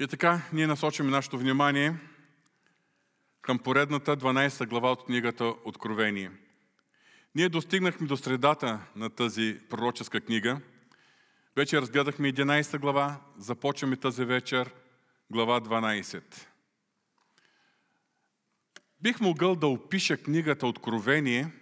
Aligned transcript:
И 0.00 0.06
така, 0.06 0.42
ние 0.52 0.66
насочваме 0.66 1.10
нашето 1.10 1.38
внимание 1.38 1.94
към 3.42 3.58
поредната 3.58 4.16
12 4.16 4.68
глава 4.68 4.92
от 4.92 5.04
книгата 5.04 5.44
Откровение. 5.64 6.30
Ние 7.34 7.48
достигнахме 7.48 8.06
до 8.06 8.16
средата 8.16 8.80
на 8.96 9.10
тази 9.10 9.60
пророческа 9.70 10.20
книга. 10.20 10.60
Вече 11.56 11.80
разгледахме 11.80 12.32
11 12.32 12.78
глава, 12.78 13.20
започваме 13.38 13.96
тази 13.96 14.24
вечер 14.24 14.70
глава 15.30 15.60
12. 15.60 16.22
Бих 19.00 19.20
могъл 19.20 19.56
да 19.56 19.66
опиша 19.66 20.16
книгата 20.16 20.66
Откровение 20.66 21.52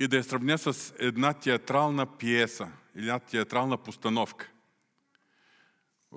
и 0.00 0.08
да 0.08 0.16
я 0.16 0.24
сравня 0.24 0.58
с 0.58 0.94
една 0.98 1.32
театрална 1.32 2.16
пиеса 2.18 2.72
една 2.96 3.18
театрална 3.18 3.76
постановка 3.76 4.51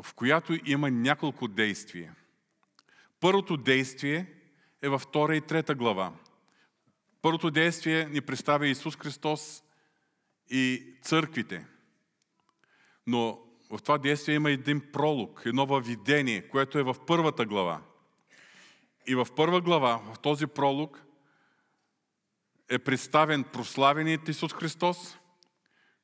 в 0.04 0.14
която 0.14 0.57
има 0.66 0.91
няколко 0.91 1.48
действия. 1.48 2.16
Първото 3.20 3.57
действие 3.57 4.33
е 4.82 4.89
във 4.89 5.01
втора 5.01 5.36
и 5.36 5.42
трета 5.42 5.75
глава. 5.75 6.14
Първото 7.21 7.51
действие 7.51 8.06
ни 8.06 8.21
представя 8.21 8.68
Исус 8.68 8.97
Христос 8.97 9.64
и 10.50 10.93
църквите. 11.01 11.65
Но 13.07 13.39
в 13.70 13.82
това 13.82 13.97
действие 13.97 14.36
има 14.36 14.51
един 14.51 14.92
пролог, 14.92 15.42
едно 15.46 15.65
въведение, 15.65 16.48
което 16.48 16.79
е 16.79 16.84
в 16.84 16.96
първата 17.07 17.46
глава. 17.46 17.82
И 19.07 19.15
в 19.15 19.28
първа 19.36 19.62
глава, 19.62 20.01
в 20.14 20.20
този 20.20 20.48
пролог, 20.48 21.01
е 22.70 22.79
представен 22.79 23.43
прославеният 23.43 24.29
Исус 24.29 24.54
Христос, 24.54 25.18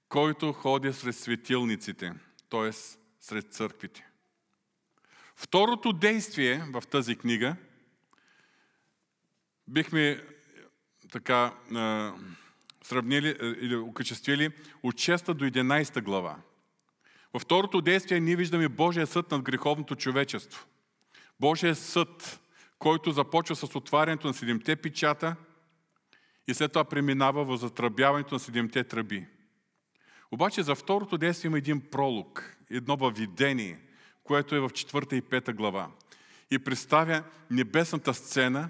който 0.09 0.53
ходи 0.53 0.93
сред 0.93 1.15
светилниците, 1.15 2.13
т.е 2.49 2.71
сред 3.21 3.53
църквите. 3.53 4.07
Второто 5.35 5.93
действие 5.93 6.65
в 6.73 6.83
тази 6.87 7.15
книга 7.15 7.55
бихме 9.67 10.23
така 11.11 11.53
сравнили 12.83 13.37
или 13.61 13.75
окачествили 13.75 14.49
от 14.83 14.95
6 14.95 15.33
до 15.33 15.45
11 15.45 16.01
глава. 16.01 16.37
Във 17.33 17.41
второто 17.41 17.81
действие 17.81 18.19
ние 18.19 18.35
виждаме 18.35 18.69
Божия 18.69 19.07
съд 19.07 19.31
над 19.31 19.41
греховното 19.41 19.95
човечество. 19.95 20.65
Божия 21.39 21.75
съд, 21.75 22.39
който 22.79 23.11
започва 23.11 23.55
с 23.55 23.75
отварянето 23.75 24.27
на 24.27 24.33
седемте 24.33 24.75
печата 24.75 25.35
и 26.47 26.53
след 26.53 26.71
това 26.71 26.83
преминава 26.83 27.45
в 27.45 27.57
затръбяването 27.57 28.35
на 28.35 28.39
седемте 28.39 28.83
тръби. 28.83 29.27
Обаче 30.31 30.63
за 30.63 30.75
второто 30.75 31.17
действие 31.17 31.49
има 31.49 31.57
един 31.57 31.89
пролог, 31.89 32.57
едно 32.71 32.97
въведение, 32.97 33.79
което 34.23 34.55
е 34.55 34.59
в 34.59 34.69
четвърта 34.69 35.15
и 35.15 35.21
пета 35.21 35.53
глава. 35.53 35.91
И 36.51 36.59
представя 36.59 37.23
небесната 37.49 38.13
сцена, 38.13 38.69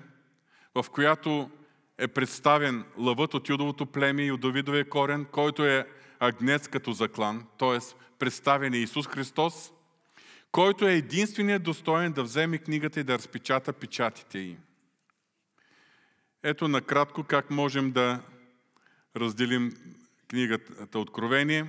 в 0.76 0.86
която 0.92 1.50
е 1.98 2.08
представен 2.08 2.86
лъвът 2.98 3.34
от 3.34 3.50
Юдовото 3.50 3.86
племе 3.86 4.26
и 4.26 4.32
от 4.32 4.42
Давидовия 4.42 4.90
корен, 4.90 5.26
който 5.26 5.66
е 5.66 5.88
агнец 6.20 6.68
като 6.68 6.92
заклан, 6.92 7.48
т.е. 7.60 7.80
представен 8.20 8.74
е 8.74 8.78
Исус 8.78 9.08
Христос, 9.08 9.72
който 10.52 10.88
е 10.88 10.94
единственият 10.94 11.64
достоен 11.64 12.12
да 12.12 12.24
вземе 12.24 12.58
книгата 12.58 13.00
и 13.00 13.04
да 13.04 13.18
разпечата 13.18 13.74
печатите 13.74 14.40
й. 14.40 14.58
Ето 16.44 16.68
накратко 16.68 17.24
как 17.24 17.52
можем 17.52 17.92
да 17.92 18.22
разделим 19.16 19.72
книгата 20.28 21.00
Откровение. 21.00 21.66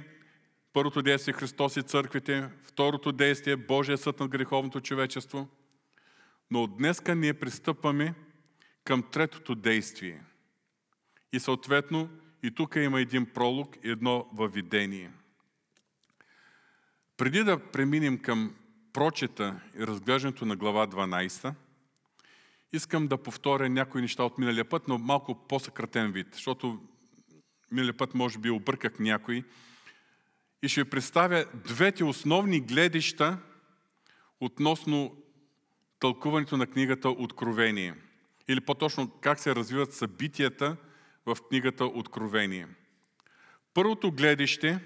Първото 0.73 1.03
действие 1.03 1.35
Христос 1.35 1.77
и 1.77 1.83
църквите, 1.83 2.49
второто 2.63 3.13
действие 3.13 3.57
Божия 3.57 3.99
съд 3.99 4.21
над 4.21 4.31
греховното 4.31 4.81
човечество. 4.81 5.49
Но 6.51 6.63
от 6.63 6.77
днеска 6.77 7.15
ние 7.15 7.35
пристъпваме 7.35 8.15
към 8.85 9.03
третото 9.03 9.55
действие. 9.55 10.23
И 11.33 11.41
съответно 11.41 12.09
и 12.43 12.51
тук 12.51 12.77
има 12.77 13.01
един 13.01 13.27
пролог 13.27 13.77
и 13.85 13.91
едно 13.91 14.27
въведение. 14.33 15.11
Преди 17.17 17.45
да 17.45 17.71
преминем 17.71 18.19
към 18.19 18.55
прочета 18.93 19.61
и 19.79 19.87
разглеждането 19.87 20.45
на 20.45 20.57
глава 20.57 20.87
12, 20.87 21.55
искам 22.73 23.09
да 23.09 23.23
повторя 23.23 23.69
някои 23.69 24.03
неща 24.03 24.25
от 24.25 24.39
миналия 24.39 24.69
път, 24.69 24.89
но 24.89 24.99
малко 24.99 25.35
по-съкратен 25.49 26.13
вид, 26.13 26.27
защото 26.33 26.81
миналия 27.71 27.97
път 27.97 28.15
може 28.15 28.39
би 28.39 28.51
обърках 28.51 28.99
някой. 28.99 29.45
И 30.63 30.69
ще 30.69 30.85
представя 30.85 31.45
двете 31.55 32.05
основни 32.05 32.61
гледища 32.61 33.39
относно 34.41 35.17
тълкуването 35.99 36.57
на 36.57 36.67
книгата 36.67 37.09
Откровение. 37.09 37.95
Или 38.49 38.61
по-точно 38.61 39.11
как 39.21 39.41
се 39.41 39.55
развиват 39.55 39.95
събитията 39.95 40.77
в 41.27 41.37
книгата 41.49 41.85
Откровение. 41.85 42.69
Първото 43.75 44.13
гледище, 44.13 44.81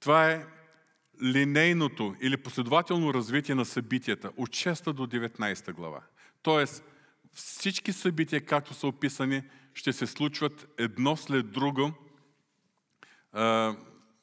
това 0.00 0.30
е 0.30 0.46
линейното 1.22 2.16
или 2.20 2.36
последователно 2.36 3.14
развитие 3.14 3.54
на 3.54 3.64
събитията 3.64 4.30
от 4.36 4.50
6 4.50 4.92
до 4.92 5.06
19 5.06 5.72
глава. 5.72 6.02
Тоест, 6.42 6.84
всички 7.32 7.92
събития, 7.92 8.44
както 8.46 8.74
са 8.74 8.86
описани, 8.86 9.42
ще 9.74 9.92
се 9.92 10.06
случват 10.06 10.66
едно 10.78 11.16
след 11.16 11.50
друго 11.50 11.92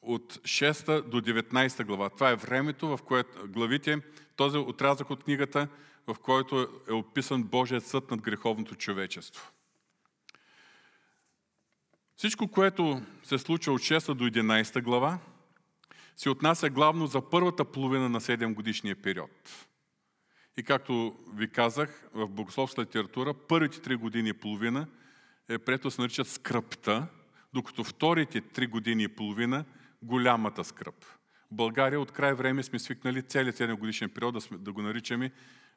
от 0.02 0.34
6 0.34 1.02
до 1.02 1.20
19 1.20 1.84
глава. 1.84 2.10
Това 2.10 2.30
е 2.30 2.36
времето, 2.36 2.88
в 2.88 3.02
което 3.02 3.48
главите, 3.48 4.00
този 4.36 4.58
отрязък 4.58 5.10
от 5.10 5.24
книгата, 5.24 5.68
в 6.06 6.16
който 6.18 6.68
е 6.88 6.92
описан 6.92 7.42
Божият 7.42 7.86
съд 7.86 8.10
над 8.10 8.20
греховното 8.20 8.74
човечество. 8.74 9.52
Всичко, 12.16 12.48
което 12.48 13.02
се 13.22 13.38
случва 13.38 13.72
от 13.72 13.80
6 13.80 14.14
до 14.14 14.24
11 14.24 14.82
глава, 14.82 15.18
се 16.16 16.30
отнася 16.30 16.70
главно 16.70 17.06
за 17.06 17.30
първата 17.30 17.64
половина 17.64 18.08
на 18.08 18.20
7 18.20 18.54
годишния 18.54 19.02
период. 19.02 19.66
И 20.56 20.62
както 20.62 21.16
ви 21.34 21.48
казах, 21.48 22.08
в 22.14 22.28
богословска 22.28 22.82
литература 22.82 23.34
първите 23.34 23.80
три 23.80 23.96
години 23.96 24.28
и 24.28 24.32
половина 24.32 24.86
е 25.48 25.58
прието 25.58 25.90
се 25.90 26.00
наричат 26.00 26.28
скръпта, 26.28 27.06
докато 27.52 27.84
вторите 27.84 28.40
три 28.40 28.66
години 28.66 29.02
и 29.02 29.08
половина 29.08 29.64
голямата 30.02 30.64
скръп. 30.64 31.04
В 31.50 31.54
България 31.54 32.00
от 32.00 32.12
край 32.12 32.34
време 32.34 32.62
сме 32.62 32.78
свикнали 32.78 33.22
целият 33.22 33.56
7 33.56 33.78
годишен 33.78 34.10
период 34.10 34.34
да, 34.34 34.40
сме, 34.40 34.58
да 34.58 34.72
го 34.72 34.82
наричаме 34.82 35.30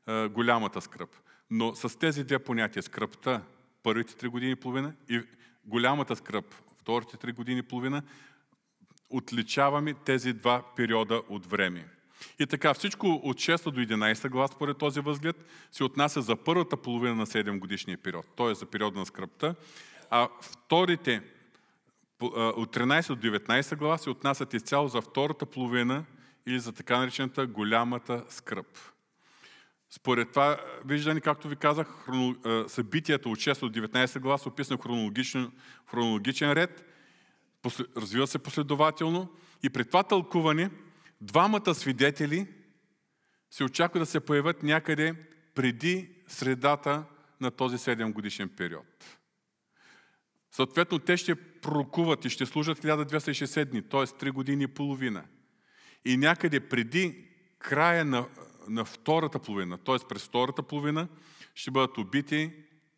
е, 0.07 0.27
голямата 0.27 0.81
скръп. 0.81 1.09
Но 1.49 1.75
с 1.75 1.99
тези 1.99 2.23
две 2.23 2.39
понятия, 2.39 2.83
скръпта, 2.83 3.41
първите 3.83 4.15
три 4.15 4.27
години 4.27 4.51
и 4.51 4.55
половина 4.55 4.93
и 5.09 5.21
голямата 5.65 6.15
скръп, 6.15 6.55
вторите 6.79 7.17
три 7.17 7.31
години 7.31 7.59
и 7.59 7.63
половина, 7.63 8.03
отличаваме 9.09 9.93
тези 9.93 10.33
два 10.33 10.63
периода 10.75 11.21
от 11.29 11.45
време. 11.45 11.87
И 12.39 12.47
така, 12.47 12.73
всичко 12.73 13.07
от 13.07 13.37
6 13.37 13.71
до 13.71 13.79
11 13.79 14.29
глава, 14.29 14.47
според 14.47 14.77
този 14.77 14.99
възглед, 14.99 15.45
се 15.71 15.83
отнася 15.83 16.21
за 16.21 16.35
първата 16.35 16.77
половина 16.77 17.15
на 17.15 17.25
7 17.25 17.59
годишния 17.59 17.97
период, 17.97 18.25
т.е. 18.37 18.53
за 18.53 18.65
периода 18.65 18.99
на 18.99 19.05
скръпта, 19.05 19.55
а 20.09 20.29
вторите 20.41 21.21
от 22.21 22.75
13 22.75 23.15
до 23.15 23.27
19 23.27 23.75
глава 23.75 23.97
се 23.97 24.09
отнасят 24.09 24.53
изцяло 24.53 24.87
за 24.87 25.01
втората 25.01 25.45
половина 25.45 26.05
или 26.45 26.59
за 26.59 26.71
така 26.71 26.97
наречената 26.97 27.47
голямата 27.47 28.25
скръп. 28.29 28.67
Според 29.89 30.29
това 30.29 30.57
виждане, 30.85 31.21
както 31.21 31.47
ви 31.47 31.55
казах, 31.55 31.87
събитията 32.67 33.29
от 33.29 33.37
6 33.37 33.59
до 33.59 33.87
19 33.87 34.19
глава 34.19 34.37
са 34.37 34.49
описани 34.49 34.77
в 34.77 34.83
хронологичен 35.89 36.53
ред, 36.53 36.85
развива 37.97 38.27
се 38.27 38.39
последователно 38.39 39.29
и 39.63 39.69
при 39.69 39.85
това 39.85 40.03
тълкуване 40.03 40.69
двамата 41.21 41.75
свидетели 41.75 42.47
се 43.51 43.63
очаква 43.63 43.99
да 43.99 44.05
се 44.05 44.19
появят 44.19 44.63
някъде 44.63 45.15
преди 45.55 46.09
средата 46.27 47.03
на 47.41 47.51
този 47.51 47.77
7 47.77 48.13
годишен 48.13 48.49
период. 48.49 49.19
Съответно, 50.55 50.99
те 50.99 51.17
ще 51.17 51.35
пророкуват 51.35 52.25
и 52.25 52.29
ще 52.29 52.45
служат 52.45 52.79
1260 52.79 53.65
дни, 53.65 53.81
т.е. 53.81 53.99
3 53.99 54.31
години 54.31 54.63
и 54.63 54.67
половина. 54.67 55.23
И 56.05 56.17
някъде 56.17 56.59
преди 56.59 57.25
края 57.59 58.05
на, 58.05 58.27
на 58.67 58.85
втората 58.85 59.39
половина, 59.39 59.77
т.е. 59.77 60.07
през 60.09 60.23
втората 60.23 60.63
половина, 60.63 61.07
ще 61.55 61.71
бъдат 61.71 61.97
убити, 61.97 62.51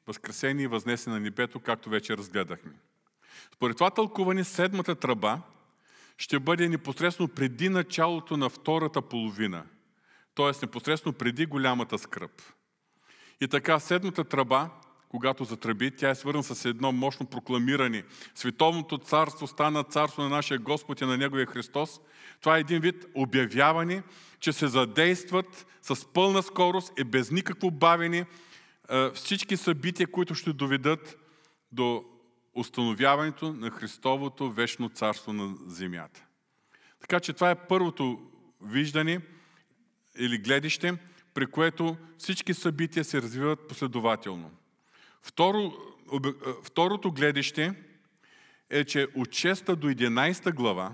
възкресени 0.08 0.64
и 0.64 0.68
възнесени 0.68 1.14
на 1.14 1.20
небето, 1.20 1.60
както 1.60 1.90
вече 1.90 2.18
разгледахме. 2.18 2.72
Според 3.56 3.78
това 3.78 3.90
тълкуване, 3.90 4.44
седмата 4.44 4.96
тръба 4.96 5.42
ще 6.18 6.40
бъде 6.40 6.70
непосредствено 6.70 7.28
преди 7.28 7.70
началото 7.70 8.38
на 8.38 8.50
втората 8.50 9.02
половина, 9.02 9.64
т.е. 10.36 10.52
непосредствено 10.62 11.14
преди 11.14 11.46
голямата 11.46 11.98
скръп. 11.98 12.42
И 13.42 13.48
така, 13.48 13.80
седмата 13.80 14.24
тръба, 14.24 14.70
когато 15.16 15.44
затръби. 15.44 15.92
Тя 15.92 16.10
е 16.10 16.16
свързана 16.16 16.44
с 16.44 16.66
едно 16.66 16.92
мощно 16.92 17.26
прокламиране. 17.26 18.04
Световното 18.36 18.98
царство 18.98 19.48
стана 19.48 19.84
царство 19.84 20.22
на 20.22 20.30
нашия 20.30 20.60
Господ 20.60 21.02
и 21.02 21.06
на 21.06 21.18
Неговия 21.18 21.46
Христос. 21.46 22.02
Това 22.42 22.58
е 22.58 22.60
един 22.60 22.82
вид 22.82 23.06
обявяване, 23.16 24.04
че 24.40 24.54
се 24.54 24.68
задействат 24.68 25.68
с 25.82 26.06
пълна 26.14 26.44
скорост 26.44 26.94
и 27.00 27.04
без 27.04 27.32
никакво 27.32 27.72
бавене 27.72 28.26
всички 29.14 29.58
събития, 29.58 30.08
които 30.08 30.36
ще 30.36 30.54
доведат 30.54 31.18
до 31.72 32.04
установяването 32.54 33.54
на 33.54 33.72
Христовото 33.72 34.52
вечно 34.52 34.90
царство 34.90 35.34
на 35.34 35.56
земята. 35.68 36.26
Така 37.00 37.20
че 37.20 37.34
това 37.34 37.52
е 37.52 37.68
първото 37.68 38.20
виждане 38.62 39.20
или 40.18 40.38
гледище, 40.38 40.94
при 41.34 41.46
което 41.46 41.98
всички 42.18 42.54
събития 42.54 43.04
се 43.04 43.22
развиват 43.22 43.68
последователно. 43.68 44.52
Второ, 45.26 45.74
второто 46.64 47.12
гледище 47.12 47.74
е, 48.70 48.84
че 48.84 49.08
от 49.16 49.28
6 49.28 49.76
до 49.76 49.88
11 49.88 50.54
глава, 50.54 50.94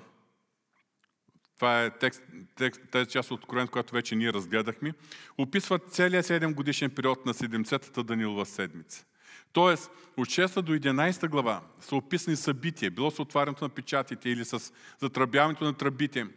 това 1.56 1.84
е 1.84 1.98
текст, 1.98 2.24
текст, 2.56 2.82
тази 2.92 3.10
част 3.10 3.32
от 3.32 3.40
Откровението, 3.40 3.72
която 3.72 3.94
вече 3.94 4.16
ние 4.16 4.34
разгледахме, 4.34 4.94
описват 5.38 5.94
целият 5.94 6.26
7 6.26 6.54
годишен 6.54 6.90
период 6.90 7.26
на 7.26 7.34
70-та 7.34 8.04
Данилова 8.04 8.46
седмица. 8.46 9.06
Тоест, 9.54 9.92
от 10.18 10.28
6 10.28 10.62
до 10.62 10.76
11 10.76 11.30
глава 11.30 11.62
са 11.80 11.96
описани 11.96 12.36
събития, 12.36 12.92
било 12.92 13.12
с 13.12 13.20
отварянето 13.20 13.64
на 13.64 13.70
печатите 13.70 14.30
или 14.30 14.46
с 14.46 14.74
затръбяването 15.00 15.64
на 15.64 15.74
тръбите, 15.74 16.28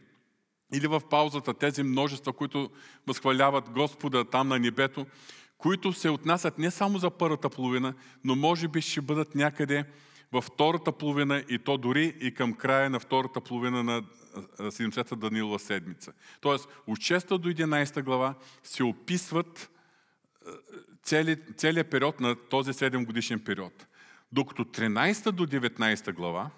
или 0.72 0.86
в 0.86 1.02
паузата 1.10 1.54
тези 1.54 1.82
множества, 1.82 2.32
които 2.32 2.70
възхваляват 3.06 3.70
Господа 3.70 4.24
там 4.24 4.48
на 4.48 4.58
небето, 4.58 5.06
които 5.58 5.92
се 5.92 6.10
отнасят 6.10 6.58
не 6.58 6.70
само 6.70 6.98
за 6.98 7.10
първата 7.10 7.50
половина, 7.50 7.94
но 8.24 8.36
може 8.36 8.68
би 8.68 8.80
ще 8.80 9.00
бъдат 9.00 9.34
някъде 9.34 9.84
във 10.32 10.44
втората 10.44 10.92
половина 10.92 11.44
и 11.48 11.58
то 11.58 11.78
дори 11.78 12.16
и 12.20 12.34
към 12.34 12.54
края 12.54 12.90
на 12.90 13.00
втората 13.00 13.40
половина 13.40 13.82
на 13.82 14.02
70-та 14.58 15.16
Данилова 15.16 15.58
седмица. 15.58 16.12
Тоест, 16.40 16.68
от 16.86 16.98
6 16.98 17.38
до 17.38 17.48
11 17.48 18.02
глава 18.02 18.34
се 18.62 18.84
описват 18.84 19.70
цели, 21.02 21.36
целият 21.56 21.90
период 21.90 22.20
на 22.20 22.36
този 22.36 22.72
7 22.72 23.06
годишен 23.06 23.40
период. 23.40 23.86
Докато 24.32 24.64
13 24.64 25.30
до 25.30 25.46
19 25.46 26.12
глава, 26.12 26.50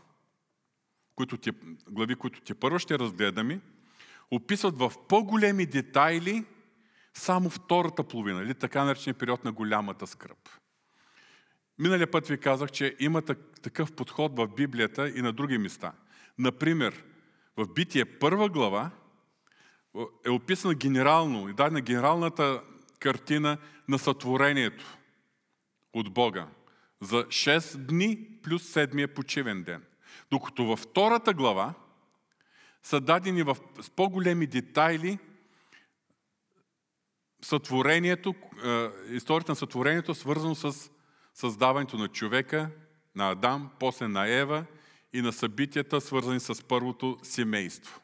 които 1.17 1.37
ти, 1.37 1.51
глави, 1.91 2.15
които 2.15 2.41
ти 2.41 2.55
първо 2.55 2.79
ще 2.79 2.99
разгледаме, 2.99 3.61
описват 4.31 4.79
в 4.79 4.93
по-големи 5.09 5.67
детайли 5.67 6.45
само 7.17 7.51
втората 7.51 8.05
половина, 8.05 8.43
или 8.43 8.55
така 8.55 8.85
наречения 8.85 9.19
период 9.19 9.45
на 9.45 9.53
голямата 9.53 10.07
скръп. 10.07 10.49
Миналия 11.79 12.11
път 12.11 12.29
ви 12.29 12.39
казах, 12.39 12.71
че 12.71 12.97
има 12.99 13.23
такъв 13.63 13.93
подход 13.93 14.37
в 14.37 14.49
Библията 14.49 15.09
и 15.09 15.23
на 15.23 15.33
други 15.33 15.59
места. 15.59 15.93
Например, 16.39 17.05
в 17.57 17.69
Битие 17.75 18.05
първа 18.05 18.49
глава 18.49 18.91
е 20.25 20.31
описана 20.31 20.75
генерално 20.75 21.49
и 21.49 21.53
дадена 21.53 21.81
генералната 21.81 22.63
картина 22.99 23.59
на 23.89 23.99
сътворението 23.99 24.99
от 25.93 26.12
Бога 26.12 26.49
за 27.01 27.25
6 27.25 27.77
дни 27.77 28.29
плюс 28.43 28.69
седмия 28.69 29.15
почивен 29.15 29.62
ден. 29.62 29.83
Докато 30.31 30.65
във 30.65 30.81
втората 30.81 31.35
глава 31.35 31.75
са 32.83 33.01
дадени 33.01 33.43
в, 33.43 33.57
с 33.81 33.91
по-големи 33.91 34.47
детайли 34.47 35.19
сътворението, 37.43 38.35
е, 38.65 38.88
историята 39.11 39.53
на 39.53 39.56
сътворението, 39.56 40.15
свързано 40.15 40.55
с 40.55 40.91
създаването 41.35 41.97
на 41.97 42.09
човека, 42.09 42.71
на 43.15 43.31
Адам, 43.31 43.71
после 43.79 44.09
на 44.09 44.29
Ева 44.29 44.65
и 45.12 45.23
на 45.23 45.33
събитията, 45.33 46.00
свързани 46.00 46.41
с 46.41 46.65
първото 46.65 47.19
семейство. 47.23 48.00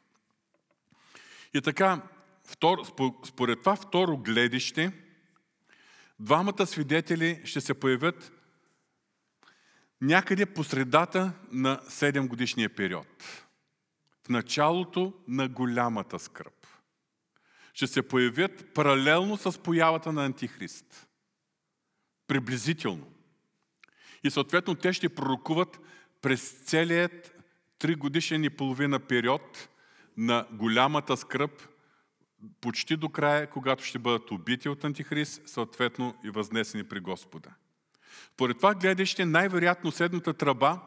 И 1.55 1.61
така, 1.61 2.03
според 3.25 3.59
това 3.59 3.77
второ 3.77 4.17
гледище, 4.17 4.93
двамата 6.21 6.67
свидетели 6.67 7.41
ще 7.45 7.61
се 7.61 7.75
появят 7.75 8.33
някъде 10.01 10.47
по 10.47 10.65
средата 10.65 11.33
на 11.53 11.81
7 11.89 12.29
годишния 12.29 12.75
период. 12.75 13.07
В 14.27 14.29
началото 14.29 15.13
на 15.29 15.49
голямата 15.49 16.19
скръп. 16.19 16.62
Ще 17.73 17.87
се 17.87 18.03
появят 18.03 18.75
паралелно 18.75 19.37
с 19.37 19.59
появата 19.63 20.13
на 20.13 20.25
Антихрист. 20.25 21.09
Приблизително. 22.27 23.07
И 24.25 24.31
съответно 24.31 24.75
те 24.75 24.93
ще 24.93 25.09
пророкуват 25.09 25.81
през 26.23 26.51
целият 26.51 27.35
3 27.81 27.97
годишен 27.97 28.45
и 28.45 28.51
половина 28.51 29.01
период 29.01 29.69
на 30.17 30.47
голямата 30.53 31.17
скръп, 31.17 31.69
почти 32.61 32.97
до 32.97 33.09
края, 33.09 33.51
когато 33.51 33.85
ще 33.85 33.99
бъдат 33.99 34.31
убити 34.31 34.69
от 34.69 34.85
Антихрист, 34.85 35.49
съответно 35.49 36.15
и 36.25 36.31
възнесени 36.31 36.85
при 36.85 37.01
Господа. 37.01 37.51
Поред 38.37 38.57
това 38.57 38.75
гледаще, 38.75 39.25
най-вероятно 39.25 39.93
седмата 39.93 40.35
тръба, 40.35 40.81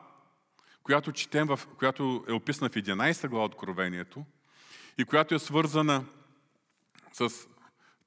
която, 0.84 1.12
четем 1.12 1.48
в, 1.48 1.60
която 1.78 2.26
е 2.28 2.32
описана 2.32 2.70
в 2.70 2.74
11 2.74 3.28
глава 3.28 3.46
Откровението 3.46 4.26
и 4.98 5.06
която 5.06 5.36
е 5.36 5.40
свързана 5.40 6.06
с 7.16 7.48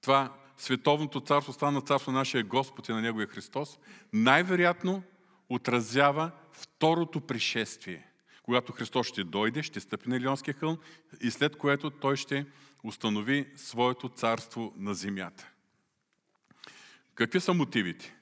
това 0.01 0.33
световното 0.57 1.21
царство 1.21 1.53
стана 1.53 1.81
царство 1.81 2.13
на 2.13 2.19
нашия 2.19 2.45
Господ 2.45 2.89
и 2.89 2.93
на 2.93 3.01
Неговия 3.01 3.27
Христос, 3.27 3.79
най-вероятно 4.13 5.03
отразява 5.49 6.31
второто 6.53 7.21
пришествие, 7.21 8.09
когато 8.43 8.73
Христос 8.73 9.07
ще 9.07 9.25
дойде, 9.25 9.63
ще 9.63 9.81
стъпи 9.81 10.09
на 10.09 10.17
Илионския 10.17 10.55
хълм 10.55 10.79
и 11.21 11.31
след 11.31 11.57
което 11.57 11.91
Той 11.91 12.17
ще 12.17 12.47
установи 12.85 13.53
своето 13.57 14.09
царство 14.09 14.73
на 14.77 14.95
земята. 14.95 15.51
Какви 17.15 17.41
са 17.41 17.55
мотивите? 17.55 18.15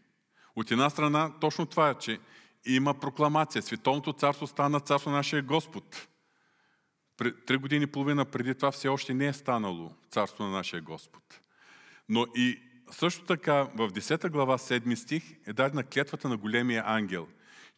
От 0.56 0.70
една 0.70 0.90
страна, 0.90 1.32
точно 1.40 1.66
това 1.66 1.90
е, 1.90 1.94
че 1.94 2.18
има 2.66 2.94
прокламация. 2.94 3.62
Световното 3.62 4.12
царство 4.12 4.46
стана 4.46 4.80
царство 4.80 5.10
на 5.10 5.16
нашия 5.16 5.42
Господ. 5.42 6.08
Три 7.46 7.56
години 7.56 7.84
и 7.84 7.86
половина 7.86 8.24
преди 8.24 8.54
това 8.54 8.70
все 8.70 8.88
още 8.88 9.14
не 9.14 9.26
е 9.26 9.32
станало 9.32 9.92
царство 10.10 10.44
на 10.44 10.50
нашия 10.50 10.82
Господ. 10.82 11.40
Но 12.08 12.26
и 12.36 12.58
също 12.90 13.24
така 13.24 13.62
в 13.62 13.90
10 13.90 14.30
глава 14.30 14.58
7 14.58 14.94
стих 14.94 15.36
е 15.46 15.52
дадена 15.52 15.84
клетвата 15.84 16.28
на 16.28 16.36
големия 16.36 16.82
ангел, 16.86 17.28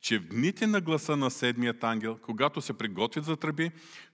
че 0.00 0.19
в 0.19 0.29
дните 0.29 0.67
на 0.67 0.81
гласа 0.81 1.17
на 1.17 1.31
седмият 1.31 1.85
ангел, 1.85 2.19
когато 2.23 2.61
се 2.61 2.79
приготвят 2.79 3.25
за 3.25 3.37
тръби, 3.37 3.70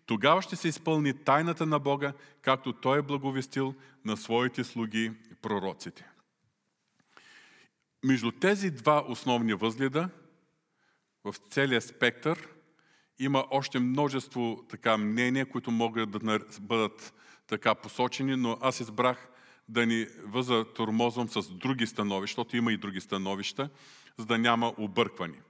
тогава 0.07 0.43
ще 0.43 0.57
се 0.57 0.69
изпълни 0.69 1.25
тайната 1.25 1.67
на 1.67 1.79
Бога, 1.79 2.13
както 2.43 2.73
Той 2.73 2.99
е 2.99 3.03
благовестил 3.03 3.75
на 4.05 4.17
своите 4.17 4.65
слуги 4.65 5.13
и 5.33 5.35
пророците. 5.43 6.07
Между 8.05 8.33
тези 8.33 8.71
два 8.71 9.05
основни 9.09 9.55
възгледа, 9.55 10.09
в 11.25 11.35
целия 11.51 11.81
спектър, 11.81 12.49
има 13.19 13.45
още 13.51 13.79
множество 13.79 14.65
така 14.71 14.97
мнения, 14.97 15.47
които 15.47 15.71
могат 15.71 16.11
да 16.11 16.39
бъдат 16.61 17.15
така 17.47 17.75
посочени, 17.75 18.37
но 18.37 18.59
аз 18.61 18.81
избрах 18.81 19.29
да 19.69 19.87
ни 19.87 20.07
въза 20.25 20.65
тормозом 20.75 21.29
с 21.29 21.51
други 21.51 21.87
становища, 21.87 22.33
защото 22.33 22.57
има 22.57 22.73
и 22.73 22.77
други 22.77 23.01
становища, 23.01 23.71
за 24.19 24.27
да 24.27 24.39
няма 24.39 24.75
объркване. 24.79 25.41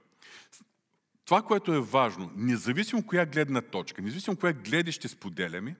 Това, 1.25 1.41
което 1.41 1.73
е 1.73 1.79
важно, 1.79 2.31
независимо 2.35 3.05
коя 3.05 3.25
гледна 3.25 3.61
точка, 3.61 4.01
независимо 4.01 4.37
коя 4.37 4.53
гледаще 4.53 5.07
споделяме, 5.07 5.75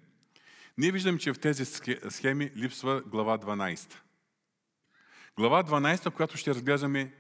ние 0.78 0.92
виждаме, 0.92 1.20
че 1.20 1.34
в 1.34 1.40
тези 1.40 1.66
схеми 2.10 2.52
липсва 2.56 3.02
глава 3.06 3.38
12. 3.38 3.94
Глава 5.38 5.64
12, 5.64 6.12
която 6.12 6.38
ще 6.38 6.50
разглеждаме 6.50 7.14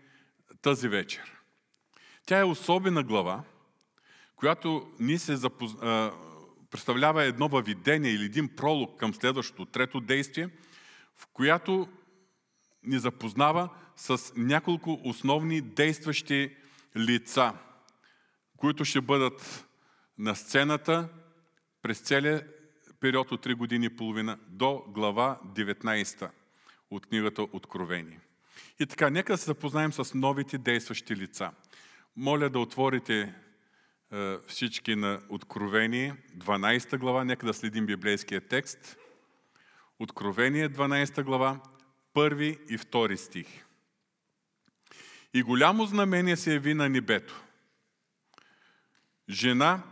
тази 0.61 0.87
вечер. 0.87 1.41
Тя 2.25 2.39
е 2.39 2.43
особена 2.43 3.03
глава, 3.03 3.43
която 4.35 4.91
ни 4.99 5.17
се 5.17 5.35
запоз... 5.35 5.71
представлява 6.71 7.23
едно 7.23 7.47
въведение 7.47 8.11
или 8.11 8.25
един 8.25 8.55
пролог 8.55 8.99
към 8.99 9.13
следващото, 9.13 9.65
трето 9.65 10.01
действие, 10.01 10.49
в 11.17 11.27
която 11.33 11.87
ни 12.83 12.99
запознава 12.99 13.69
с 13.95 14.33
няколко 14.35 15.01
основни 15.03 15.61
действащи 15.61 16.55
лица, 16.97 17.53
които 18.57 18.85
ще 18.85 19.01
бъдат 19.01 19.67
на 20.17 20.35
сцената 20.35 21.09
през 21.81 21.99
целия 21.99 22.47
период 22.99 23.31
от 23.31 23.45
3 23.45 23.55
години 23.55 23.85
и 23.85 23.95
половина 23.95 24.37
до 24.47 24.83
глава 24.87 25.39
19 25.55 26.29
от 26.91 27.05
книгата 27.05 27.41
Откровение. 27.41 28.19
И 28.79 28.85
така, 28.85 29.09
нека 29.09 29.33
да 29.33 29.37
се 29.37 29.45
запознаем 29.45 29.93
с 29.93 30.13
новите 30.13 30.57
действащи 30.57 31.15
лица. 31.15 31.51
Моля 32.15 32.49
да 32.49 32.59
отворите 32.59 33.33
всички 34.47 34.95
на 34.95 35.21
Откровение, 35.29 36.15
12 36.37 36.97
глава, 36.97 37.23
нека 37.23 37.45
да 37.45 37.53
следим 37.53 37.85
библейския 37.85 38.41
текст. 38.41 38.97
Откровение, 39.99 40.69
12 40.69 41.23
глава, 41.23 41.59
първи 42.13 42.59
и 42.69 42.77
втори 42.77 43.17
стих. 43.17 43.47
И 45.33 45.43
голямо 45.43 45.85
знамение 45.85 46.37
се 46.37 46.53
яви 46.53 46.73
на 46.73 46.89
небето. 46.89 47.43
Жена, 49.29 49.83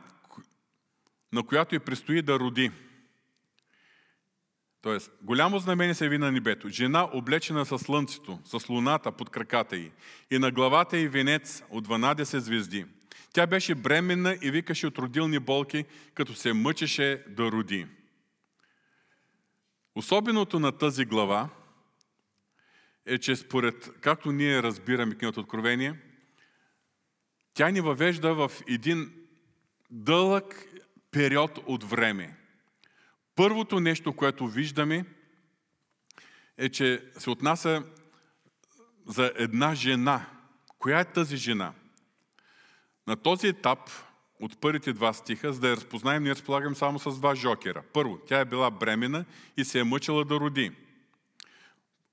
на 1.33 1.43
която 1.43 1.75
и 1.75 1.79
предстои 1.79 2.21
да 2.21 2.39
роди. 2.39 2.71
Тоест, 4.81 5.11
голямо 5.21 5.59
знамение 5.59 5.93
се 5.93 6.03
яви 6.03 6.17
на 6.17 6.31
небето. 6.31 6.69
Жена, 6.69 7.09
облечена 7.13 7.65
с 7.65 7.79
слънцето, 7.79 8.39
с 8.45 8.69
луната 8.69 9.11
под 9.11 9.29
краката 9.29 9.77
й. 9.77 9.91
И 10.31 10.39
на 10.39 10.51
главата 10.51 10.97
й 10.97 11.07
венец 11.07 11.63
от 11.69 11.87
12 11.87 12.37
звезди. 12.37 12.85
Тя 13.33 13.47
беше 13.47 13.75
бременна 13.75 14.37
и 14.41 14.51
викаше 14.51 14.87
от 14.87 14.97
родилни 14.97 15.39
болки, 15.39 15.85
като 16.13 16.35
се 16.35 16.53
мъчеше 16.53 17.23
да 17.27 17.51
роди. 17.51 17.87
Особеното 19.95 20.59
на 20.59 20.71
тази 20.71 21.05
глава 21.05 21.49
е, 23.05 23.17
че 23.17 23.35
според, 23.35 23.99
както 24.01 24.31
ние 24.31 24.63
разбираме 24.63 25.15
книгата 25.15 25.39
Откровение, 25.39 25.99
тя 27.53 27.69
ни 27.69 27.81
въвежда 27.81 28.33
в 28.33 28.51
един 28.67 29.13
дълъг 29.91 30.65
период 31.11 31.59
от 31.65 31.83
време. 31.83 32.37
Първото 33.35 33.79
нещо, 33.79 34.13
което 34.13 34.47
виждаме, 34.47 35.05
е, 36.57 36.69
че 36.69 37.11
се 37.17 37.29
отнася 37.29 37.83
за 39.07 39.33
една 39.35 39.75
жена. 39.75 40.29
Коя 40.79 40.99
е 40.99 41.11
тази 41.11 41.37
жена? 41.37 41.73
На 43.07 43.15
този 43.15 43.47
етап, 43.47 43.79
от 44.39 44.61
първите 44.61 44.93
два 44.93 45.13
стиха, 45.13 45.53
за 45.53 45.59
да 45.59 45.69
я 45.69 45.75
разпознаем, 45.75 46.23
ние 46.23 46.31
разполагаме 46.31 46.75
само 46.75 46.99
с 46.99 47.17
два 47.17 47.35
жокера. 47.35 47.83
Първо, 47.93 48.19
тя 48.27 48.39
е 48.39 48.45
била 48.45 48.71
бремена 48.71 49.25
и 49.57 49.65
се 49.65 49.79
е 49.79 49.83
мъчила 49.83 50.25
да 50.25 50.39
роди. 50.39 50.71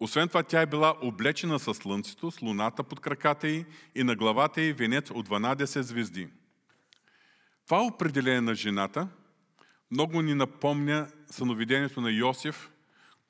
Освен 0.00 0.28
това, 0.28 0.42
тя 0.42 0.60
е 0.60 0.66
била 0.66 0.94
облечена 1.02 1.58
с 1.58 1.74
слънцето, 1.74 2.30
с 2.30 2.42
луната 2.42 2.82
под 2.82 3.00
краката 3.00 3.48
й 3.48 3.64
и 3.94 4.04
на 4.04 4.16
главата 4.16 4.60
й 4.60 4.72
венец 4.72 5.10
от 5.10 5.28
12 5.28 5.80
звезди. 5.80 6.28
Това 7.66 7.82
определение 7.82 8.40
на 8.40 8.54
жената 8.54 9.08
много 9.90 10.22
ни 10.22 10.34
напомня 10.34 11.08
съновидението 11.26 12.00
на 12.00 12.10
Йосиф, 12.10 12.70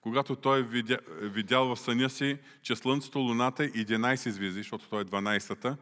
когато 0.01 0.37
той 0.37 0.61
е 0.61 0.89
видял 1.29 1.75
в 1.75 1.81
съня 1.81 2.11
си, 2.11 2.39
че 2.63 2.77
Слънцето, 2.77 3.19
Луната 3.19 3.65
и 3.65 3.87
11 3.87 4.29
звезди, 4.29 4.61
защото 4.61 4.89
той 4.89 5.03
е 5.03 5.05
12-та, 5.05 5.77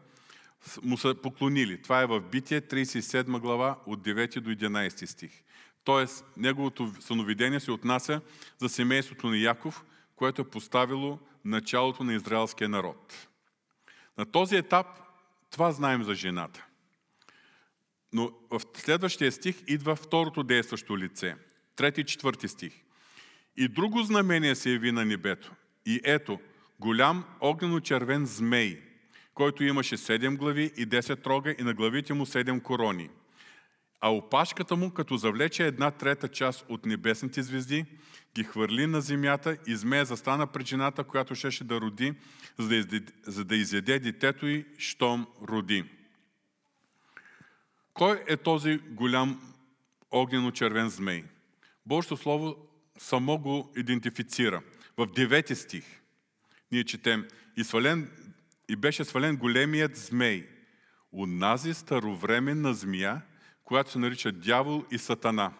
му 0.83 0.97
са 0.97 1.15
поклонили. 1.23 1.81
Това 1.81 2.01
е 2.01 2.05
в 2.05 2.21
Битие 2.21 2.61
37 2.61 3.39
глава 3.39 3.79
от 3.85 3.99
9 3.99 4.39
до 4.39 4.49
11 4.49 5.05
стих. 5.05 5.43
Тоест, 5.83 6.25
неговото 6.37 6.93
съновидение 6.99 7.59
се 7.59 7.71
отнася 7.71 8.21
за 8.57 8.69
семейството 8.69 9.27
на 9.27 9.37
Яков, 9.37 9.83
което 10.15 10.41
е 10.41 10.49
поставило 10.49 11.19
началото 11.45 12.03
на 12.03 12.13
израелския 12.13 12.69
народ. 12.69 13.27
На 14.17 14.25
този 14.25 14.55
етап 14.55 14.87
това 15.51 15.71
знаем 15.71 16.03
за 16.03 16.15
жената. 16.15 16.65
Но 18.13 18.31
в 18.49 18.61
следващия 18.73 19.31
стих 19.31 19.63
идва 19.67 19.95
второто 19.95 20.43
действащо 20.43 20.97
лице. 20.97 21.35
Трети 21.75 22.01
и 22.01 22.05
четвърти 22.05 22.47
стих. 22.47 22.73
И 23.57 23.67
друго 23.67 24.03
знамение 24.03 24.55
се 24.55 24.71
яви 24.71 24.91
на 24.91 25.05
небето. 25.05 25.51
И 25.85 26.01
ето, 26.03 26.39
голям 26.79 27.25
огнено-червен 27.39 28.25
змей, 28.25 28.88
който 29.39 29.63
имаше 29.63 29.97
седем 29.97 30.37
глави 30.37 30.71
и 30.77 30.87
10 30.87 31.25
рога 31.25 31.55
и 31.59 31.63
на 31.63 31.73
главите 31.73 32.13
му 32.13 32.25
седем 32.25 32.59
корони. 32.59 33.09
А 34.01 34.09
опашката 34.09 34.75
му, 34.75 34.91
като 34.91 35.17
завлече 35.17 35.67
една 35.67 35.91
трета 35.91 36.27
част 36.27 36.65
от 36.69 36.85
небесните 36.85 37.43
звезди, 37.43 37.85
ги 38.35 38.43
хвърли 38.43 38.87
на 38.87 39.01
земята 39.01 39.57
и 39.67 39.75
змея 39.75 40.05
застана 40.05 40.47
пред 40.47 40.67
жената, 40.67 41.03
която 41.03 41.35
щеше 41.35 41.63
да 41.63 41.81
роди, 41.81 42.13
за 42.57 42.67
да, 42.67 42.75
изяде, 42.75 43.05
за 43.23 43.45
да 43.45 43.55
изяде 43.55 43.99
детето 43.99 44.47
й, 44.47 44.65
щом 44.77 45.27
роди. 45.47 45.83
Кой 47.93 48.23
е 48.27 48.37
този 48.37 48.77
голям 48.77 49.53
огнено-червен 50.11 50.89
змей? 50.89 51.23
Божието 51.85 52.17
Слово 52.17 52.55
само 52.97 53.37
го 53.37 53.73
идентифицира. 53.77 54.61
В 54.97 55.07
9 55.07 55.53
стих 55.53 55.85
ние 56.71 56.83
четем 56.83 57.27
и, 57.57 57.63
свален, 57.63 58.11
и 58.69 58.75
беше 58.75 59.05
свален 59.05 59.37
големият 59.37 59.97
змей, 59.97 60.47
унази 61.11 61.73
старовременна 61.73 62.73
змия, 62.73 63.21
която 63.63 63.91
се 63.91 63.99
нарича 63.99 64.31
дявол 64.31 64.85
и 64.91 64.97
сатана, 64.97 65.53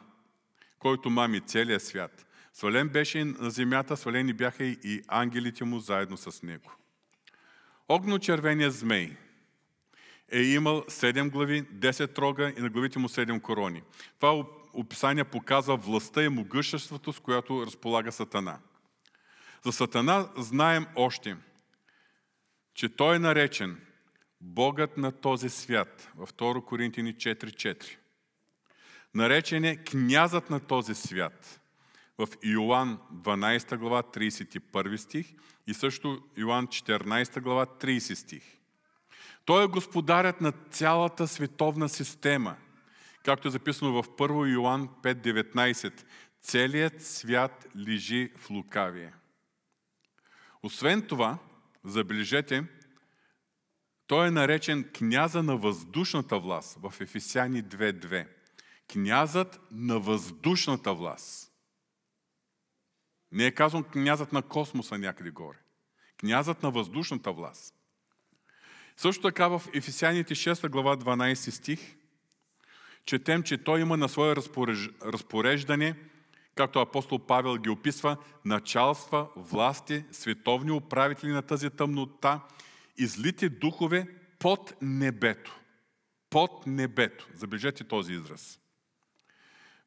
който 0.80 1.10
мами 1.10 1.42
целия 1.42 1.80
свят. 1.80 2.26
Свален 2.54 2.90
беше 2.90 3.24
на 3.24 3.50
земята, 3.50 3.98
свалени 3.98 4.34
бяха 4.34 4.64
и 4.64 5.02
ангелите 5.08 5.64
му 5.64 5.80
заедно 5.80 6.18
с 6.18 6.44
него. 6.44 6.72
Огно-червеният 7.88 8.74
змей– 8.74 9.18
е 10.32 10.42
имал 10.42 10.82
7 10.82 11.30
глави, 11.30 11.64
10 11.64 12.18
рога 12.18 12.54
и 12.58 12.62
на 12.62 12.70
главите 12.70 13.00
му 13.00 13.08
7 13.08 13.42
корони. 13.42 13.82
Това 14.20 14.46
описание 14.74 15.24
показва 15.24 15.78
властта 15.78 16.24
и 16.24 16.30
могъществото, 16.30 17.14
с 17.14 17.20
която 17.20 17.66
разполага 17.66 18.12
Сатана. 18.12 18.58
За 19.66 19.72
Сатана 19.72 20.30
знаем 20.38 20.86
още, 20.96 21.38
че 22.80 22.90
той 22.90 23.16
е 23.16 23.20
наречен 23.20 23.82
Богът 24.42 24.98
на 24.98 25.12
този 25.12 25.50
свят 25.50 26.12
във 26.16 26.34
2 26.34 26.66
Коринтини 26.66 27.16
4.4. 27.16 27.98
Наречен 29.14 29.64
е 29.64 29.84
князът 29.84 30.50
на 30.50 30.60
този 30.60 30.96
свят 30.96 31.62
в 32.18 32.28
Иоанн 32.44 33.00
12 33.14 33.78
глава 33.78 34.04
31 34.04 34.96
стих 34.96 35.34
и 35.68 35.74
също 35.74 36.22
Иоанн 36.38 36.68
14 36.68 37.42
глава 37.42 37.66
30 37.66 38.14
стих. 38.14 38.44
Той 39.46 39.64
е 39.64 39.68
господарят 39.68 40.42
на 40.42 40.54
цялата 40.72 41.28
световна 41.28 41.90
система. 41.90 42.56
Както 43.26 43.48
е 43.48 43.52
записано 43.52 44.04
в 44.04 44.10
1 44.10 44.54
Йоанн 44.54 44.90
5.19. 45.04 46.04
Целият 46.42 47.06
свят 47.06 47.68
лежи 47.88 48.32
в 48.38 48.50
лукавие. 48.50 49.14
Освен 50.64 51.02
това, 51.02 51.38
забележете, 51.84 52.64
той 54.08 54.28
е 54.28 54.32
наречен 54.32 54.90
княза 54.94 55.44
на 55.44 55.58
въздушната 55.58 56.40
власт 56.40 56.78
в 56.82 56.94
Ефесяни 57.02 57.64
2.2. 57.64 58.28
Князът 58.92 59.60
на 59.72 60.00
въздушната 60.00 60.94
власт. 60.94 61.52
Не 63.32 63.46
е 63.46 63.52
казан 63.52 63.84
князът 63.84 64.34
на 64.34 64.42
космоса 64.42 64.98
някъде 64.98 65.32
горе. 65.32 65.58
Князът 66.18 66.64
на 66.64 66.72
въздушната 66.72 67.32
власт. 67.32 67.76
Също 68.98 69.22
така 69.22 69.48
в 69.48 69.62
Ефесяните 69.74 70.36
6 70.36 70.70
глава 70.70 70.98
12 70.98 71.50
стих 71.50 71.96
четем, 73.10 73.44
че 73.44 73.58
той 73.58 73.82
има 73.82 73.98
на 73.98 74.10
свое 74.10 74.36
разпореждане, 75.06 75.96
както 76.56 76.80
апостол 76.80 77.20
Павел 77.20 77.58
ги 77.58 77.70
описва, 77.70 78.18
началства, 78.46 79.28
власти, 79.36 80.06
световни 80.12 80.72
управители 80.72 81.32
на 81.32 81.42
тази 81.42 81.70
тъмнота 81.70 82.40
и 82.98 83.08
злите 83.08 83.50
духове 83.50 84.08
под 84.40 84.74
небето. 84.82 85.60
Под 86.30 86.68
небето. 86.68 87.28
Забележете 87.34 87.84
този 87.84 88.14
израз. 88.14 88.60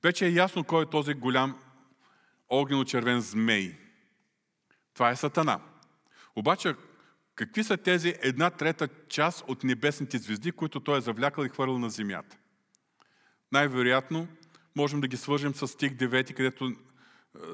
Вече 0.03 0.27
е 0.27 0.33
ясно 0.33 0.65
кой 0.65 0.83
е 0.83 0.91
този 0.91 1.15
голям 1.15 1.59
огнено-червен 2.49 3.21
змей. 3.21 3.79
Това 4.95 5.11
е 5.11 5.17
Сатана. 5.17 5.61
Обаче, 6.37 6.75
Какви 7.35 7.65
са 7.65 7.77
тези 7.77 8.15
една 8.23 8.51
трета 8.51 8.89
част 9.09 9.45
от 9.49 9.65
небесните 9.65 10.19
звезди, 10.19 10.53
които 10.53 10.81
той 10.81 10.99
е 10.99 11.01
завлякал 11.01 11.45
и 11.45 11.49
хвърлил 11.49 11.79
на 11.79 11.91
земята? 11.91 12.37
Най-вероятно 13.53 14.29
можем 14.77 15.01
да 15.01 15.09
ги 15.09 15.17
свържем 15.17 15.55
с 15.55 15.69
стих 15.69 15.93
9, 15.93 16.35
където 16.35 16.67
е, 16.67 16.75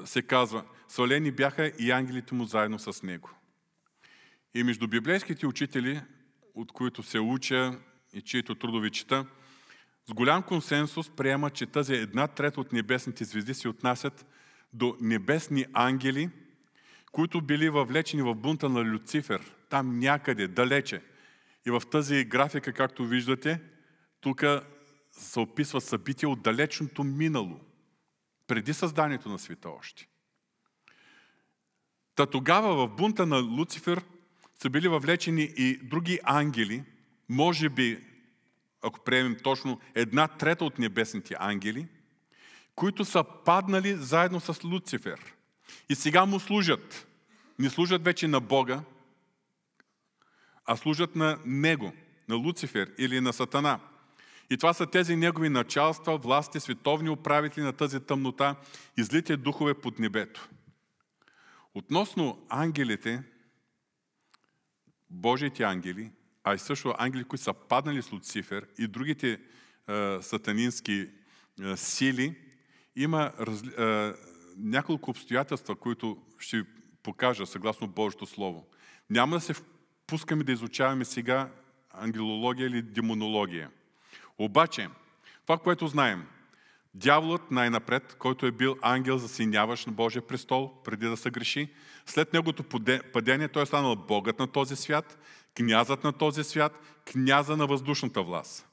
се 0.05 0.21
казва 0.21 0.63
Свалени 0.87 1.31
бяха 1.31 1.71
и 1.79 1.91
ангелите 1.91 2.35
му 2.35 2.45
заедно 2.45 2.79
с 2.79 3.03
него. 3.03 3.29
И 4.53 4.63
между 4.63 4.87
библейските 4.87 5.47
учители, 5.47 6.01
от 6.55 6.71
които 6.71 7.03
се 7.03 7.19
уча 7.19 7.79
и 8.13 8.21
чието 8.21 8.55
трудови 8.55 8.89
чета, 8.89 9.25
с 10.09 10.13
голям 10.13 10.43
консенсус 10.43 11.09
приема, 11.09 11.49
че 11.49 11.65
тази 11.65 11.93
една 11.93 12.27
трета 12.27 12.61
от 12.61 12.73
небесните 12.73 13.25
звезди 13.25 13.53
се 13.53 13.69
отнасят 13.69 14.25
до 14.73 14.97
небесни 15.01 15.65
ангели, 15.73 16.29
които 17.11 17.41
били 17.41 17.69
въвлечени 17.69 18.21
в 18.21 18.35
бунта 18.35 18.69
на 18.69 18.85
Люцифер, 18.85 19.51
там 19.69 19.99
някъде, 19.99 20.47
далече. 20.47 21.01
И 21.67 21.71
в 21.71 21.81
тази 21.91 22.25
графика, 22.25 22.73
както 22.73 23.05
виждате, 23.05 23.61
тук 24.21 24.43
се 25.19 25.39
описва 25.39 25.81
събитие 25.81 26.27
от 26.27 26.41
далечното 26.41 27.03
минало, 27.03 27.59
преди 28.47 28.73
създанието 28.73 29.29
на 29.29 29.39
света 29.39 29.69
още. 29.69 30.07
Та 32.15 32.25
тогава 32.25 32.87
в 32.87 32.95
бунта 32.95 33.25
на 33.25 33.39
Луцифер 33.39 34.03
са 34.61 34.69
били 34.69 34.87
въвлечени 34.87 35.53
и 35.57 35.77
други 35.77 36.19
ангели, 36.23 36.83
може 37.29 37.69
би, 37.69 38.03
ако 38.81 38.99
приемем 38.99 39.37
точно, 39.43 39.79
една 39.95 40.27
трета 40.27 40.65
от 40.65 40.79
небесните 40.79 41.35
ангели, 41.39 41.87
които 42.75 43.05
са 43.05 43.23
паднали 43.45 43.95
заедно 43.95 44.39
с 44.39 44.63
Луцифер. 44.63 45.33
И 45.89 45.95
сега 45.95 46.25
му 46.25 46.39
служат. 46.39 47.07
Не 47.59 47.69
служат 47.69 48.03
вече 48.03 48.27
на 48.27 48.39
Бога, 48.39 48.83
а 50.65 50.75
служат 50.75 51.15
на 51.15 51.39
Него, 51.45 51.93
на 52.29 52.35
Луцифер 52.35 52.91
или 52.97 53.21
на 53.21 53.33
Сатана. 53.33 53.79
И 54.49 54.57
това 54.57 54.73
са 54.73 54.85
тези 54.85 55.15
негови 55.15 55.49
началства, 55.49 56.17
власти, 56.17 56.59
световни 56.59 57.09
управители 57.09 57.63
на 57.63 57.73
тази 57.73 57.99
тъмнота 57.99 58.55
и 58.97 59.03
злите 59.03 59.37
духове 59.37 59.73
под 59.73 59.99
небето. 59.99 60.49
Относно 61.73 62.45
ангелите, 62.49 63.23
Божиите 65.09 65.63
ангели, 65.63 66.11
а 66.43 66.53
и 66.53 66.59
също 66.59 66.93
ангели, 66.97 67.23
които 67.23 67.43
са 67.43 67.53
паднали 67.53 68.01
с 68.01 68.11
Луцифер 68.11 68.67
и 68.77 68.87
другите 68.87 69.31
е, 69.31 70.17
сатанински 70.21 71.07
е, 71.63 71.77
сили, 71.77 72.37
има 72.95 73.31
раз, 73.39 73.63
е, 73.63 74.13
няколко 74.57 75.11
обстоятелства, 75.11 75.75
които 75.75 76.17
ще 76.39 76.63
покажа 77.03 77.45
съгласно 77.45 77.87
Божието 77.87 78.25
Слово. 78.25 78.67
Няма 79.09 79.35
да 79.35 79.41
се 79.41 79.53
впускаме 79.53 80.43
да 80.43 80.51
изучаваме 80.51 81.05
сега 81.05 81.51
ангелология 81.89 82.67
или 82.67 82.81
демонология. 82.81 83.71
Обаче, 84.39 84.87
това, 85.41 85.57
което 85.57 85.87
знаем, 85.87 86.25
дяволът 86.93 87.51
най-напред, 87.51 88.15
който 88.19 88.45
е 88.45 88.51
бил 88.51 88.75
ангел 88.81 89.17
засиняващ 89.17 89.87
на 89.87 89.93
Божия 89.93 90.27
престол, 90.27 90.73
преди 90.83 91.07
да 91.07 91.17
се 91.17 91.29
греши, 91.29 91.73
след 92.05 92.33
неговото 92.33 92.63
падение 93.13 93.47
той 93.47 93.63
е 93.63 93.65
станал 93.65 93.95
богът 93.95 94.39
на 94.39 94.47
този 94.47 94.75
свят, 94.75 95.17
князът 95.57 96.03
на 96.03 96.13
този 96.13 96.43
свят, 96.43 96.79
княза 97.11 97.57
на 97.57 97.67
въздушната 97.67 98.23
власт. 98.23 98.65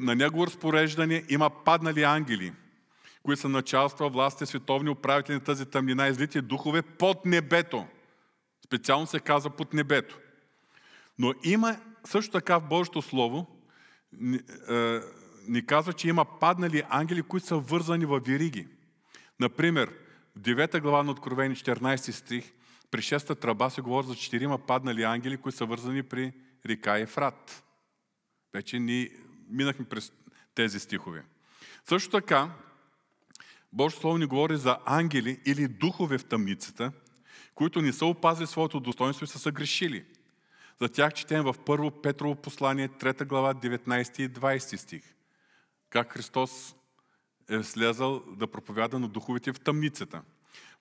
На 0.00 0.14
негово 0.14 0.46
разпореждане 0.46 1.24
има 1.28 1.50
паднали 1.50 2.02
ангели, 2.02 2.52
които 3.22 3.40
са 3.40 3.48
началства, 3.48 4.08
власти, 4.08 4.46
световни 4.46 4.90
управители 4.90 5.34
на 5.34 5.40
тази 5.40 5.66
тъмнина 5.66 6.08
и 6.08 6.14
злите 6.14 6.42
духове 6.42 6.82
под 6.82 7.26
небето. 7.26 7.86
Специално 8.64 9.06
се 9.06 9.20
казва 9.20 9.50
под 9.50 9.74
небето. 9.74 10.18
Но 11.18 11.32
има 11.44 11.76
също 12.04 12.32
така 12.32 12.58
в 12.58 12.68
Божието 12.68 13.02
Слово 13.02 13.53
е, 14.70 15.00
ни 15.48 15.66
казва, 15.66 15.92
че 15.92 16.08
има 16.08 16.24
паднали 16.24 16.82
ангели, 16.88 17.22
които 17.22 17.46
са 17.46 17.56
вързани 17.56 18.04
в 18.06 18.20
вириги. 18.26 18.66
Например, 19.40 19.92
в 20.36 20.40
9 20.40 20.80
глава 20.80 21.02
на 21.02 21.10
Откровени 21.10 21.56
14 21.56 22.10
стих, 22.10 22.52
при 22.90 23.00
6 23.00 23.40
тръба 23.40 23.70
се 23.70 23.80
говори 23.80 24.06
за 24.06 24.14
четирима 24.14 24.58
паднали 24.58 25.02
ангели, 25.02 25.36
които 25.36 25.58
са 25.58 25.66
вързани 25.66 26.02
при 26.02 26.32
река 26.66 26.98
Ефрат. 26.98 27.64
Вече 28.52 28.78
ни 28.78 29.10
минахме 29.48 29.84
през 29.84 30.12
тези 30.54 30.80
стихове. 30.80 31.24
Също 31.84 32.10
така, 32.10 32.50
Божието 33.72 34.00
Слово 34.00 34.18
ни 34.18 34.26
говори 34.26 34.56
за 34.56 34.78
ангели 34.84 35.40
или 35.46 35.68
духове 35.68 36.18
в 36.18 36.24
тъмницата, 36.24 36.92
които 37.54 37.82
не 37.82 37.92
са 37.92 38.06
опазили 38.06 38.46
своето 38.46 38.80
достоинство 38.80 39.24
и 39.24 39.28
са 39.28 39.38
съгрешили. 39.38 40.04
За 40.80 40.88
тях 40.88 41.14
четем 41.14 41.42
в 41.42 41.54
първо 41.66 41.90
Петрово 41.90 42.34
послание, 42.34 42.88
3 42.88 43.24
глава, 43.24 43.54
19 43.54 44.20
и 44.20 44.30
20 44.30 44.76
стих. 44.76 45.14
Как 45.90 46.12
Христос 46.12 46.74
е 47.50 47.62
слезал 47.62 48.22
да 48.26 48.46
проповяда 48.46 48.98
на 48.98 49.08
духовите 49.08 49.52
в 49.52 49.60
тъмницата. 49.60 50.22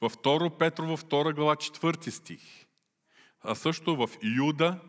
Във 0.01 0.11
второ 0.11 0.49
Петрово, 0.49 0.97
2 0.97 1.33
глава, 1.35 1.55
4 1.55 2.09
стих. 2.09 2.41
А 3.41 3.55
също 3.55 3.95
в 3.95 4.09
Юда, 4.37 4.79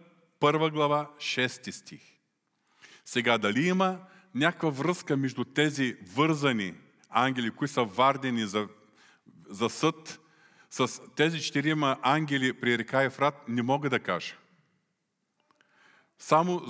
1 0.41 0.71
глава, 0.73 1.11
6 1.17 1.71
стих. 1.71 2.03
Сега, 3.05 3.39
дали 3.39 3.67
има 3.67 3.99
някаква 4.35 4.71
връзка 4.71 5.17
между 5.17 5.45
тези 5.45 5.97
вързани 6.15 6.75
ангели, 7.11 7.51
които 7.51 7.75
са 7.75 7.85
вардени 7.85 8.47
за, 8.47 8.69
за 9.51 9.69
съд, 9.69 10.21
с 10.71 11.03
тези 11.17 11.43
четирима 11.43 11.97
ангели 12.03 12.61
при 12.61 12.79
река 12.79 13.03
Ефрат, 13.03 13.49
не 13.49 13.63
мога 13.63 13.91
да 13.91 14.01
кажа. 14.01 14.35
Само 16.25 16.63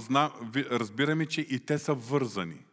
разбираме, 0.56 1.26
че 1.26 1.40
и 1.40 1.60
те 1.60 1.78
са 1.78 1.94
вързани. 1.94 2.64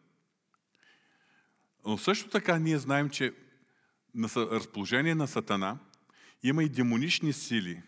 Но 1.86 1.98
също 1.98 2.30
така 2.30 2.60
ние 2.60 2.78
знаем, 2.78 3.10
че 3.10 3.34
на 4.16 4.30
разположение 4.36 5.16
на 5.16 5.28
Сатана 5.28 5.78
има 6.44 6.64
и 6.64 6.70
демонични 6.70 7.34
сили. 7.34 7.82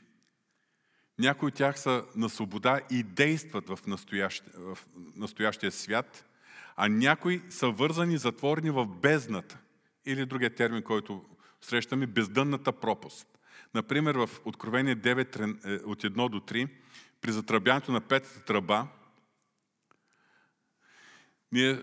Някои 1.20 1.48
от 1.48 1.54
тях 1.54 1.80
са 1.80 2.06
на 2.16 2.30
свобода 2.30 2.82
и 2.92 3.04
действат 3.04 3.70
в 3.70 3.80
настоящия, 3.88 4.54
в 4.58 4.78
настоящия 5.16 5.72
свят, 5.72 6.26
а 6.76 6.88
някои 6.88 7.42
са 7.50 7.70
вързани, 7.70 8.18
затворени 8.18 8.70
в 8.70 8.86
бездната. 8.86 9.58
Или 10.06 10.26
другия 10.26 10.56
термин, 10.56 10.84
който 10.84 11.26
срещаме, 11.62 12.08
бездънната 12.08 12.72
пропаст. 12.72 13.28
Например, 13.74 14.16
в 14.16 14.30
Откровение 14.46 14.96
9 14.96 15.66
е, 15.66 15.84
от 15.86 16.04
1 16.04 16.30
до 16.30 16.40
3 16.40 16.70
при 17.24 17.32
затръбянето 17.32 17.92
на 17.92 18.02
петата 18.02 18.46
тръба, 18.46 18.88
ние 21.52 21.82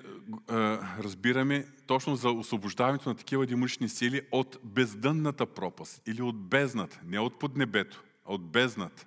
а, 0.49 0.57
разбираме 1.03 1.67
точно 1.87 2.17
за 2.17 2.31
освобождаването 2.31 3.09
на 3.09 3.15
такива 3.15 3.47
демонични 3.47 3.89
сили 3.89 4.23
от 4.33 4.59
бездънната 4.65 5.47
пропаст 5.47 6.03
или 6.07 6.23
от 6.23 6.49
бездната, 6.49 7.01
не 7.05 7.19
от 7.19 7.39
поднебето, 7.39 8.05
а 8.27 8.33
от 8.33 8.51
бездната. 8.51 9.07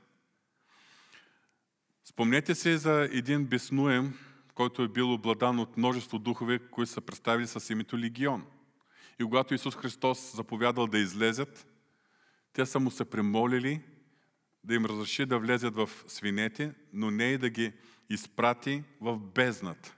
Спомнете 2.05 2.55
се 2.55 2.77
за 2.77 3.09
един 3.11 3.45
безнуем, 3.45 4.17
който 4.53 4.81
е 4.81 4.87
бил 4.87 5.13
обладан 5.13 5.59
от 5.59 5.77
множество 5.77 6.19
духове, 6.19 6.59
които 6.59 6.91
са 6.91 7.01
представили 7.01 7.47
с 7.47 7.69
името 7.69 7.97
Легион. 7.97 8.45
И 9.19 9.23
когато 9.23 9.53
Исус 9.53 9.75
Христос 9.75 10.35
заповядал 10.35 10.87
да 10.87 10.97
излезят, 10.97 11.67
те 12.53 12.65
са 12.65 12.79
му 12.79 12.91
се 12.91 13.05
премолили 13.05 13.81
да 14.63 14.76
им 14.76 14.86
разреши 14.86 15.26
да 15.26 15.39
влезят 15.39 15.76
в 15.76 15.89
свинете, 16.08 16.73
но 16.93 17.12
не 17.12 17.23
и 17.23 17.38
да 17.38 17.49
ги 17.49 17.71
изпрати 18.10 18.84
в 19.02 19.17
бездната. 19.17 19.95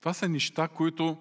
Това 0.00 0.14
са 0.14 0.28
неща, 0.28 0.68
които 0.68 1.18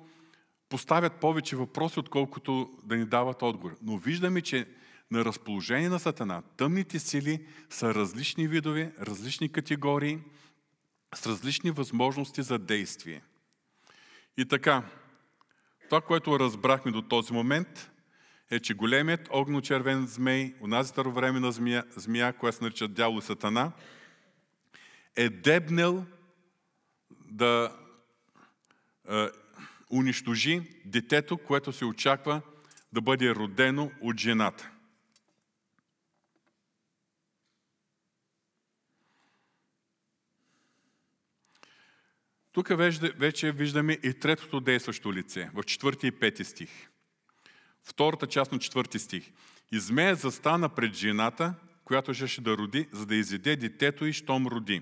поставят 0.69 1.19
повече 1.19 1.55
въпроси, 1.55 1.99
отколкото 1.99 2.79
да 2.83 2.97
ни 2.97 3.05
дават 3.05 3.41
отговор. 3.41 3.77
Но 3.81 3.97
виждаме, 3.97 4.41
че 4.41 4.67
на 5.11 5.25
разположение 5.25 5.89
на 5.89 5.99
Сатана 5.99 6.41
тъмните 6.41 6.99
сили 6.99 7.45
са 7.69 7.93
различни 7.93 8.47
видове, 8.47 8.93
различни 9.01 9.51
категории, 9.51 10.19
с 11.15 11.27
различни 11.27 11.71
възможности 11.71 12.41
за 12.41 12.59
действие. 12.59 13.21
И 14.37 14.45
така, 14.45 14.83
това, 15.89 16.01
което 16.01 16.39
разбрахме 16.39 16.91
до 16.91 17.01
този 17.01 17.33
момент, 17.33 17.91
е, 18.51 18.59
че 18.59 18.73
големият 18.73 19.27
огночервен 19.31 20.07
змей, 20.07 20.55
онази 20.61 20.89
старовременна 20.89 21.51
змия, 21.51 21.83
змия, 21.95 22.33
която 22.33 22.57
се 22.57 22.63
нарича 22.63 22.87
дявол 22.87 23.19
и 23.19 23.21
сатана, 23.21 23.71
е 25.15 25.29
дебнел 25.29 26.05
да 27.25 27.77
е, 29.09 29.27
унищожи 29.91 30.81
детето, 30.85 31.37
което 31.37 31.73
се 31.73 31.85
очаква 31.85 32.41
да 32.93 33.01
бъде 33.01 33.35
родено 33.35 33.91
от 34.01 34.19
жената. 34.19 34.71
Тук 42.51 42.69
вече 43.17 43.51
виждаме 43.51 43.93
и 44.03 44.13
третото 44.13 44.59
действащо 44.59 45.13
лице, 45.13 45.49
в 45.53 45.63
четвърти 45.63 46.07
и 46.07 46.11
пети 46.11 46.43
стих 46.43 46.89
втората 47.87 48.27
част 48.27 48.51
на 48.51 48.59
четвърти 48.59 48.99
стих. 48.99 49.31
И 49.71 49.79
змея 49.79 50.15
застана 50.15 50.69
пред 50.69 50.93
жената, 50.93 51.53
която 51.85 52.13
ще 52.27 52.41
да 52.41 52.57
роди, 52.57 52.87
за 52.91 53.05
да 53.05 53.15
изеде 53.15 53.55
детето 53.55 54.05
и 54.05 54.13
щом 54.13 54.47
роди. 54.47 54.81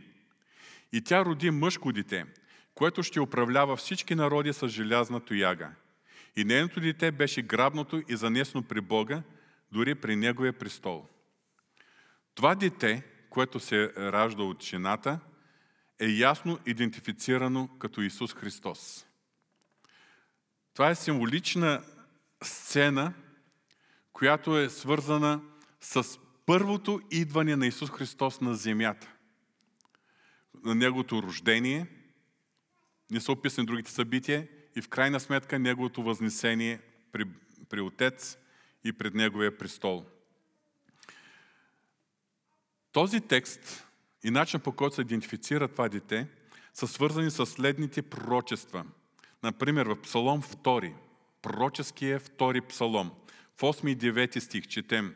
И 0.94 1.02
тя 1.02 1.26
роди 1.26 1.52
мъжко 1.52 1.92
дете, 1.92 2.26
което 2.76 3.04
ще 3.04 3.20
управлява 3.20 3.76
всички 3.76 4.16
народи 4.16 4.54
с 4.54 4.68
желязна 4.68 5.20
тояга. 5.20 5.72
И 6.36 6.44
нейното 6.44 6.80
дете 6.80 7.12
беше 7.12 7.42
грабното 7.42 8.04
и 8.10 8.16
занесено 8.16 8.64
при 8.64 8.82
Бога, 8.82 9.24
дори 9.72 9.96
при 9.96 10.16
Неговия 10.16 10.54
престол. 10.54 11.06
Това 12.36 12.56
дете, 12.56 13.04
което 13.30 13.60
се 13.60 13.94
ражда 13.98 14.44
от 14.44 14.64
жената, 14.64 15.20
е 16.00 16.08
ясно 16.08 16.60
идентифицирано 16.66 17.70
като 17.80 18.02
Исус 18.02 18.34
Христос. 18.34 19.06
Това 20.74 20.90
е 20.90 20.96
символична 20.96 21.84
сцена, 22.44 23.14
която 24.14 24.58
е 24.58 24.70
свързана 24.70 25.42
с 25.82 26.20
първото 26.46 27.02
идване 27.12 27.56
на 27.56 27.68
Исус 27.68 27.90
Христос 27.90 28.42
на 28.42 28.56
земята. 28.56 29.14
На 30.64 30.76
Неговото 30.76 31.24
рождение, 31.24 31.88
не 33.12 33.20
са 33.20 33.32
описани 33.32 33.68
другите 33.68 33.92
събития, 33.92 34.48
и 34.76 34.82
в 34.82 34.90
крайна 34.90 35.20
сметка 35.20 35.60
Неговото 35.60 36.04
възнесение 36.04 36.82
при, 37.12 37.26
при 37.70 37.82
Отец 37.82 38.38
и 38.84 38.94
пред 38.94 39.14
Неговия 39.14 39.58
престол. 39.58 40.06
Този 42.92 43.22
текст 43.22 43.88
и 44.24 44.32
начин 44.32 44.60
по 44.60 44.72
който 44.72 44.96
се 44.96 45.02
идентифицира 45.02 45.68
това 45.68 45.90
дете 45.90 46.28
са 46.74 46.88
свързани 46.88 47.32
с 47.32 47.46
следните 47.46 48.02
пророчества. 48.02 48.86
Например, 49.44 49.86
в 49.86 50.02
Псалом 50.02 50.42
2, 50.42 50.94
пророческия 51.46 52.20
втори 52.20 52.62
псалом. 52.62 53.12
В 53.58 53.62
8 53.62 53.90
и 53.90 53.98
9 53.98 54.40
стих 54.40 54.68
четем 54.68 55.16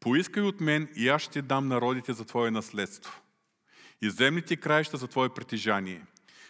Поискай 0.00 0.42
от 0.42 0.60
мен 0.60 0.88
и 0.96 1.08
аз 1.08 1.22
ще 1.22 1.42
дам 1.42 1.68
народите 1.68 2.12
за 2.12 2.24
Твое 2.24 2.50
наследство 2.50 3.22
и 4.02 4.10
земните 4.10 4.56
краища 4.56 4.96
за 4.96 5.08
Твое 5.08 5.28
притежание. 5.28 6.02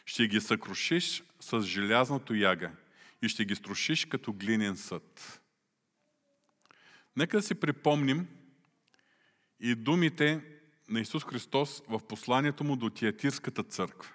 Ще 0.06 0.28
ги 0.28 0.40
съкрушиш 0.40 1.22
с 1.40 1.62
желязното 1.62 2.34
яга 2.34 2.70
и 3.22 3.28
ще 3.28 3.44
ги 3.44 3.54
струшиш 3.54 4.04
като 4.04 4.32
глинен 4.32 4.76
съд. 4.76 5.40
Нека 7.16 7.36
да 7.36 7.42
си 7.42 7.54
припомним 7.54 8.26
и 9.60 9.74
думите 9.74 10.40
на 10.88 11.00
Исус 11.00 11.24
Христос 11.24 11.82
в 11.88 12.00
посланието 12.08 12.64
му 12.64 12.76
до 12.76 12.90
Тиатирската 12.90 13.62
църква. 13.62 14.12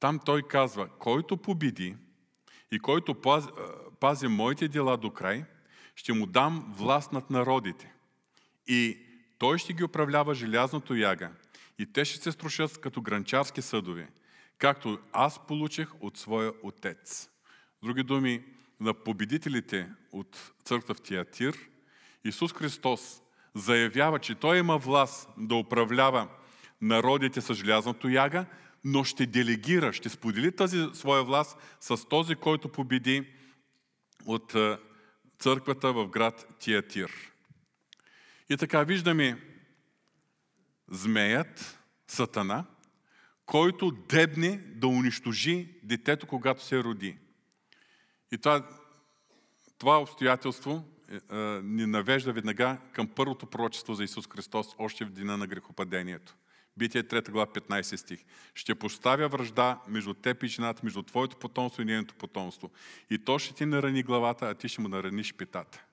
Там 0.00 0.20
той 0.24 0.42
казва, 0.42 0.88
който 0.98 1.36
победи 1.36 1.96
и 2.70 2.78
който 2.78 3.14
пази, 3.14 3.48
пази 4.00 4.28
моите 4.28 4.68
дела 4.68 4.96
до 4.96 5.10
край, 5.10 5.44
ще 5.96 6.12
му 6.12 6.26
дам 6.26 6.74
власт 6.76 7.12
над 7.12 7.30
народите. 7.30 7.92
И 8.66 8.98
той 9.38 9.58
ще 9.58 9.72
ги 9.72 9.84
управлява 9.84 10.34
желязното 10.34 10.94
яга. 10.94 11.30
И 11.78 11.92
те 11.92 12.04
ще 12.04 12.22
се 12.22 12.32
струшат 12.32 12.80
като 12.80 13.02
гранчарски 13.02 13.62
съдове, 13.62 14.08
както 14.58 14.98
аз 15.12 15.46
получих 15.46 15.88
от 16.00 16.18
своя 16.18 16.52
отец. 16.62 17.30
С 17.76 17.80
други 17.82 18.02
думи, 18.02 18.44
на 18.80 18.94
победителите 18.94 19.88
от 20.12 20.52
църква 20.64 20.94
в 20.94 21.00
Тиатир, 21.00 21.58
Исус 22.24 22.52
Христос 22.52 23.22
заявява, 23.54 24.18
че 24.18 24.34
Той 24.34 24.58
има 24.58 24.78
власт 24.78 25.28
да 25.36 25.54
управлява 25.54 26.28
народите 26.80 27.40
с 27.40 27.54
желязното 27.54 28.08
яга, 28.08 28.46
но 28.84 29.04
ще 29.04 29.26
делегира, 29.26 29.92
ще 29.92 30.08
сподели 30.08 30.56
тази 30.56 30.86
своя 30.92 31.24
власт 31.24 31.58
с 31.80 32.08
този, 32.08 32.34
който 32.34 32.68
победи 32.68 33.26
от 34.26 34.54
е, 34.54 34.78
църквата 35.38 35.92
в 35.92 36.08
град 36.08 36.46
Тиатир. 36.58 37.10
И 38.50 38.56
така 38.56 38.82
виждаме 38.82 39.42
змеят, 40.90 41.78
Сатана, 42.06 42.64
който 43.46 43.90
дебне 43.90 44.64
да 44.74 44.86
унищожи 44.86 45.68
детето, 45.82 46.26
когато 46.26 46.64
се 46.64 46.84
роди. 46.84 47.18
И 48.32 48.38
това, 48.38 48.68
това 49.78 50.00
обстоятелство 50.00 50.84
е, 51.10 51.36
ни 51.62 51.86
навежда 51.86 52.32
веднага 52.32 52.78
към 52.92 53.08
първото 53.08 53.46
пророчество 53.46 53.94
за 53.94 54.04
Исус 54.04 54.28
Христос, 54.28 54.74
още 54.78 55.04
в 55.04 55.10
дина 55.10 55.36
на 55.36 55.46
грехопадението. 55.46 56.36
Битие 56.78 57.02
3 57.02 57.30
глава 57.30 57.52
15 57.52 57.96
стих. 57.96 58.24
Ще 58.54 58.74
поставя 58.74 59.28
връжда 59.28 59.78
между 59.88 60.14
теб 60.14 60.42
и 60.42 60.46
жената, 60.46 60.80
между 60.84 61.02
твоето 61.02 61.36
потомство 61.36 61.82
и 61.82 61.84
нейното 61.84 62.14
потомство. 62.14 62.70
И 63.10 63.18
то 63.18 63.38
ще 63.38 63.54
ти 63.54 63.66
нарани 63.66 64.02
главата, 64.02 64.46
а 64.46 64.54
ти 64.54 64.68
ще 64.68 64.80
му 64.80 64.88
нараниш 64.88 65.34
питата. 65.34 65.84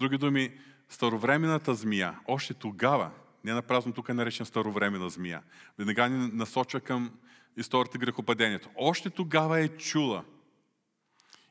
Други 0.00 0.18
думи, 0.18 0.58
старовременната 0.88 1.74
змия, 1.74 2.18
още 2.26 2.54
тогава, 2.54 3.10
не 3.44 3.52
на 3.52 3.62
празно 3.62 3.92
тук 3.92 4.08
е 4.08 4.14
наречен 4.14 4.46
старовременна 4.46 5.10
змия, 5.10 5.42
веднага 5.78 6.08
ни 6.08 6.30
насочва 6.32 6.80
към 6.80 7.10
историята 7.56 7.98
грехопадението. 7.98 8.68
Още 8.76 9.10
тогава 9.10 9.60
е 9.60 9.68
чула 9.68 10.24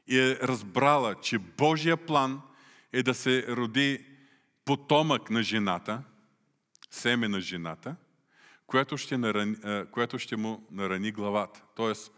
и 0.07 0.19
е 0.19 0.35
разбрала, 0.35 1.15
че 1.15 1.39
Божия 1.39 1.97
план 1.97 2.41
е 2.93 3.03
да 3.03 3.13
се 3.13 3.47
роди 3.47 4.05
потомък 4.65 5.29
на 5.29 5.43
жената, 5.43 6.03
семе 6.91 7.27
на 7.27 7.41
жената, 7.41 7.95
което 8.71 8.97
ще, 8.97 9.17
нарани, 9.17 9.55
което 9.91 10.19
ще 10.19 10.35
му 10.35 10.67
нарани 10.71 11.11
главата. 11.11 11.63
Тоест, 11.75 12.11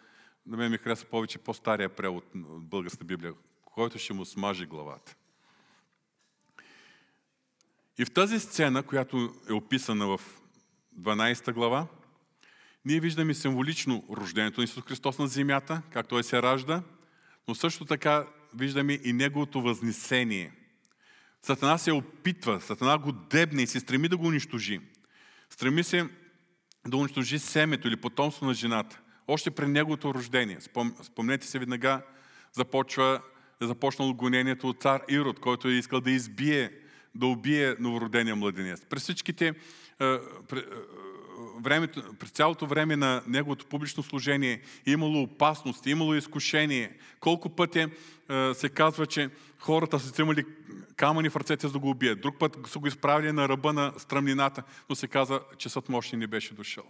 на 0.45 0.57
мен 0.57 0.71
ми 0.71 0.77
хареса 0.77 1.05
повече 1.05 1.37
по-стария 1.37 1.89
превод 1.89 2.25
от 2.35 2.67
Българската 2.67 3.05
Библия, 3.05 3.33
който 3.65 3.97
ще 3.99 4.13
му 4.13 4.25
смаже 4.25 4.65
главата. 4.65 5.15
И 7.97 8.05
в 8.05 8.11
тази 8.11 8.39
сцена, 8.39 8.83
която 8.83 9.33
е 9.49 9.53
описана 9.53 10.07
в 10.07 10.21
12 10.99 11.53
глава, 11.53 11.87
ние 12.85 12.99
виждаме 12.99 13.33
символично 13.33 14.03
рождението 14.11 14.61
на 14.61 14.65
Исус 14.65 14.83
Христос 14.83 15.19
на 15.19 15.27
земята, 15.27 15.81
как 15.89 16.07
Той 16.07 16.23
се 16.23 16.41
ражда, 16.41 16.83
но 17.47 17.55
също 17.55 17.85
така 17.85 18.27
виждаме 18.55 18.99
и 19.03 19.13
Неговото 19.13 19.61
възнесение. 19.61 20.51
Сатана 21.41 21.77
се 21.77 21.91
опитва, 21.91 22.61
Сатана 22.61 22.97
го 22.97 23.11
дебне 23.11 23.61
и 23.61 23.67
се 23.67 23.79
стреми 23.79 24.07
да 24.07 24.17
го 24.17 24.27
унищожи. 24.27 24.81
Стреми 25.49 25.83
се 25.83 26.09
да 26.87 26.97
унищожи 26.97 27.39
семето 27.39 27.87
или 27.87 27.95
потомство 27.95 28.45
на 28.45 28.53
жената. 28.53 28.99
Още 29.27 29.51
при 29.51 29.67
неговото 29.67 30.13
рождение. 30.13 30.57
Спомнете 31.03 31.47
се 31.47 31.59
веднага, 31.59 32.01
започва, 32.53 33.21
е 33.61 33.65
започнало 33.65 34.13
гонението 34.13 34.69
от 34.69 34.81
цар 34.81 35.01
Ирод, 35.09 35.39
който 35.39 35.67
е 35.67 35.71
искал 35.71 36.01
да 36.01 36.11
избие, 36.11 36.71
да 37.15 37.25
убие 37.25 37.75
новородения 37.79 38.35
младенец. 38.35 38.85
През 38.89 39.03
всичките 39.03 39.53
времето, 41.61 42.03
през 42.19 42.29
цялото 42.29 42.67
време 42.67 42.95
на 42.95 43.21
неговото 43.27 43.65
публично 43.65 44.03
служение 44.03 44.61
е 44.87 44.91
имало 44.91 45.21
опасност, 45.21 45.87
е 45.87 45.89
имало 45.89 46.15
изкушение. 46.15 46.91
Колко 47.19 47.49
пъти 47.49 47.79
е, 47.79 47.89
се 48.53 48.69
казва, 48.69 49.05
че 49.05 49.29
хората 49.59 49.99
са 49.99 50.11
вземали 50.11 50.45
камъни 51.03 51.29
в 51.29 51.35
ръцете, 51.35 51.67
за 51.67 51.73
да 51.73 51.79
го 51.79 51.89
убият. 51.89 52.21
Друг 52.21 52.39
път 52.39 52.57
са 52.67 52.79
го 52.79 52.87
изправили 52.87 53.31
на 53.31 53.49
ръба 53.49 53.73
на 53.73 53.93
стръмнината, 53.97 54.63
но 54.89 54.95
се 54.95 55.07
казва, 55.07 55.41
че 55.57 55.69
съд 55.69 55.89
мощни 55.89 56.17
не 56.17 56.27
беше 56.27 56.53
дошъл. 56.53 56.83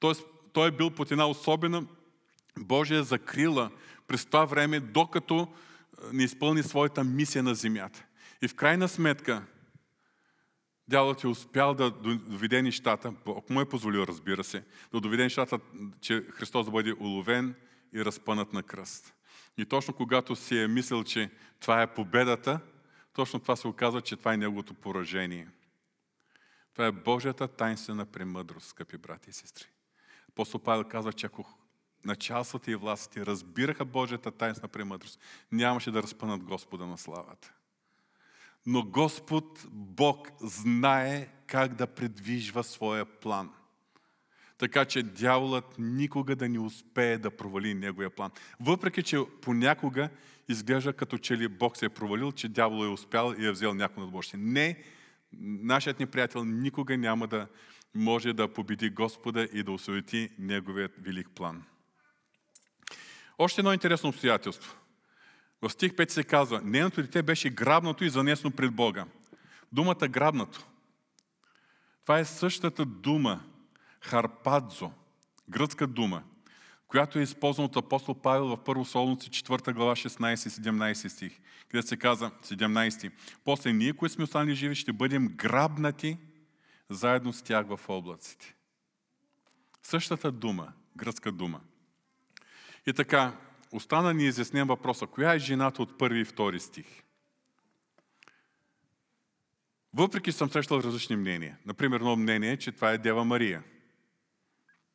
Тоест, 0.00 0.24
той 0.52 0.68
е 0.68 0.70
бил 0.70 0.90
под 0.90 1.10
една 1.10 1.28
особена 1.28 1.86
Божия 2.58 3.02
закрила 3.02 3.70
през 4.06 4.26
това 4.26 4.44
време, 4.44 4.80
докато 4.80 5.48
не 6.12 6.24
изпълни 6.24 6.62
своята 6.62 7.04
мисия 7.04 7.42
на 7.42 7.54
земята. 7.54 8.04
И 8.42 8.48
в 8.48 8.54
крайна 8.54 8.88
сметка, 8.88 9.42
дяволът 10.88 11.24
е 11.24 11.28
успял 11.28 11.74
да 11.74 11.90
доведе 11.90 12.62
нещата, 12.62 13.12
ако 13.26 13.52
му 13.52 13.60
е 13.60 13.68
позволил, 13.68 14.00
разбира 14.08 14.44
се, 14.44 14.64
да 14.92 15.00
доведе 15.00 15.22
нещата, 15.22 15.58
че 16.00 16.24
Христос 16.30 16.66
да 16.66 16.72
бъде 16.72 16.94
уловен 17.00 17.54
и 17.94 18.04
разпънат 18.04 18.52
на 18.52 18.62
кръст. 18.62 19.14
И 19.58 19.64
точно 19.64 19.94
когато 19.94 20.36
си 20.36 20.58
е 20.58 20.68
мислил, 20.68 21.04
че 21.04 21.30
това 21.60 21.82
е 21.82 21.94
победата, 21.94 22.60
точно 23.20 23.40
това 23.40 23.56
се 23.56 23.68
оказва, 23.68 24.00
че 24.00 24.16
това 24.16 24.34
е 24.34 24.36
неговото 24.36 24.74
поражение. 24.74 25.48
Това 26.72 26.86
е 26.86 26.92
Божията 26.92 27.48
тайнствена 27.48 28.06
премъдрост, 28.06 28.68
скъпи 28.68 28.96
брати 28.96 29.30
и 29.30 29.32
сестри. 29.32 29.64
Апостол 30.28 30.60
Павел 30.60 30.84
казва, 30.84 31.12
че 31.12 31.26
ако 31.26 31.58
началствата 32.04 32.70
и 32.70 32.74
властите 32.74 33.26
разбираха 33.26 33.84
Божията 33.84 34.30
тайнствена 34.30 34.68
премъдрост, 34.68 35.20
нямаше 35.52 35.90
да 35.90 36.02
разпънат 36.02 36.42
Господа 36.42 36.86
на 36.86 36.98
славата. 36.98 37.52
Но 38.66 38.82
Господ 38.82 39.66
Бог 39.70 40.28
знае 40.40 41.28
как 41.46 41.74
да 41.74 41.86
предвижва 41.86 42.64
своя 42.64 43.04
план. 43.04 43.54
Така 44.60 44.84
че 44.84 45.02
дяволът 45.02 45.74
никога 45.78 46.36
да 46.36 46.48
не 46.48 46.58
успее 46.58 47.18
да 47.18 47.30
провали 47.30 47.74
неговия 47.74 48.10
план. 48.10 48.30
Въпреки, 48.60 49.02
че 49.02 49.18
понякога 49.42 50.08
изглежда 50.48 50.92
като 50.92 51.18
че 51.18 51.36
ли 51.36 51.48
Бог 51.48 51.76
се 51.76 51.86
е 51.86 51.88
провалил, 51.88 52.32
че 52.32 52.48
дявол 52.48 52.84
е 52.84 52.88
успял 52.88 53.34
и 53.38 53.46
е 53.46 53.50
взел 53.50 53.74
някой 53.74 54.02
надбожие. 54.02 54.40
Не, 54.42 54.82
нашият 55.40 56.00
ни 56.00 56.06
приятел 56.06 56.44
никога 56.44 56.96
няма 56.96 57.26
да 57.26 57.46
може 57.94 58.32
да 58.32 58.52
победи 58.52 58.90
Господа 58.90 59.48
и 59.52 59.62
да 59.62 59.72
осуети 59.72 60.28
неговият 60.38 60.92
велик 60.98 61.30
план. 61.34 61.62
Още 63.38 63.60
едно 63.60 63.72
интересно 63.72 64.08
обстоятелство. 64.08 64.76
В 65.62 65.70
стих 65.70 65.92
5 65.92 66.10
се 66.10 66.24
казва, 66.24 66.60
нейното 66.64 67.02
дете 67.02 67.22
беше 67.22 67.50
грабнато 67.50 68.04
и 68.04 68.10
занесено 68.10 68.50
пред 68.50 68.74
Бога. 68.74 69.04
Думата 69.72 70.08
грабнато. 70.08 70.66
Това 72.02 72.18
е 72.18 72.24
същата 72.24 72.84
дума, 72.84 73.40
харпадзо, 74.00 74.92
гръцка 75.48 75.86
дума, 75.86 76.22
която 76.88 77.18
е 77.18 77.22
използвана 77.22 77.66
от 77.66 77.76
апостол 77.76 78.14
Павел 78.14 78.46
в 78.46 78.56
1 78.56 78.84
Солунци 78.84 79.30
4 79.30 79.72
глава 79.72 79.94
16-17 79.94 81.08
стих, 81.08 81.40
където 81.68 81.88
се 81.88 81.96
каза 81.96 82.30
17. 82.30 83.10
После 83.44 83.72
ние, 83.72 83.92
които 83.92 84.14
сме 84.14 84.24
останали 84.24 84.54
живи, 84.54 84.74
ще 84.74 84.92
бъдем 84.92 85.28
грабнати 85.28 86.18
заедно 86.88 87.32
с 87.32 87.42
тях 87.42 87.66
в 87.66 87.80
облаците. 87.88 88.54
Същата 89.82 90.32
дума, 90.32 90.72
гръцка 90.96 91.32
дума. 91.32 91.60
И 92.86 92.92
така, 92.92 93.36
остана 93.72 94.14
ни 94.14 94.24
изяснен 94.24 94.66
въпроса, 94.66 95.06
коя 95.06 95.34
е 95.34 95.38
жената 95.38 95.82
от 95.82 95.98
първи 95.98 96.20
и 96.20 96.24
втори 96.24 96.60
стих? 96.60 96.86
Въпреки, 99.94 100.32
съм 100.32 100.50
срещал 100.50 100.76
различни 100.76 101.16
мнения. 101.16 101.58
Например, 101.66 101.96
едно 101.96 102.16
мнение 102.16 102.52
е, 102.52 102.56
че 102.56 102.72
това 102.72 102.90
е 102.90 102.98
Дева 102.98 103.24
Мария, 103.24 103.62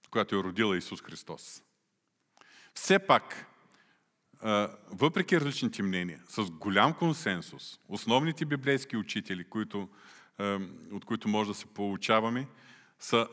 която 0.07 0.35
е 0.35 0.43
родила 0.43 0.77
Исус 0.77 1.01
Христос. 1.01 1.63
Все 2.73 2.99
пак, 2.99 3.45
въпреки 4.91 5.39
различните 5.39 5.83
мнения, 5.83 6.23
с 6.27 6.43
голям 6.43 6.93
консенсус, 6.93 7.79
основните 7.87 8.45
библейски 8.45 8.97
учители, 8.97 9.43
които, 9.43 9.89
от 10.91 11.05
които 11.05 11.27
може 11.27 11.49
да 11.49 11.53
се 11.53 11.65
получаваме, 11.65 12.47
са 12.99 13.27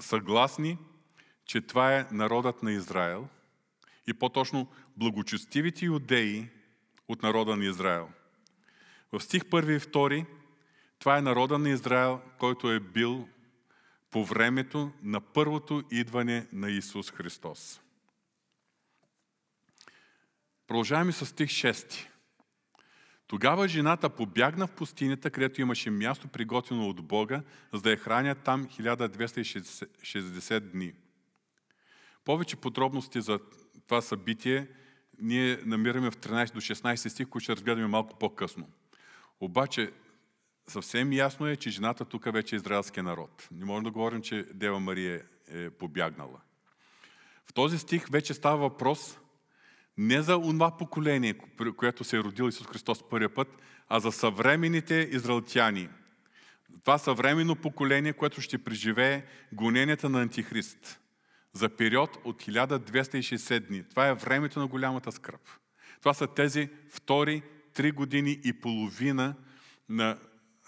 съгласни, 0.00 0.78
че 1.44 1.60
това 1.60 1.96
е 1.96 2.06
народът 2.12 2.62
на 2.62 2.72
Израел– 2.72 3.28
и 4.08 4.14
по-точно 4.14 4.68
благочестивите 4.96 5.84
юдеи 5.84 6.48
от 7.08 7.22
народа 7.22 7.56
на 7.56 7.64
Израел. 7.64 8.08
В 9.12 9.20
стих 9.20 9.42
1 9.42 9.76
и 9.76 9.80
2 9.80 10.26
това 10.98 11.18
е 11.18 11.22
народа 11.22 11.58
на 11.58 11.70
Израел, 11.70 12.20
който 12.38 12.72
е 12.72 12.80
бил 12.80 13.28
по 14.18 14.24
времето 14.24 14.92
на 15.02 15.20
първото 15.20 15.82
идване 15.90 16.46
на 16.52 16.70
Исус 16.70 17.10
Христос. 17.10 17.80
Продължаваме 20.66 21.12
с 21.12 21.26
стих 21.26 21.48
6. 21.48 22.06
Тогава 23.26 23.68
жената 23.68 24.10
побягна 24.10 24.66
в 24.66 24.72
пустинята, 24.72 25.30
където 25.30 25.60
имаше 25.60 25.90
място 25.90 26.28
приготвено 26.28 26.88
от 26.88 27.02
Бога, 27.02 27.42
за 27.72 27.80
да 27.80 27.90
я 27.90 27.96
храня 27.96 28.34
там 28.34 28.66
1260 28.66 30.60
дни. 30.60 30.92
Повече 32.24 32.56
подробности 32.56 33.20
за 33.20 33.38
това 33.86 34.00
събитие 34.00 34.68
ние 35.20 35.58
намираме 35.64 36.10
в 36.10 36.16
13 36.16 36.52
до 36.52 36.60
16 36.60 37.08
стих, 37.08 37.28
които 37.28 37.42
ще 37.44 37.52
разгледаме 37.52 37.86
малко 37.86 38.18
по-късно. 38.18 38.68
Обаче 39.40 39.92
съвсем 40.70 41.12
ясно 41.12 41.46
е, 41.46 41.56
че 41.56 41.70
жената 41.70 42.04
тук 42.04 42.32
вече 42.32 42.56
е 42.56 42.58
израелския 42.58 43.02
народ. 43.02 43.48
Не 43.52 43.64
можем 43.64 43.84
да 43.84 43.90
говорим, 43.90 44.22
че 44.22 44.46
Дева 44.54 44.80
Мария 44.80 45.22
е 45.48 45.70
побягнала. 45.70 46.40
В 47.46 47.52
този 47.52 47.78
стих 47.78 48.06
вече 48.08 48.34
става 48.34 48.56
въпрос 48.56 49.18
не 49.98 50.22
за 50.22 50.36
онова 50.36 50.76
поколение, 50.76 51.34
което 51.76 52.04
се 52.04 52.16
е 52.16 52.20
родил 52.20 52.48
Исус 52.48 52.66
Христос 52.66 53.08
първия 53.10 53.34
път, 53.34 53.48
а 53.88 54.00
за 54.00 54.12
съвременните 54.12 55.08
израелтяни. 55.12 55.88
Това 56.80 56.98
съвременно 56.98 57.56
поколение, 57.56 58.12
което 58.12 58.40
ще 58.40 58.64
преживее 58.64 59.24
гоненията 59.52 60.08
на 60.08 60.22
Антихрист 60.22 61.00
за 61.52 61.68
период 61.68 62.18
от 62.24 62.42
1260 62.42 63.60
дни. 63.60 63.84
Това 63.90 64.08
е 64.08 64.14
времето 64.14 64.60
на 64.60 64.66
голямата 64.66 65.12
скръп. 65.12 65.40
Това 66.00 66.14
са 66.14 66.26
тези 66.26 66.68
втори 66.90 67.42
три 67.74 67.92
години 67.92 68.40
и 68.44 68.52
половина 68.52 69.34
на, 69.88 70.18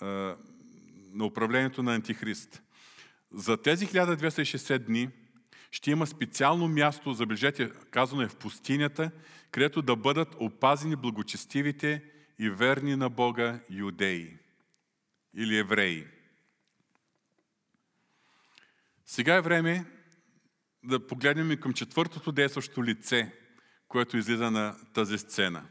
на 0.01 1.25
управлението 1.25 1.83
на 1.83 1.95
Антихрист. 1.95 2.63
За 3.33 3.57
тези 3.57 3.87
1260 3.87 4.79
дни 4.79 5.09
ще 5.71 5.91
има 5.91 6.07
специално 6.07 6.69
място, 6.69 7.13
забележете, 7.13 7.71
казано 7.91 8.23
е 8.23 8.29
в 8.29 8.37
пустинята, 8.37 9.11
където 9.51 9.83
да 9.83 9.97
бъдат 9.97 10.37
опазени 10.39 10.97
благочестивите 10.97 12.05
и 12.39 12.51
верни 12.51 12.97
на 12.97 13.11
Бога 13.11 13.61
юдеи 13.71 14.37
или 15.35 15.59
евреи. 15.59 16.07
Сега 19.07 19.35
е 19.35 19.41
време 19.41 19.85
да 20.85 21.07
погледнем 21.07 21.53
и 21.53 21.61
към 21.61 21.73
четвъртото 21.73 22.33
действащо 22.33 22.85
лице, 22.85 23.33
което 23.89 24.17
излиза 24.17 24.51
на 24.51 24.77
тази 24.95 25.19
сцена. 25.19 25.67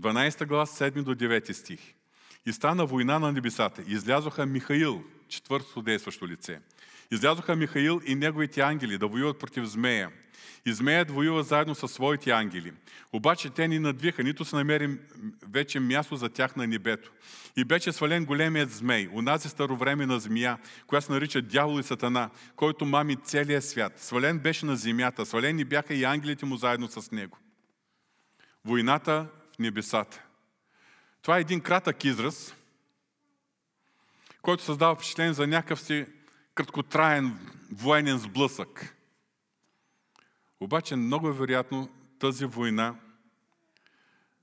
12 0.00 0.46
глас, 0.46 0.78
7 0.78 1.02
до 1.02 1.14
9 1.14 1.52
стих. 1.52 1.94
И 2.46 2.52
стана 2.52 2.86
война 2.86 3.18
на 3.18 3.32
небесата. 3.32 3.82
Излязоха 3.86 4.46
Михаил, 4.46 5.04
четвъртото 5.28 5.82
действащо 5.82 6.28
лице. 6.28 6.60
Излязоха 7.10 7.56
Михаил 7.56 8.00
и 8.06 8.14
неговите 8.14 8.60
ангели 8.60 8.98
да 8.98 9.06
воюват 9.06 9.38
против 9.38 9.64
змея. 9.64 10.10
И 10.66 10.72
змеят 10.72 11.10
воюва 11.10 11.42
заедно 11.42 11.74
със 11.74 11.92
своите 11.92 12.30
ангели. 12.30 12.72
Обаче 13.12 13.50
те 13.50 13.68
ни 13.68 13.78
надвиха, 13.78 14.22
нито 14.22 14.44
се 14.44 14.56
намери 14.56 14.98
вече 15.48 15.80
място 15.80 16.16
за 16.16 16.28
тях 16.28 16.56
на 16.56 16.66
небето. 16.66 17.12
И 17.56 17.64
беше 17.64 17.92
свален 17.92 18.24
големият 18.24 18.70
змей, 18.70 19.08
унази 19.12 19.48
старовременна 19.48 20.20
змия, 20.20 20.58
която 20.86 21.06
се 21.06 21.12
нарича 21.12 21.42
дявол 21.42 21.80
и 21.80 21.82
сатана, 21.82 22.30
който 22.56 22.84
мами 22.84 23.16
целия 23.16 23.62
свят. 23.62 23.92
Свален 24.00 24.38
беше 24.38 24.66
на 24.66 24.76
земята, 24.76 25.26
свалени 25.26 25.64
бяха 25.64 25.94
и 25.94 26.04
ангелите 26.04 26.46
му 26.46 26.56
заедно 26.56 26.88
с 26.88 27.10
него. 27.10 27.38
Войната 28.64 29.26
в 29.54 29.58
небесата. 29.58 30.24
Това 31.22 31.38
е 31.38 31.40
един 31.40 31.60
кратък 31.60 32.04
израз, 32.04 32.54
който 34.42 34.62
създава 34.62 34.94
впечатление 34.94 35.32
за 35.32 35.46
някакъв 35.46 35.80
си 35.80 36.06
краткотраен 36.54 37.50
военен 37.72 38.18
сблъсък. 38.18 38.96
Обаче 40.60 40.96
много 40.96 41.28
е 41.28 41.32
вероятно 41.32 41.88
тази 42.18 42.44
война 42.44 42.94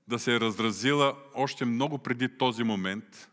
да 0.08 0.18
се 0.18 0.34
е 0.34 0.40
разразила 0.40 1.16
още 1.34 1.64
много 1.64 1.98
преди 1.98 2.38
този 2.38 2.64
момент, 2.64 3.30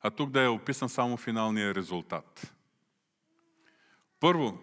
а 0.00 0.10
тук 0.10 0.30
да 0.30 0.42
е 0.42 0.48
описан 0.48 0.88
само 0.88 1.16
финалния 1.16 1.74
резултат. 1.74 2.54
Първо, 4.20 4.58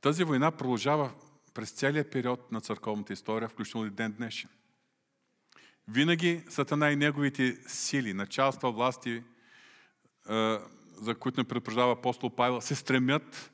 тази 0.00 0.24
война 0.24 0.50
продължава 0.50 1.12
през 1.54 1.70
целия 1.70 2.10
период 2.10 2.52
на 2.52 2.60
църковната 2.60 3.12
история, 3.12 3.48
включително 3.48 3.86
и 3.86 3.90
ден 3.90 4.12
днешен. 4.12 4.50
Винаги 5.88 6.44
Сатана 6.48 6.90
и 6.90 6.96
неговите 6.96 7.58
сили, 7.66 8.12
началства, 8.12 8.72
власти, 8.72 9.22
за 10.94 11.14
които 11.20 11.40
не 11.40 11.48
предупреждава 11.48 11.92
апостол 11.92 12.30
Павел, 12.30 12.60
се 12.60 12.74
стремят 12.74 13.52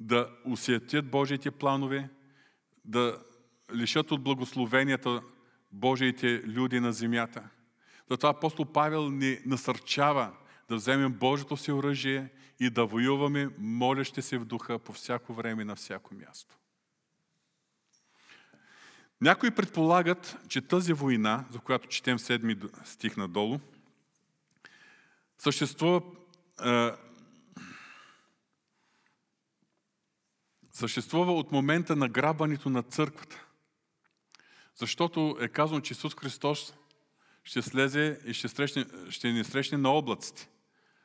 да 0.00 0.30
усетят 0.44 1.10
Божиите 1.10 1.50
планове, 1.50 2.08
да 2.84 3.22
лишат 3.74 4.10
от 4.10 4.22
благословенията 4.22 5.22
Божиите 5.72 6.42
люди 6.46 6.80
на 6.80 6.92
земята. 6.92 7.48
Затова 8.10 8.30
апостол 8.30 8.64
Павел 8.64 9.10
ни 9.10 9.38
насърчава 9.46 10.32
да 10.68 10.76
вземем 10.76 11.12
Божието 11.12 11.56
си 11.56 11.72
оръжие 11.72 12.28
и 12.60 12.70
да 12.70 12.86
воюваме, 12.86 13.48
молящи 13.58 14.22
се 14.22 14.38
в 14.38 14.44
духа 14.44 14.78
по 14.78 14.92
всяко 14.92 15.34
време 15.34 15.62
и 15.62 15.64
на 15.64 15.76
всяко 15.76 16.14
място. 16.14 16.56
Някои 19.24 19.50
предполагат, 19.50 20.36
че 20.48 20.60
тази 20.60 20.92
война, 20.92 21.44
за 21.50 21.58
която 21.58 21.88
четем 21.88 22.18
седми 22.18 22.56
стих 22.84 23.16
надолу, 23.16 23.58
съществува 25.38 26.02
съществува 30.72 31.32
от 31.32 31.52
момента 31.52 31.96
на 31.96 32.08
грабането 32.08 32.70
на 32.70 32.82
църквата. 32.82 33.44
Защото 34.76 35.36
е 35.40 35.48
казано, 35.48 35.80
че 35.80 35.92
Исус 35.92 36.14
Христос 36.14 36.74
ще 37.44 37.62
слезе 37.62 38.20
и 38.26 38.34
ще, 38.34 38.48
срещне, 38.48 38.84
ще 39.10 39.32
ни 39.32 39.44
срещне 39.44 39.78
на 39.78 39.90
облаците. 39.90 40.48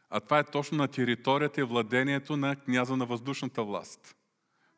А 0.10 0.20
това 0.20 0.40
е 0.40 0.52
точно 0.52 0.78
на 0.78 0.88
територията 0.88 1.62
и 1.62 1.64
владението 1.64 2.38
на 2.38 2.56
княза 2.56 2.98
на 2.98 3.06
въздушната 3.06 3.64
власт. 3.64 4.16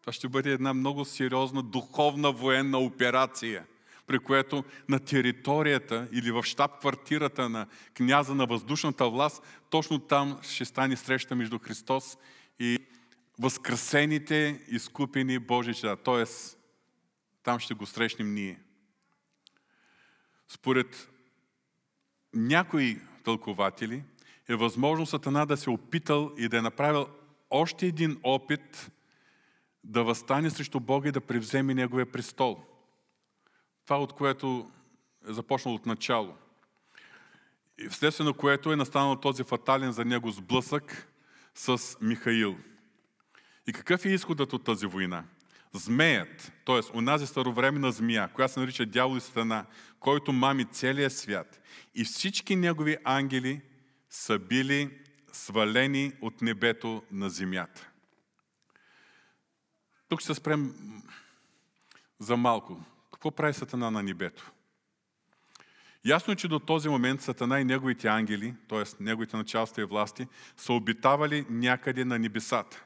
Това 0.01 0.13
ще 0.13 0.27
бъде 0.27 0.51
една 0.51 0.73
много 0.73 1.05
сериозна 1.05 1.63
духовна 1.63 2.31
военна 2.31 2.79
операция, 2.79 3.65
при 4.07 4.19
което 4.19 4.63
на 4.89 4.99
територията 4.99 6.07
или 6.11 6.31
в 6.31 6.43
щаб-квартирата 6.43 7.49
на 7.49 7.67
княза 7.93 8.35
на 8.35 8.45
въздушната 8.45 9.09
власт, 9.09 9.43
точно 9.69 9.99
там 9.99 10.39
ще 10.41 10.65
стане 10.65 10.97
среща 10.97 11.35
между 11.35 11.59
Христос 11.59 12.17
и 12.59 12.77
възкресените, 13.39 14.61
изкупени 14.67 15.39
Божи 15.39 15.73
чеда. 15.73 15.95
Тоест, 15.95 16.57
там 17.43 17.59
ще 17.59 17.73
го 17.73 17.85
срещнем 17.85 18.33
ние. 18.33 18.59
Според 20.47 21.09
някои 22.33 22.99
тълкователи 23.23 24.03
е 24.49 24.55
възможно 24.55 25.05
Сатана 25.05 25.45
да 25.45 25.57
се 25.57 25.69
опитал 25.69 26.31
и 26.37 26.47
да 26.47 26.57
е 26.57 26.61
направил 26.61 27.07
още 27.49 27.85
един 27.85 28.19
опит 28.23 28.91
да 29.83 30.03
възстане 30.03 30.49
срещу 30.49 30.79
Бога 30.79 31.09
и 31.09 31.11
да 31.11 31.21
превземе 31.21 31.73
Неговия 31.73 32.11
престол. 32.11 32.63
Това, 33.85 33.97
от 33.97 34.13
което 34.13 34.71
е 35.29 35.33
започнало 35.33 35.75
от 35.75 35.85
начало. 35.85 36.35
И 37.77 37.89
вследствие 37.89 38.25
на 38.25 38.33
което 38.33 38.71
е 38.71 38.75
настанал 38.75 39.15
този 39.15 39.43
фатален 39.43 39.91
за 39.91 40.05
него 40.05 40.31
сблъсък 40.31 41.07
с 41.55 41.97
Михаил– 42.01 42.57
и 43.67 43.73
какъв 43.73 44.05
е 44.05 44.09
изходът 44.09 44.53
от 44.53 44.63
тази 44.63 44.85
война? 44.85 45.23
Змеят, 45.73 46.51
т.е. 46.65 46.97
онази 46.97 47.27
старовременна 47.27 47.91
змия, 47.91 48.27
която 48.27 48.53
се 48.53 48.59
нарича 48.59 48.85
дявол 48.85 49.17
и 49.17 49.21
стана, 49.21 49.65
който 49.99 50.33
мами 50.33 50.65
целия 50.65 51.09
свят 51.09 51.61
и 51.95 52.03
всички 52.03 52.55
негови 52.55 52.97
ангели 53.03 53.61
са 54.09 54.39
били 54.39 54.89
свалени 55.31 56.13
от 56.21 56.41
небето 56.41 57.03
на 57.11 57.29
земята. 57.29 57.90
Тук 60.11 60.21
ще 60.21 60.33
спрем 60.33 60.73
за 62.19 62.37
малко. 62.37 62.83
Какво 63.13 63.31
прави 63.31 63.53
Сатана 63.53 63.91
на 63.91 64.03
небето? 64.03 64.51
Ясно 66.05 66.33
е, 66.33 66.35
че 66.35 66.47
до 66.47 66.59
този 66.59 66.89
момент 66.89 67.21
Сатана 67.21 67.59
и 67.59 67.63
неговите 67.63 68.07
ангели, 68.07 68.53
т.е. 68.69 69.03
неговите 69.03 69.37
началства 69.37 69.81
и 69.81 69.85
власти, 69.85 70.27
са 70.57 70.73
обитавали 70.73 71.45
някъде 71.49 72.05
на 72.05 72.19
небесата 72.19 72.83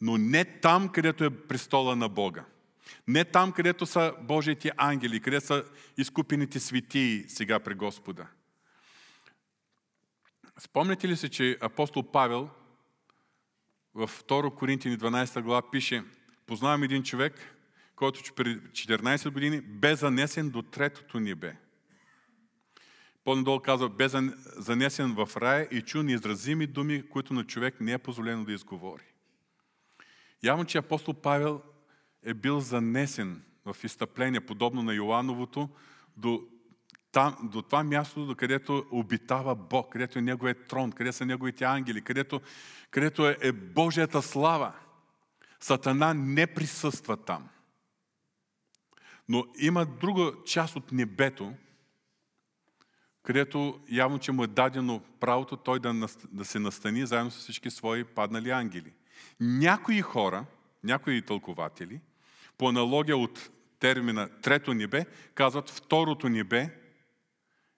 но 0.00 0.18
не 0.18 0.44
там, 0.44 0.88
където 0.88 1.24
е 1.24 1.30
престола 1.30 1.96
на 1.96 2.08
Бога. 2.08 2.44
Не 3.08 3.24
там, 3.24 3.52
където 3.52 3.86
са 3.86 4.14
Божиите 4.20 4.72
ангели, 4.76 5.20
къде 5.20 5.40
са 5.40 5.64
изкупените 5.96 6.60
светии 6.60 7.24
сега 7.28 7.60
при 7.60 7.74
Господа. 7.74 8.26
Спомняте 10.58 11.08
ли 11.08 11.16
се, 11.16 11.28
че 11.28 11.58
апостол 11.60 12.02
Павел 12.02 12.50
в 13.94 14.10
2 14.28 14.54
Коринтини 14.54 14.98
12 14.98 15.42
глава 15.42 15.70
пише 15.70 16.04
Познавам 16.46 16.82
един 16.82 17.02
човек, 17.02 17.56
който 17.96 18.34
преди 18.34 18.60
14 18.60 19.30
години 19.30 19.60
бе 19.60 19.96
занесен 19.96 20.50
до 20.50 20.62
третото 20.62 21.20
небе. 21.20 21.56
По-надолу 23.24 23.60
казва, 23.60 23.88
бе 23.88 24.08
занесен 24.56 25.14
в 25.14 25.28
рая 25.36 25.68
и 25.70 25.82
чу 25.82 26.02
неизразими 26.02 26.66
думи, 26.66 27.08
които 27.08 27.34
на 27.34 27.44
човек 27.44 27.80
не 27.80 27.92
е 27.92 27.98
позволено 27.98 28.44
да 28.44 28.52
изговори. 28.52 29.02
Явно, 30.42 30.64
че 30.64 30.78
апостол 30.78 31.14
Павел 31.14 31.62
е 32.22 32.34
бил 32.34 32.60
занесен 32.60 33.42
в 33.64 33.76
изтъпление, 33.84 34.40
подобно 34.40 34.82
на 34.82 34.94
Йоановото, 34.94 35.68
до, 36.16 36.42
там, 37.12 37.36
до 37.52 37.62
това 37.62 37.84
място, 37.84 38.26
до 38.26 38.34
където 38.34 38.86
обитава 38.90 39.54
Бог, 39.54 39.92
където 39.92 40.18
е 40.18 40.22
Неговият 40.22 40.66
трон, 40.68 40.92
къде 40.92 41.12
са 41.12 41.26
Неговите 41.26 41.64
ангели, 41.64 42.02
където, 42.02 42.40
където 42.90 43.28
е, 43.28 43.36
е 43.40 43.52
Божията 43.52 44.22
слава. 44.22 44.72
Сатана 45.64 46.14
не 46.14 46.46
присъства 46.46 47.16
там. 47.16 47.48
Но 49.28 49.44
има 49.58 49.86
друга 49.86 50.32
част 50.46 50.76
от 50.76 50.92
небето, 50.92 51.54
където 53.22 53.80
явно, 53.90 54.18
че 54.18 54.32
му 54.32 54.44
е 54.44 54.46
дадено 54.46 55.02
правото 55.20 55.56
той 55.56 55.80
да, 55.80 56.08
да 56.32 56.44
се 56.44 56.58
настани 56.58 57.06
заедно 57.06 57.30
с 57.30 57.38
всички 57.38 57.70
свои 57.70 58.04
паднали 58.04 58.50
ангели. 58.50 58.92
Някои 59.40 60.00
хора, 60.00 60.46
някои 60.82 61.22
тълкователи, 61.22 62.00
по 62.58 62.68
аналогия 62.68 63.16
от 63.16 63.50
термина 63.78 64.28
трето 64.42 64.74
небе, 64.74 65.06
казват 65.34 65.70
второто 65.70 66.28
небе 66.28 66.70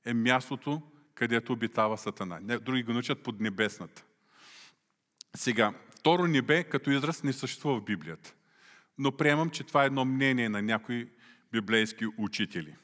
е 0.05 0.15
мястото, 0.15 0.83
където 1.15 1.53
обитава 1.53 1.99
Сатана. 1.99 2.59
Други 2.59 2.83
го 2.83 2.93
научат 2.93 3.23
под 3.23 3.41
небесната. 3.41 4.05
Сега, 5.37 5.75
второ 5.99 6.27
небе 6.27 6.65
като 6.65 6.91
израз 6.91 7.23
не 7.23 7.33
съществува 7.33 7.81
в 7.81 7.85
Библията. 7.85 8.35
Но 8.99 9.13
приемам, 9.13 9.51
че 9.51 9.65
това 9.65 9.83
е 9.83 9.87
едно 9.87 10.05
мнение 10.05 10.49
на 10.49 10.63
някои 10.63 11.09
библейски 11.53 12.07
учители. 12.19 12.75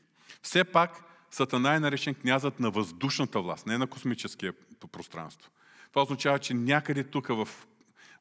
Все 0.43 0.65
пак, 0.65 1.05
Сатана 1.31 1.75
е 1.75 1.81
наречен 1.81 2.15
князът 2.15 2.61
на 2.61 2.71
въздушната 2.71 3.41
власт, 3.41 3.67
не 3.67 3.79
на 3.79 3.87
космическия 3.87 4.53
пространство. 4.93 5.51
Това 5.91 6.03
означава, 6.03 6.39
че 6.39 6.55
някъде 6.55 7.05
тук 7.05 7.29
в 7.29 7.49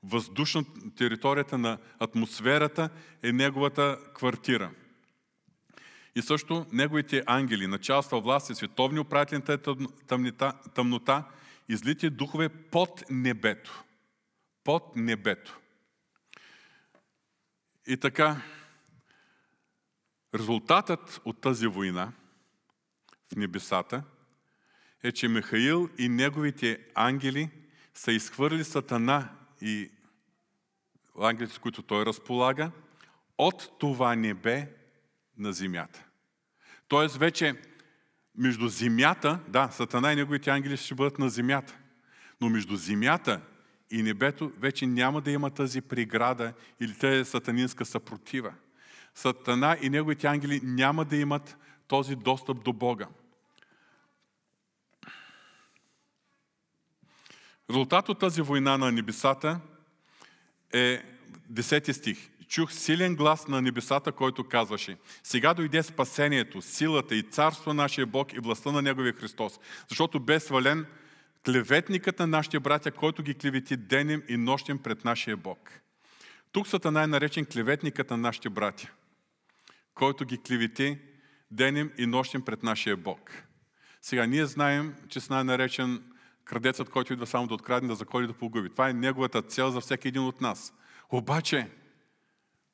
въздушна 0.03 0.63
територията 0.97 1.57
на 1.57 1.77
атмосферата 1.99 2.89
е 3.23 3.31
неговата 3.31 3.97
квартира. 4.13 4.71
И 6.15 6.21
също 6.21 6.65
неговите 6.71 7.23
ангели, 7.25 7.67
началства, 7.67 8.21
власти, 8.21 8.55
световни 8.55 8.99
управители 8.99 9.41
тъмнота, 10.07 10.53
тъмнота 10.75 11.23
и 11.69 11.75
злите 11.75 12.09
духове 12.09 12.49
под 12.49 13.03
небето. 13.09 13.83
Под 14.63 14.95
небето. 14.95 15.59
И 17.87 17.97
така, 17.97 18.41
резултатът 20.35 21.21
от 21.25 21.41
тази 21.41 21.67
война 21.67 22.13
в 23.31 23.35
небесата 23.35 24.03
е, 25.03 25.11
че 25.11 25.27
Михаил 25.27 25.89
и 25.97 26.09
неговите 26.09 26.79
ангели 26.95 27.49
са 27.93 28.11
изхвърли 28.11 28.63
Сатана 28.63 29.29
и 29.61 29.91
ангелите, 31.21 31.53
с 31.53 31.59
които 31.59 31.81
той 31.81 32.05
разполага, 32.05 32.71
от 33.37 33.79
това 33.79 34.15
небе 34.15 34.75
на 35.37 35.53
земята. 35.53 36.05
Тоест 36.87 37.17
вече 37.17 37.61
между 38.35 38.67
земята, 38.67 39.39
да, 39.47 39.71
Сатана 39.71 40.13
и 40.13 40.15
неговите 40.15 40.49
ангели 40.49 40.77
ще 40.77 40.95
бъдат 40.95 41.19
на 41.19 41.29
земята, 41.29 41.77
но 42.41 42.49
между 42.49 42.75
земята 42.75 43.41
и 43.91 44.03
небето 44.03 44.51
вече 44.59 44.87
няма 44.87 45.21
да 45.21 45.31
има 45.31 45.49
тази 45.49 45.81
преграда 45.81 46.53
или 46.79 46.93
тази 46.93 47.29
сатанинска 47.29 47.85
съпротива. 47.85 48.53
Сатана 49.15 49.77
и 49.81 49.89
неговите 49.89 50.27
ангели 50.27 50.61
няма 50.63 51.05
да 51.05 51.15
имат 51.15 51.57
този 51.87 52.15
достъп 52.15 52.63
до 52.63 52.73
Бога. 52.73 53.07
Резултат 57.69 58.09
от 58.09 58.19
тази 58.19 58.41
война 58.41 58.77
на 58.77 58.91
небесата 58.91 59.59
е 60.73 61.03
10 61.53 61.91
стих. 61.91 62.29
Чух 62.47 62.73
силен 62.73 63.15
глас 63.15 63.47
на 63.47 63.61
небесата, 63.61 64.11
който 64.11 64.43
казваше 64.43 64.97
Сега 65.23 65.53
дойде 65.53 65.83
спасението, 65.83 66.61
силата 66.61 67.15
и 67.15 67.23
царство 67.23 67.73
на 67.73 67.83
нашия 67.83 68.05
Бог 68.05 68.33
и 68.33 68.39
властта 68.39 68.71
на 68.71 68.81
Неговия 68.81 69.13
Христос, 69.13 69.59
защото 69.89 70.19
бе 70.19 70.39
свален 70.39 70.85
клеветникът 71.45 72.19
на 72.19 72.27
нашите 72.27 72.59
братя, 72.59 72.91
който 72.91 73.23
ги 73.23 73.33
клевети 73.33 73.77
денем 73.77 74.23
и 74.27 74.37
нощем 74.37 74.79
пред 74.79 75.05
нашия 75.05 75.37
Бог. 75.37 75.81
Тук 76.51 76.67
Сатана 76.67 77.03
е 77.03 77.07
наречен 77.07 77.45
клеветникът 77.45 78.09
на 78.09 78.17
нашите 78.17 78.49
братя, 78.49 78.91
който 79.93 80.25
ги 80.25 80.37
клевети 80.37 80.97
денем 81.51 81.91
и 81.97 82.05
нощем 82.05 82.41
пред 82.41 82.63
нашия 82.63 82.97
Бог. 82.97 83.31
Сега 84.01 84.25
ние 84.25 84.45
знаем, 84.45 84.95
че 85.09 85.19
Сна 85.19 85.39
е 85.39 85.43
наречен 85.43 86.03
крадецът, 86.45 86.89
който 86.89 87.13
идва 87.13 87.27
само 87.27 87.47
да 87.47 87.53
открадне, 87.53 87.89
да 87.89 87.95
заколи, 87.95 88.27
да 88.27 88.33
погуби. 88.33 88.69
Това 88.69 88.89
е 88.89 88.93
неговата 88.93 89.41
цел 89.41 89.71
за 89.71 89.81
всеки 89.81 90.07
един 90.07 90.21
от 90.21 90.41
нас. 90.41 90.73
Обаче, 91.09 91.67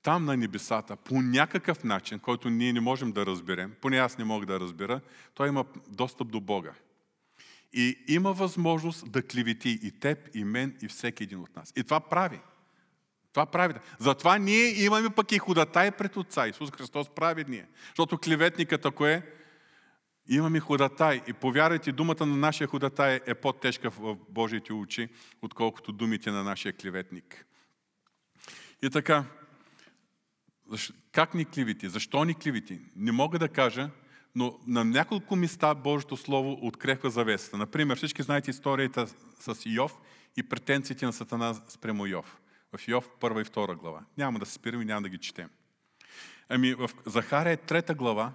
там 0.02 0.26
на 0.26 0.38
небесата, 0.38 0.96
по 0.96 1.22
някакъв 1.22 1.84
начин, 1.84 2.20
който 2.20 2.50
ние 2.50 2.74
не 2.74 2.80
можем 2.80 3.12
да 3.12 3.26
разберем, 3.26 3.74
поне 3.82 3.98
аз 3.98 4.18
не 4.18 4.24
мога 4.24 4.46
да 4.46 4.60
разбера, 4.60 5.02
той 5.34 5.48
има 5.48 5.66
достъп 5.88 6.32
до 6.32 6.42
Бога. 6.42 6.74
И 7.74 7.98
има 8.08 8.34
възможност 8.34 9.12
да 9.12 9.24
клевети 9.24 9.80
и 9.84 9.92
теб, 9.92 10.30
и 10.34 10.44
мен, 10.44 10.78
и 10.82 10.88
всеки 10.88 11.24
един 11.24 11.40
от 11.40 11.56
нас. 11.56 11.74
И 11.76 11.84
това 11.84 12.00
прави. 12.00 12.40
Това 13.32 13.46
прави. 13.46 13.74
Затова 14.00 14.38
ние 14.38 14.84
имаме 14.84 15.10
пък 15.10 15.32
и 15.32 15.38
ходатай 15.38 15.92
пред 15.92 16.18
Отца. 16.18 16.48
Исус 16.48 16.72
Христос 16.72 17.10
прави 17.16 17.46
ние. 17.48 17.68
Защото 17.88 18.18
клеветникът, 18.18 18.86
ако 18.86 19.06
е, 19.06 19.34
имаме 20.28 20.60
ходатай. 20.60 21.22
И 21.28 21.34
повярвайте, 21.34 21.92
думата 21.92 22.26
на 22.26 22.38
нашия 22.38 22.68
ходатай 22.68 23.20
е 23.26 23.34
по-тежка 23.34 23.90
в 23.90 24.18
Божиите 24.30 24.74
очи, 24.74 25.10
отколкото 25.42 25.92
думите 25.92 26.32
на 26.32 26.44
нашия 26.44 26.74
клеветник. 26.74 27.46
И 28.82 28.90
така, 28.90 29.26
как 31.12 31.34
ни 31.34 31.46
кливите? 31.46 31.90
Защо 31.90 32.24
ни 32.24 32.36
кливите? 32.36 32.80
Не 32.96 33.12
мога 33.12 33.40
да 33.40 33.50
кажа, 33.50 33.90
но 34.38 34.60
на 34.68 34.86
няколко 34.86 35.36
места 35.36 35.76
Божието 35.76 36.18
Слово 36.18 36.60
открехва 36.62 37.10
завесата. 37.10 37.58
Например, 37.58 37.98
всички 37.98 38.24
знаете 38.24 38.52
историята 38.52 39.08
с 39.40 39.58
Йов 39.66 40.00
и 40.38 40.44
претенциите 40.44 41.06
на 41.06 41.14
Сатана 41.14 41.54
спрямо 41.68 42.06
Йов. 42.06 42.40
В 42.78 42.88
Йов 42.88 43.10
първа 43.20 43.42
и 43.42 43.44
втора 43.44 43.76
глава. 43.76 44.02
Няма 44.18 44.40
да 44.40 44.46
се 44.46 44.54
спираме, 44.54 44.86
няма 44.86 45.02
да 45.02 45.10
ги 45.10 45.18
четем. 45.18 45.50
Ами 46.50 46.74
в 46.74 46.90
Захария 47.06 47.58
трета 47.58 47.94
глава, 47.94 48.32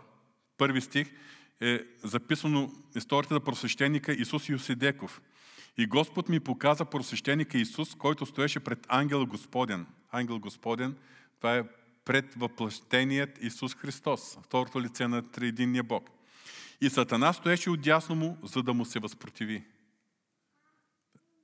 първи 0.58 0.80
стих, 0.80 1.12
е 1.60 1.80
записано 2.04 2.72
историята 2.96 3.34
за 3.34 3.40
просвещеника 3.40 4.12
Исус 4.12 4.48
Йосидеков. 4.48 5.22
И 5.78 5.86
Господ 5.86 6.28
ми 6.28 6.40
показа 6.40 6.84
просвещеника 6.84 7.58
Исус, 7.58 7.94
който 7.94 8.26
стоеше 8.26 8.60
пред 8.60 8.86
ангел 8.88 9.26
Господен. 9.26 9.86
Ангел 10.10 10.38
Господен, 10.38 10.96
това 11.38 11.56
е 11.56 11.64
пред 12.04 12.34
въплъщеният 12.34 13.38
Исус 13.42 13.74
Христос, 13.74 14.38
второто 14.42 14.80
лице 14.80 15.08
на 15.08 15.30
триединния 15.30 15.82
Бог. 15.82 16.10
И 16.80 16.90
Сатана 16.90 17.32
стоеше 17.32 17.70
отдясно 17.70 18.14
му, 18.14 18.38
за 18.42 18.62
да 18.62 18.74
му 18.74 18.84
се 18.84 18.98
възпротиви. 18.98 19.64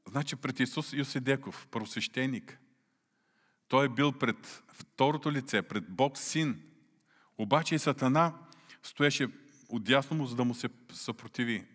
Значи 0.08 0.36
пред 0.36 0.60
Исус 0.60 0.92
Йосидеков, 0.92 1.66
просвещеник. 1.70 2.58
Той 3.68 3.86
е 3.86 3.88
бил 3.88 4.12
пред 4.12 4.62
второто 4.72 5.32
лице, 5.32 5.62
пред 5.62 5.84
Бог 5.88 6.18
Син. 6.18 6.62
Обаче 7.38 7.74
и 7.74 7.78
Сатана 7.78 8.34
стоеше 8.82 9.28
отдясно 9.68 10.16
му, 10.16 10.26
за 10.26 10.36
да 10.36 10.44
му 10.44 10.54
се 10.54 10.68
съпротиви. 10.92 11.66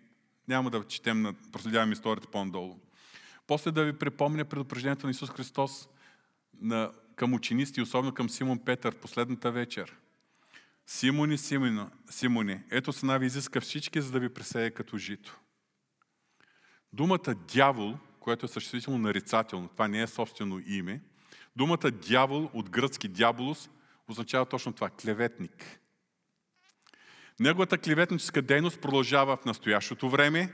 Няма 0.47 0.69
да 0.69 0.83
четем, 0.83 1.35
проследяваме 1.51 1.93
историята 1.93 2.31
по-надолу. 2.31 2.79
После 3.47 3.71
да 3.71 3.83
ви 3.83 3.99
припомня 3.99 4.45
предупреждението 4.45 5.07
на 5.07 5.11
Исус 5.11 5.29
Христос 5.29 5.89
на 6.61 6.91
към 7.15 7.33
учениците, 7.33 7.81
особено 7.81 8.13
към 8.13 8.29
Симон 8.29 8.59
Петър, 8.59 8.95
последната 8.95 9.51
вечер. 9.51 9.95
Симони, 10.87 11.37
Симони, 11.37 11.85
Симони, 12.09 12.59
ето 12.71 12.93
се 12.93 13.19
ви 13.19 13.25
изиска 13.25 13.61
всички, 13.61 14.01
за 14.01 14.11
да 14.11 14.19
ви 14.19 14.29
пресее 14.29 14.71
като 14.71 14.97
жито. 14.97 15.39
Думата 16.93 17.35
дявол, 17.53 17.97
което 18.19 18.45
е 18.45 18.49
съществително 18.49 18.99
нарицателно, 18.99 19.67
това 19.67 19.87
не 19.87 20.01
е 20.01 20.07
собствено 20.07 20.61
име, 20.65 21.01
думата 21.55 21.91
дявол 21.91 22.49
от 22.53 22.69
гръцки 22.69 23.07
дяволос 23.07 23.69
означава 24.07 24.45
точно 24.45 24.73
това– 24.73 24.89
клеветник. 25.01 25.79
Неговата 27.39 27.77
клеветническа 27.77 28.41
дейност 28.41 28.81
продължава 28.81 29.37
в 29.37 29.45
настоящото 29.45 30.09
време 30.09 30.53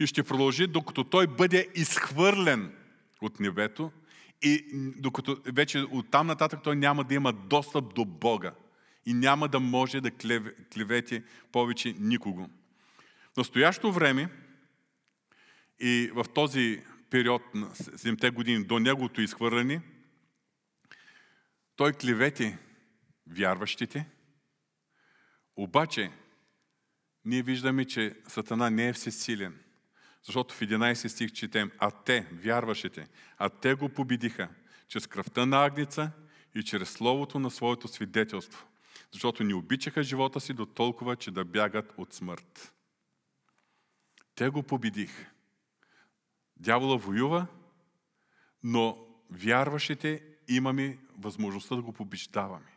и 0.00 0.06
ще 0.06 0.22
продължи, 0.22 0.66
докато 0.66 1.04
той 1.04 1.26
бъде 1.26 1.68
изхвърлен 1.74 2.74
от 3.22 3.40
небето 3.40 3.92
и 4.42 4.64
докато 4.96 5.40
вече 5.44 5.78
оттам 5.90 6.26
нататък 6.26 6.60
той 6.64 6.76
няма 6.76 7.04
да 7.04 7.14
има 7.14 7.32
достъп 7.32 7.94
до 7.94 8.04
Бога 8.04 8.52
и 9.06 9.14
няма 9.14 9.48
да 9.48 9.60
може 9.60 10.00
да 10.00 10.10
клевети 10.74 11.22
повече 11.52 11.94
никого. 11.98 12.48
В 13.34 13.36
настоящото 13.36 13.92
време 13.92 14.28
и 15.80 16.10
в 16.14 16.24
този 16.34 16.82
период 17.10 17.42
на 17.54 17.70
7 17.70 18.30
години 18.30 18.64
до 18.64 18.78
неговото 18.78 19.20
изхвърляне, 19.20 19.82
той 21.76 21.92
клевети 21.92 22.56
вярващите, 23.26 24.06
обаче 25.56 26.10
ние 27.24 27.42
виждаме, 27.42 27.84
че 27.84 28.16
Сатана 28.28 28.70
не 28.70 28.88
е 28.88 28.92
всесилен. 28.92 29.58
Защото 30.24 30.54
в 30.54 30.60
11 30.60 31.06
стих 31.06 31.32
четем, 31.32 31.70
а 31.78 31.90
те, 31.90 32.28
вярващите, 32.32 33.08
а 33.38 33.48
те 33.48 33.74
го 33.74 33.88
победиха 33.88 34.48
чрез 34.88 35.06
кръвта 35.06 35.46
на 35.46 35.64
агница 35.64 36.10
и 36.54 36.62
чрез 36.62 36.90
словото 36.90 37.38
на 37.38 37.50
своето 37.50 37.88
свидетелство. 37.88 38.66
Защото 39.12 39.44
ни 39.44 39.54
обичаха 39.54 40.02
живота 40.02 40.40
си 40.40 40.54
до 40.54 40.66
толкова, 40.66 41.16
че 41.16 41.30
да 41.30 41.44
бягат 41.44 41.94
от 41.96 42.14
смърт. 42.14 42.74
Те 44.34 44.48
го 44.48 44.62
победих. 44.62 45.26
Дявола 46.56 46.96
воюва, 46.96 47.46
но 48.62 49.06
вярващите 49.30 50.22
имаме 50.48 50.98
възможността 51.18 51.76
да 51.76 51.82
го 51.82 51.92
побеждаваме. 51.92 52.76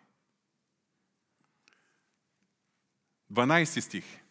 12 3.31 3.79
стих. 3.79 4.22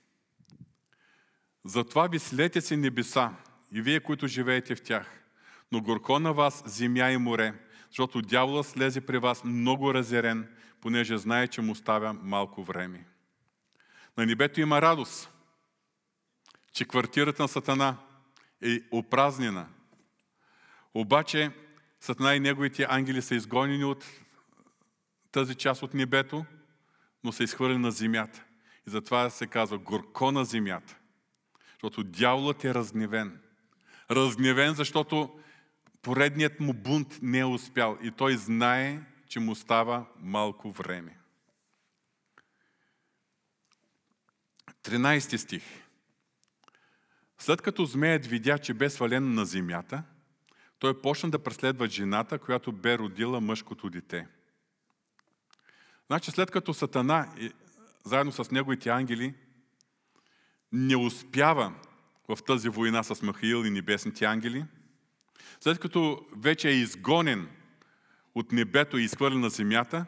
Затова 1.64 2.08
веселете 2.08 2.60
си 2.60 2.76
небеса 2.76 3.30
и 3.72 3.82
вие, 3.82 4.00
които 4.00 4.26
живеете 4.26 4.74
в 4.74 4.82
тях. 4.82 5.22
Но 5.72 5.80
горко 5.80 6.18
на 6.18 6.32
вас 6.32 6.62
земя 6.66 7.10
и 7.10 7.16
море, 7.16 7.54
защото 7.88 8.22
дявола 8.22 8.64
слезе 8.64 9.00
при 9.00 9.18
вас 9.18 9.44
много 9.44 9.94
разерен, 9.94 10.48
понеже 10.80 11.18
знае, 11.18 11.48
че 11.48 11.60
му 11.60 11.72
оставя 11.72 12.12
малко 12.12 12.62
време. 12.64 13.06
На 14.18 14.26
небето 14.26 14.60
има 14.60 14.82
радост, 14.82 15.30
че 16.72 16.84
квартирата 16.84 17.42
на 17.42 17.48
Сатана 17.48 17.96
е 18.62 18.80
опразнена. 18.90 19.66
Обаче 20.94 21.50
Сатана 22.00 22.34
и 22.34 22.40
неговите 22.40 22.86
ангели 22.88 23.22
са 23.22 23.34
изгонени 23.34 23.84
от 23.84 24.06
тази 25.32 25.54
част 25.54 25.82
от 25.82 25.94
небето, 25.94 26.44
но 27.24 27.32
са 27.32 27.44
изхвърлени 27.44 27.82
на 27.82 27.90
земята. 27.90 28.44
И 28.86 28.90
затова 28.90 29.30
се 29.30 29.46
казва 29.46 29.78
горко 29.78 30.32
на 30.32 30.44
земята. 30.44 30.96
Защото 31.82 32.04
дяволът 32.04 32.64
е 32.64 32.74
разгневен. 32.74 33.40
Разгневен, 34.10 34.74
защото 34.74 35.40
поредният 36.02 36.60
му 36.60 36.72
бунт 36.72 37.18
не 37.22 37.38
е 37.38 37.44
успял 37.44 37.98
и 38.02 38.10
той 38.10 38.36
знае, 38.36 39.00
че 39.28 39.40
му 39.40 39.54
става 39.54 40.06
малко 40.18 40.72
време. 40.72 41.18
13 44.84 45.36
стих. 45.36 45.62
След 47.38 47.62
като 47.62 47.84
змеят 47.84 48.26
видя, 48.26 48.58
че 48.58 48.74
бе 48.74 48.90
свален 48.90 49.34
на 49.34 49.44
земята, 49.44 50.02
той 50.78 51.00
почна 51.02 51.30
да 51.30 51.42
преследва 51.42 51.86
жената, 51.86 52.38
която 52.38 52.72
бе 52.72 52.98
родила 52.98 53.40
мъжкото 53.40 53.90
дете. 53.90 54.28
Значи 56.06 56.30
след 56.30 56.50
като 56.50 56.74
Сатана, 56.74 57.34
заедно 58.04 58.32
с 58.32 58.50
неговите 58.50 58.88
ангели, 58.88 59.34
не 60.72 60.96
успява 60.96 61.72
в 62.28 62.38
тази 62.46 62.68
война 62.68 63.02
с 63.02 63.22
Махаил 63.22 63.64
и 63.64 63.70
небесните 63.70 64.24
ангели, 64.24 64.64
след 65.60 65.78
като 65.78 66.26
вече 66.36 66.68
е 66.68 66.72
изгонен 66.72 67.48
от 68.34 68.52
небето 68.52 68.98
и 68.98 69.04
изхвърлен 69.04 69.40
на 69.40 69.50
земята, 69.50 70.06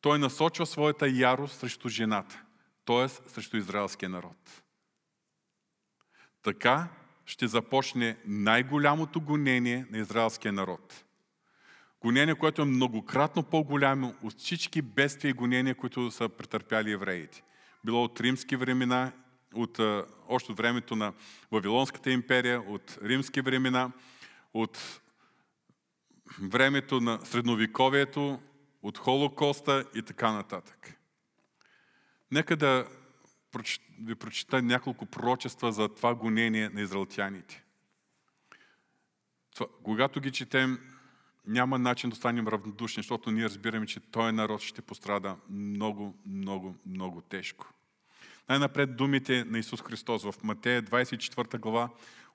той 0.00 0.18
насочва 0.18 0.66
своята 0.66 1.08
ярост 1.08 1.58
срещу 1.58 1.88
жената, 1.88 2.42
т.е. 2.84 3.08
срещу 3.08 3.56
израелския 3.56 4.08
народ. 4.08 4.62
Така 6.42 6.88
ще 7.26 7.46
започне 7.46 8.16
най-голямото 8.26 9.20
гонение 9.20 9.86
на 9.90 9.98
израелския 9.98 10.52
народ. 10.52 11.04
Гонение, 12.00 12.34
което 12.34 12.62
е 12.62 12.64
многократно 12.64 13.42
по-голямо 13.42 14.14
от 14.22 14.38
всички 14.38 14.82
бедствия 14.82 15.30
и 15.30 15.32
гонения, 15.32 15.74
които 15.74 16.10
са 16.10 16.28
претърпяли 16.28 16.92
евреите. 16.92 17.42
Било 17.84 18.04
от 18.04 18.20
римски 18.20 18.56
времена, 18.56 19.12
от, 19.62 19.80
още 20.28 20.52
от 20.52 20.58
времето 20.58 20.96
на 20.96 21.12
Вавилонската 21.52 22.10
империя, 22.10 22.60
от 22.60 22.98
римски 23.02 23.40
времена, 23.40 23.92
от 24.54 25.00
времето 26.42 27.00
на 27.00 27.20
средновековието, 27.26 28.40
от 28.82 28.98
Холокоста 28.98 29.84
и 29.94 30.02
така 30.02 30.32
нататък. 30.32 30.94
Нека 32.30 32.56
да 32.56 32.88
ви 34.00 34.14
прочита 34.14 34.62
няколко 34.62 35.06
пророчества 35.06 35.72
за 35.72 35.88
това 35.88 36.14
гонение 36.14 36.68
на 36.68 36.80
израелтяните. 36.80 37.64
Когато 39.82 40.20
ги 40.20 40.30
четем, 40.30 40.78
няма 41.46 41.78
начин 41.78 42.10
да 42.10 42.16
станем 42.16 42.48
равнодушни, 42.48 43.02
защото 43.02 43.30
ние 43.30 43.44
разбираме, 43.44 43.86
че 43.86 44.00
този 44.00 44.32
народ 44.32 44.60
ще 44.60 44.82
пострада 44.82 45.36
много, 45.50 46.14
много, 46.26 46.76
много 46.86 47.20
тежко. 47.20 47.72
Най-напред 48.48 48.96
думите 48.96 49.44
на 49.44 49.58
Исус 49.58 49.82
Христос 49.82 50.22
в 50.24 50.34
Матея 50.42 50.82
24 50.82 51.58
глава 51.58 51.88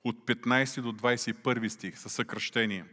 от 0.03 0.25
15 0.25 0.81
до 0.81 0.91
21 0.91 1.67
стих 1.67 1.99
със 1.99 2.13
съкръщение. 2.13 2.85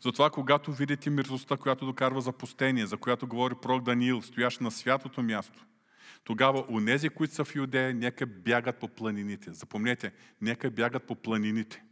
Затова, 0.00 0.30
когато 0.30 0.72
видите 0.72 1.10
мирзостта, 1.10 1.56
която 1.56 1.86
докарва 1.86 2.20
за 2.20 2.32
пустение, 2.32 2.86
за 2.86 2.96
която 2.96 3.26
говори 3.26 3.54
пророк 3.62 3.82
Даниил, 3.82 4.22
стоящ 4.22 4.60
на 4.60 4.70
святото 4.70 5.22
място, 5.22 5.64
тогава 6.24 6.64
унези, 6.68 7.08
които 7.08 7.34
са 7.34 7.44
в 7.44 7.54
Юдея, 7.54 7.94
нека 7.94 8.26
бягат 8.26 8.76
по 8.76 8.88
планините. 8.88 9.52
Запомнете, 9.52 10.12
нека 10.40 10.70
бягат 10.70 11.02
по 11.06 11.14
планините. 11.14 11.82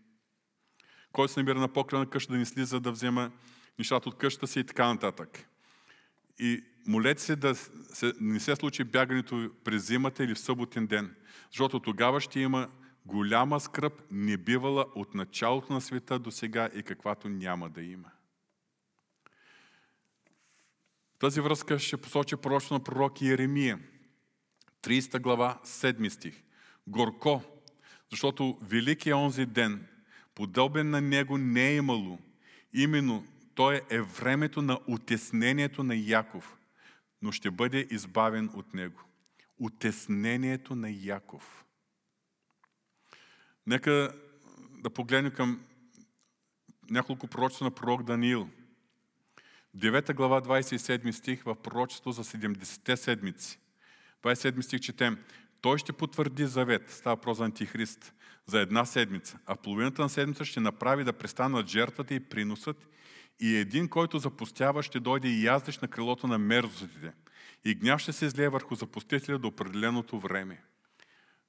Кой 1.12 1.28
се 1.28 1.40
намира 1.40 1.58
на 1.58 1.68
покрена 1.68 2.10
къща 2.10 2.32
да 2.32 2.38
не 2.38 2.44
слиза 2.44 2.80
да 2.80 2.92
взема 2.92 3.30
нещата 3.78 4.08
от 4.08 4.18
къщата 4.18 4.46
си 4.46 4.60
и 4.60 4.64
така 4.64 4.86
нататък. 4.86 5.48
И 6.38 6.64
молете 6.86 7.22
се 7.22 7.36
да 7.36 7.54
не 8.20 8.40
се 8.40 8.56
случи 8.56 8.84
бягането 8.84 9.50
през 9.64 9.86
зимата 9.86 10.24
или 10.24 10.34
в 10.34 10.38
съботен 10.38 10.86
ден, 10.86 11.14
защото 11.50 11.80
тогава 11.80 12.20
ще 12.20 12.40
има 12.40 12.68
голяма 13.06 13.60
скръп, 13.60 14.02
не 14.10 14.36
бивала 14.36 14.86
от 14.94 15.14
началото 15.14 15.72
на 15.72 15.80
света 15.80 16.18
до 16.18 16.30
сега 16.30 16.68
и 16.74 16.82
каквато 16.82 17.28
няма 17.28 17.70
да 17.70 17.82
има. 17.82 18.10
В 21.14 21.18
тази 21.18 21.40
връзка 21.40 21.78
ще 21.78 21.96
посочи 21.96 22.36
пророчно 22.36 22.74
на 22.74 22.84
пророк 22.84 23.20
Иеремия, 23.22 23.78
30 24.82 25.20
глава, 25.20 25.60
7 25.64 26.08
стих. 26.08 26.42
Горко, 26.86 27.42
защото 28.10 28.58
велики 28.62 29.10
е 29.10 29.14
онзи 29.14 29.46
ден, 29.46 29.86
подобен 30.34 30.90
на 30.90 31.00
него 31.00 31.38
не 31.38 31.68
е 31.68 31.76
имало. 31.76 32.18
Именно 32.72 33.26
той 33.54 33.80
е 33.90 34.00
времето 34.00 34.62
на 34.62 34.78
утеснението 34.86 35.82
на 35.82 35.96
Яков, 35.96 36.59
но 37.22 37.32
ще 37.32 37.50
бъде 37.50 37.86
избавен 37.90 38.50
от 38.54 38.74
него. 38.74 39.00
Утеснението 39.58 40.76
на 40.76 40.90
Яков. 40.90 41.64
Нека 43.66 44.12
да 44.70 44.90
погледнем 44.90 45.32
към 45.32 45.64
няколко 46.90 47.26
пророчества 47.26 47.64
на 47.64 47.70
пророк 47.70 48.02
Даниил. 48.02 48.48
9 49.76 50.14
глава 50.14 50.42
27 50.42 51.10
стих 51.10 51.42
в 51.42 51.56
пророчество 51.62 52.12
за 52.12 52.24
70-те 52.24 52.96
седмици. 52.96 53.58
27 54.22 54.60
стих 54.60 54.80
четем. 54.80 55.18
Той 55.60 55.78
ще 55.78 55.92
потвърди 55.92 56.46
завет, 56.46 56.90
става 56.90 57.16
про 57.16 57.34
за 57.34 57.44
антихрист, 57.44 58.14
за 58.46 58.60
една 58.60 58.84
седмица, 58.84 59.38
а 59.46 59.56
половината 59.56 60.02
на 60.02 60.08
седмица 60.08 60.44
ще 60.44 60.60
направи 60.60 61.04
да 61.04 61.12
престанат 61.12 61.68
жертвата 61.68 62.14
и 62.14 62.20
приносът 62.20 62.88
и 63.40 63.56
един, 63.56 63.88
който 63.88 64.18
запустява, 64.18 64.82
ще 64.82 65.00
дойде 65.00 65.28
и 65.28 65.44
яздеш 65.44 65.78
на 65.78 65.88
крилото 65.88 66.26
на 66.26 66.38
мерзостите. 66.38 67.12
И 67.64 67.74
гняв 67.74 68.00
ще 68.00 68.12
се 68.12 68.26
излее 68.26 68.48
върху 68.48 68.74
запустителя 68.74 69.38
до 69.38 69.48
определеното 69.48 70.20
време. 70.20 70.62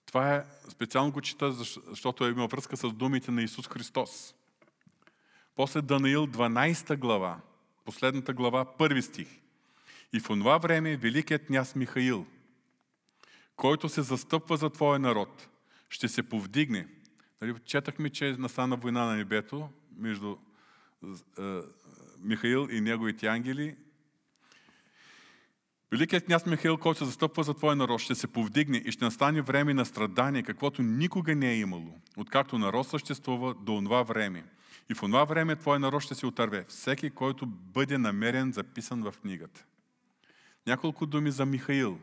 Това 0.06 0.36
е, 0.36 0.44
специално 0.70 1.12
го 1.12 1.22
чета, 1.22 1.52
защото 1.52 2.26
има 2.26 2.48
връзка 2.48 2.78
с 2.78 2.94
думите 2.94 3.32
на 3.32 3.44
Исус 3.44 3.68
Христос. 3.68 4.36
После 5.56 5.82
Данаил 5.82 6.28
12 6.28 6.98
глава, 6.98 7.40
последната 7.86 8.34
глава, 8.34 8.66
първи 8.78 9.02
стих. 9.02 9.28
И 10.14 10.20
в 10.20 10.24
това 10.24 10.58
време 10.58 10.98
великият 10.98 11.46
княз 11.46 11.76
Михаил, 11.76 12.26
който 13.56 13.90
се 13.90 14.02
застъпва 14.02 14.58
за 14.58 14.70
Твоя 14.70 15.00
народ, 15.00 15.48
ще 15.90 16.08
се 16.08 16.24
повдигне. 16.24 16.88
Нали, 17.42 17.56
четахме, 17.66 18.10
че 18.10 18.36
настана 18.40 18.78
война 18.78 19.06
на 19.06 19.16
небето 19.16 19.70
между 19.98 20.38
Михаил 22.24 22.68
и 22.72 22.82
неговите 22.82 23.28
ангели. 23.28 23.76
Великият 25.92 26.26
княз 26.26 26.46
Михаил, 26.46 26.78
който 26.78 27.00
се 27.00 27.06
застъпва 27.06 27.44
за 27.44 27.54
Твоя 27.54 27.76
народ, 27.76 28.02
ще 28.02 28.16
се 28.16 28.28
повдигне 28.28 28.78
и 28.78 28.92
ще 28.92 29.06
настане 29.06 29.42
време 29.42 29.74
на 29.74 29.86
страдание, 29.86 30.44
каквото 30.44 30.82
никога 30.82 31.36
не 31.36 31.52
е 31.52 31.58
имало, 31.58 32.00
откакто 32.18 32.58
народ 32.58 32.88
съществува 32.88 33.54
до 33.54 33.82
това 33.82 34.04
време. 34.04 34.44
И 34.90 34.94
в 34.94 35.00
това 35.00 35.24
време 35.24 35.56
Твой 35.56 35.80
народ 35.80 36.04
ще 36.04 36.16
се 36.16 36.26
отърве. 36.26 36.66
Всеки, 36.68 37.10
който 37.10 37.46
бъде 37.46 37.98
намерен, 37.98 38.52
записан 38.52 39.04
в 39.04 39.14
книгата. 39.22 39.66
Няколко 40.68 41.06
думи 41.06 41.32
за 41.32 41.46
Михаил. 41.46 42.00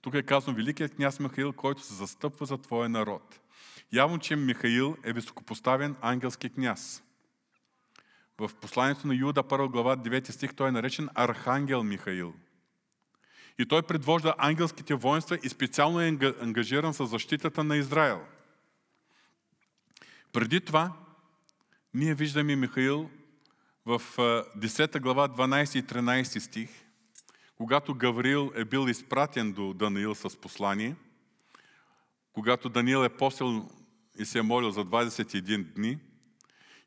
Тук 0.00 0.14
е 0.14 0.22
казано 0.22 0.56
Великият 0.56 0.94
княз 0.94 1.20
Михаил, 1.20 1.52
който 1.52 1.82
се 1.82 1.94
застъпва 1.94 2.46
за 2.46 2.58
Твоя 2.58 2.88
народ. 2.88 3.40
Явно, 3.92 4.18
че 4.18 4.36
Михаил 4.36 4.96
е 5.04 5.12
високопоставен 5.12 5.96
ангелски 6.00 6.50
княз. 6.50 7.02
В 8.38 8.50
посланието 8.60 9.06
на 9.06 9.14
Юда, 9.14 9.42
1 9.42 9.70
глава, 9.70 9.96
9 9.96 10.30
стих, 10.30 10.54
той 10.54 10.68
е 10.68 10.72
наречен 10.72 11.08
Архангел 11.14 11.82
Михаил. 11.82 12.34
И 13.58 13.66
той 13.66 13.82
предвожда 13.82 14.34
ангелските 14.38 14.94
воинства 14.94 15.38
и 15.42 15.48
специално 15.48 16.00
е 16.00 16.18
ангажиран 16.40 16.94
с 16.94 17.06
защитата 17.06 17.64
на 17.64 17.76
Израел. 17.76 18.20
Преди 20.32 20.60
това, 20.60 20.92
ние 21.94 22.14
виждаме 22.14 22.56
Михаил 22.56 23.10
в 23.86 24.02
10 24.16 25.00
глава 25.00 25.28
12 25.28 25.78
и 25.78 25.82
13 25.82 26.38
стих, 26.38 26.70
когато 27.56 27.94
Гавриил 27.94 28.52
е 28.54 28.64
бил 28.64 28.88
изпратен 28.88 29.52
до 29.52 29.74
Даниил 29.74 30.14
с 30.14 30.40
послание, 30.40 30.96
когато 32.32 32.68
Даниил 32.68 33.04
е 33.04 33.16
посел 33.16 33.68
и 34.18 34.24
се 34.24 34.38
е 34.38 34.42
молил 34.42 34.70
за 34.70 34.84
21 34.84 35.62
дни, 35.74 35.98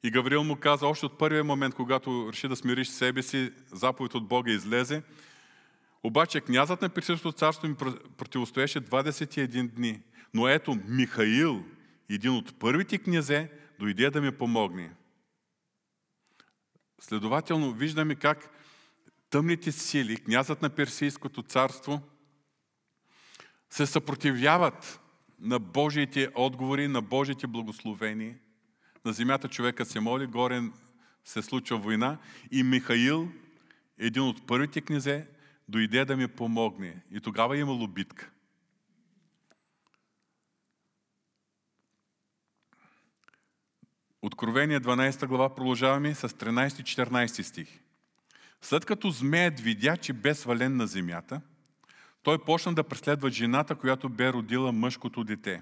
и 0.05 0.11
Гавриил 0.11 0.43
му 0.43 0.55
каза, 0.55 0.87
още 0.87 1.05
от 1.05 1.17
първия 1.17 1.43
момент, 1.43 1.75
когато 1.75 2.29
реши 2.33 2.47
да 2.47 2.55
смириш 2.55 2.87
себе 2.87 3.23
си, 3.23 3.51
заповед 3.71 4.15
от 4.15 4.27
Бога 4.27 4.51
излезе, 4.51 5.03
обаче 6.03 6.41
князът 6.41 6.81
на 6.81 6.89
Персийското 6.89 7.31
царство 7.31 7.67
ми 7.67 7.75
противостоеше 8.17 8.81
21 8.81 9.67
дни. 9.67 10.01
Но 10.33 10.47
ето 10.47 10.77
Михаил, 10.87 11.63
един 12.09 12.31
от 12.31 12.59
първите 12.59 12.97
князе, 12.97 13.51
дойде 13.79 14.09
да 14.09 14.21
ми 14.21 14.31
помогне. 14.31 14.91
Следователно, 17.01 17.73
виждаме 17.73 18.15
как 18.15 18.49
тъмните 19.29 19.71
сили, 19.71 20.17
князът 20.17 20.61
на 20.61 20.69
Персийското 20.69 21.43
царство, 21.43 22.01
се 23.69 23.85
съпротивяват 23.85 24.99
на 25.39 25.59
Божиите 25.59 26.29
отговори, 26.35 26.87
на 26.87 27.01
Божиите 27.01 27.47
благословения. 27.47 28.35
На 29.05 29.13
земята 29.13 29.47
човека 29.47 29.85
се 29.85 29.99
моли, 29.99 30.27
горе 30.27 30.61
се 31.25 31.41
случва 31.41 31.77
война 31.77 32.17
и 32.51 32.63
Михаил, 32.63 33.29
един 33.97 34.23
от 34.23 34.47
първите 34.47 34.81
князе, 34.81 35.27
дойде 35.67 36.05
да 36.05 36.17
ми 36.17 36.27
помогне. 36.27 37.03
И 37.11 37.21
тогава 37.21 37.57
имало 37.57 37.87
битка. 37.87 38.31
Откровение 44.21 44.79
12 44.79 45.27
глава 45.27 45.55
продължаваме 45.55 46.15
с 46.15 46.29
13-14 46.29 47.41
стих. 47.41 47.79
След 48.61 48.85
като 48.85 49.09
змеят 49.09 49.59
видя, 49.59 49.97
че 49.97 50.13
бе 50.13 50.35
свален 50.35 50.77
на 50.77 50.87
земята, 50.87 51.41
той 52.23 52.43
почна 52.43 52.73
да 52.73 52.83
преследва 52.83 53.29
жената, 53.29 53.75
която 53.75 54.09
бе 54.09 54.33
родила 54.33 54.71
мъжкото 54.71 55.23
дете. 55.23 55.61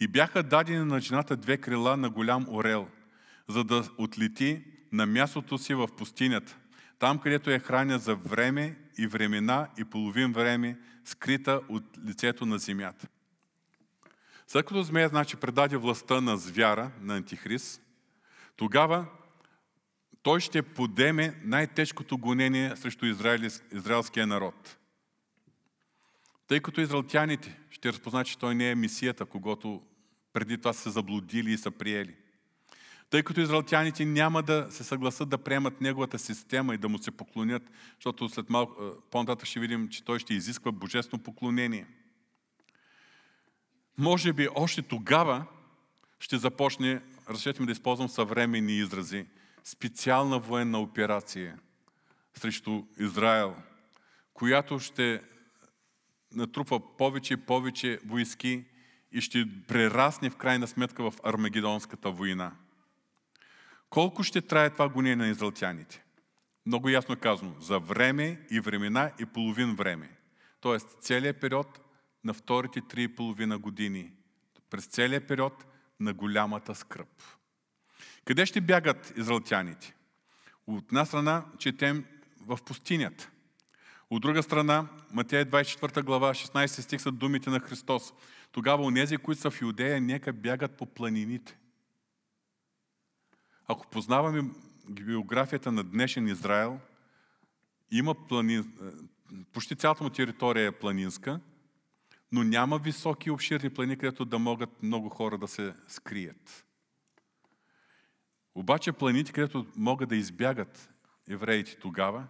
И 0.00 0.08
бяха 0.08 0.42
дадени 0.42 0.84
на 0.84 1.00
жената 1.00 1.36
две 1.36 1.56
крила 1.56 1.96
на 1.96 2.10
голям 2.10 2.46
орел, 2.48 2.88
за 3.48 3.64
да 3.64 3.88
отлети 3.98 4.64
на 4.92 5.06
мястото 5.06 5.58
си 5.58 5.74
в 5.74 5.88
пустинята, 5.96 6.56
там 6.98 7.18
където 7.18 7.50
е 7.50 7.58
храня 7.58 7.98
за 7.98 8.14
време 8.14 8.76
и 8.98 9.06
времена 9.06 9.68
и 9.78 9.84
половин 9.84 10.32
време, 10.32 10.78
скрита 11.04 11.60
от 11.68 11.84
лицето 12.06 12.46
на 12.46 12.58
земята. 12.58 13.08
След 14.46 14.66
като 14.66 14.82
змея, 14.82 15.08
значи, 15.08 15.36
предаде 15.36 15.76
властта 15.76 16.20
на 16.20 16.36
звяра, 16.36 16.90
на 17.00 17.16
антихрист, 17.16 17.82
тогава 18.56 19.06
той 20.22 20.40
ще 20.40 20.62
подеме 20.62 21.40
най-тежкото 21.44 22.18
гонение 22.18 22.76
срещу 22.76 23.06
израелския 23.72 24.26
народ. 24.26 24.76
Тъй 26.46 26.60
като 26.60 26.80
израелтяните 26.80 27.58
ще 27.70 27.92
разпознат, 27.92 28.26
че 28.26 28.38
той 28.38 28.54
не 28.54 28.70
е 28.70 28.74
мисията, 28.74 29.26
когато 29.26 29.82
преди 30.32 30.58
това 30.58 30.72
са 30.72 30.90
заблудили 30.90 31.52
и 31.52 31.58
са 31.58 31.70
приели. 31.70 32.14
Тъй 33.10 33.22
като 33.22 33.40
израелтяните 33.40 34.04
няма 34.04 34.42
да 34.42 34.66
се 34.70 34.84
съгласат 34.84 35.28
да 35.28 35.38
приемат 35.38 35.80
неговата 35.80 36.18
система 36.18 36.74
и 36.74 36.78
да 36.78 36.88
му 36.88 36.98
се 36.98 37.10
поклонят, 37.10 37.62
защото 37.94 38.28
след 38.28 38.50
малко, 38.50 39.02
по-нататък 39.10 39.48
ще 39.48 39.60
видим, 39.60 39.88
че 39.88 40.04
той 40.04 40.18
ще 40.18 40.34
изисква 40.34 40.72
божествено 40.72 41.22
поклонение. 41.22 41.86
Може 43.98 44.32
би 44.32 44.48
още 44.54 44.82
тогава 44.82 45.46
ще 46.20 46.38
започне, 46.38 47.02
разрешете 47.28 47.60
ми 47.60 47.66
да 47.66 47.72
използвам 47.72 48.08
съвременни 48.08 48.78
изрази, 48.78 49.26
специална 49.64 50.38
военна 50.38 50.80
операция 50.80 51.58
срещу 52.34 52.82
Израел, 52.98 53.56
която 54.34 54.78
ще 54.78 55.22
натрупва 56.36 56.96
повече 56.96 57.34
и 57.34 57.36
повече 57.36 57.98
войски 58.06 58.64
и 59.12 59.20
ще 59.20 59.46
прерасне 59.68 60.30
в 60.30 60.36
крайна 60.36 60.66
сметка 60.66 61.10
в 61.10 61.14
Армагедонската 61.22 62.10
война. 62.10 62.52
Колко 63.90 64.22
ще 64.22 64.40
трае 64.40 64.70
това 64.70 64.88
гонение 64.88 65.16
на 65.16 65.28
израелтяните? 65.28 66.04
Много 66.66 66.88
ясно 66.88 67.14
е 67.14 67.18
казано. 67.18 67.54
За 67.60 67.78
време 67.78 68.40
и 68.50 68.60
времена 68.60 69.12
и 69.20 69.26
половин 69.26 69.74
време. 69.74 70.10
Тоест 70.60 70.96
целият 71.00 71.40
период 71.40 71.80
на 72.24 72.34
вторите 72.34 72.80
три 72.80 73.02
и 73.02 73.14
половина 73.14 73.58
години. 73.58 74.12
През 74.70 74.86
целият 74.86 75.28
период 75.28 75.64
на 76.00 76.14
голямата 76.14 76.74
скръп. 76.74 77.22
Къде 78.24 78.46
ще 78.46 78.60
бягат 78.60 79.12
израелтяните? 79.16 79.94
От 80.66 80.84
една 80.88 81.04
страна 81.04 81.44
четем 81.58 82.04
в 82.40 82.58
пустинята. 82.66 83.30
От 84.10 84.22
друга 84.22 84.42
страна, 84.42 84.88
Матея 85.12 85.46
24 85.46 86.02
глава, 86.02 86.34
16 86.34 86.66
стих 86.66 87.00
са 87.00 87.12
думите 87.12 87.50
на 87.50 87.60
Христос. 87.60 88.12
Тогава 88.52 88.82
онези, 88.82 89.16
които 89.16 89.40
са 89.40 89.50
в 89.50 89.62
Юдея, 89.62 90.00
нека 90.00 90.32
бягат 90.32 90.76
по 90.76 90.86
планините. 90.86 91.58
Ако 93.68 93.86
познаваме 93.86 94.50
биографията 94.90 95.72
на 95.72 95.84
днешен 95.84 96.28
Израел, 96.28 96.80
има 97.90 98.14
планин... 98.14 98.72
почти 99.52 99.76
цялата 99.76 100.04
му 100.04 100.10
територия 100.10 100.66
е 100.66 100.72
планинска, 100.72 101.40
но 102.32 102.44
няма 102.44 102.78
високи 102.78 103.30
обширни 103.30 103.70
плани, 103.70 103.96
където 103.96 104.24
да 104.24 104.38
могат 104.38 104.82
много 104.82 105.08
хора 105.08 105.38
да 105.38 105.48
се 105.48 105.74
скрият. 105.88 106.66
Обаче 108.54 108.92
планите, 108.92 109.32
където 109.32 109.66
могат 109.76 110.08
да 110.08 110.16
избягат 110.16 110.90
евреите 111.28 111.76
тогава, 111.76 112.26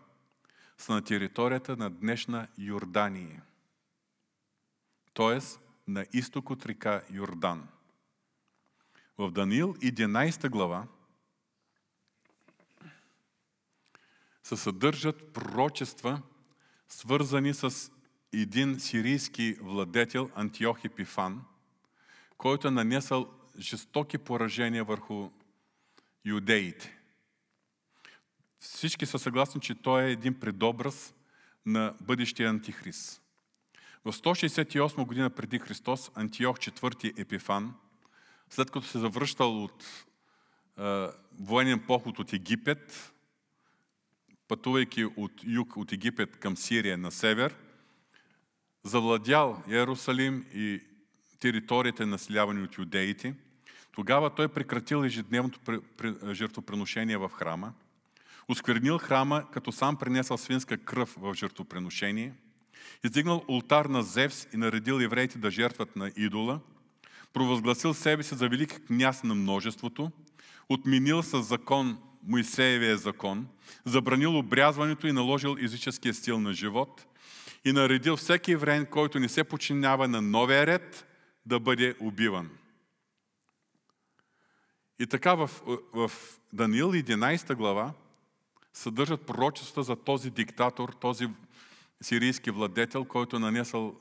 са 0.79 0.93
на 0.93 1.05
територията 1.05 1.77
на 1.77 1.91
днешна 1.91 2.49
Йордания. 2.59 3.43
Тоест 5.13 5.61
на 5.89 6.07
изток 6.13 6.51
от 6.51 6.67
река 6.67 7.03
Йордан. 7.11 7.69
В 9.19 9.31
Даниил 9.31 9.75
11 9.75 10.49
глава 10.49 10.87
се 14.43 14.57
съдържат 14.57 15.33
пророчества, 15.33 16.23
свързани 16.89 17.55
с 17.55 17.93
един 18.33 18.81
сирийски 18.81 19.57
владетел 19.61 20.31
Антиох 20.35 20.85
Епифан, 20.85 21.45
който 22.37 22.69
е 22.69 22.71
нанесъл 22.71 23.33
жестоки 23.59 24.19
поражения 24.19 24.85
върху 24.85 25.31
юдеите. 26.25 26.96
Всички 28.61 29.07
са 29.07 29.19
съгласни, 29.19 29.61
че 29.61 29.75
той 29.75 30.05
е 30.05 30.13
един 30.13 30.41
предобраз 30.41 31.15
на 31.67 31.95
бъдещия 32.01 32.51
антихрист. 32.51 33.23
В 34.05 34.13
168 34.13 35.07
година 35.07 35.31
преди 35.31 35.59
Христос 35.59 36.11
Антиох 36.15 36.59
IV 36.59 37.21
Епифан, 37.21 37.75
след 38.51 38.71
като 38.71 38.87
се 38.87 38.99
завръщал 38.99 39.65
от 39.65 39.85
е, 40.79 41.07
военен 41.41 41.81
поход 41.87 42.19
от 42.19 42.33
Египет, 42.33 43.13
пътувайки 44.49 45.05
от 45.05 45.33
юг, 45.45 45.77
от 45.77 45.93
Египет 45.93 46.37
към 46.37 46.57
Сирия 46.57 46.99
на 46.99 47.11
север, 47.11 47.55
завладял 48.83 49.63
Иерусалим 49.69 50.47
и 50.55 50.81
територията 51.41 52.07
населявани 52.07 52.63
от 52.63 52.79
юдеите, 52.79 53.35
тогава 53.93 54.35
той 54.35 54.49
прекратил 54.49 55.05
ежедневното 55.05 55.83
жертвоприношение 56.33 57.17
в 57.17 57.29
храма, 57.29 57.73
осквернил 58.49 58.99
храма, 58.99 59.45
като 59.53 59.73
сам 59.73 59.97
принесъл 59.97 60.39
свинска 60.39 60.79
кръв 60.79 61.15
в 61.19 61.35
жертвоприношение, 61.35 62.35
издигнал 63.05 63.45
ултар 63.49 63.85
на 63.85 64.03
Зевс 64.03 64.49
и 64.55 64.57
наредил 64.57 64.95
евреите 64.95 65.39
да 65.39 65.51
жертват 65.51 65.97
на 65.97 66.11
идола, 66.17 66.61
провъзгласил 67.33 67.95
себе 67.95 68.23
си 68.23 68.35
за 68.35 68.49
велик 68.49 68.87
княз 68.87 69.23
на 69.23 69.35
множеството, 69.35 70.11
отменил 70.69 71.23
с 71.23 71.43
закон 71.43 71.99
Моисеевия 72.23 72.97
закон, 72.97 73.49
забранил 73.85 74.39
обрязването 74.39 75.07
и 75.07 75.13
наложил 75.13 75.57
езическия 75.61 76.15
стил 76.15 76.41
на 76.41 76.53
живот 76.53 77.07
и 77.65 77.73
наредил 77.73 78.17
всеки 78.17 78.53
евреин, 78.53 78.87
който 78.87 79.19
не 79.19 79.29
се 79.29 79.45
подчинява 79.45 80.09
на 80.09 80.23
новия 80.23 80.67
ред, 80.67 81.07
да 81.47 81.61
бъде 81.61 81.95
убиван. 82.01 82.51
И 84.99 85.07
така 85.07 85.35
в, 85.35 85.51
в 85.93 86.11
Даниил 86.53 86.93
11 86.93 87.55
глава 87.55 87.93
съдържат 88.77 89.27
пророчества 89.27 89.83
за 89.83 89.97
този 89.97 90.31
диктатор, 90.31 90.89
този 90.89 91.29
сирийски 92.03 92.51
владетел, 92.51 93.05
който 93.05 93.37
е 93.37 93.39
нанесъл 93.39 93.97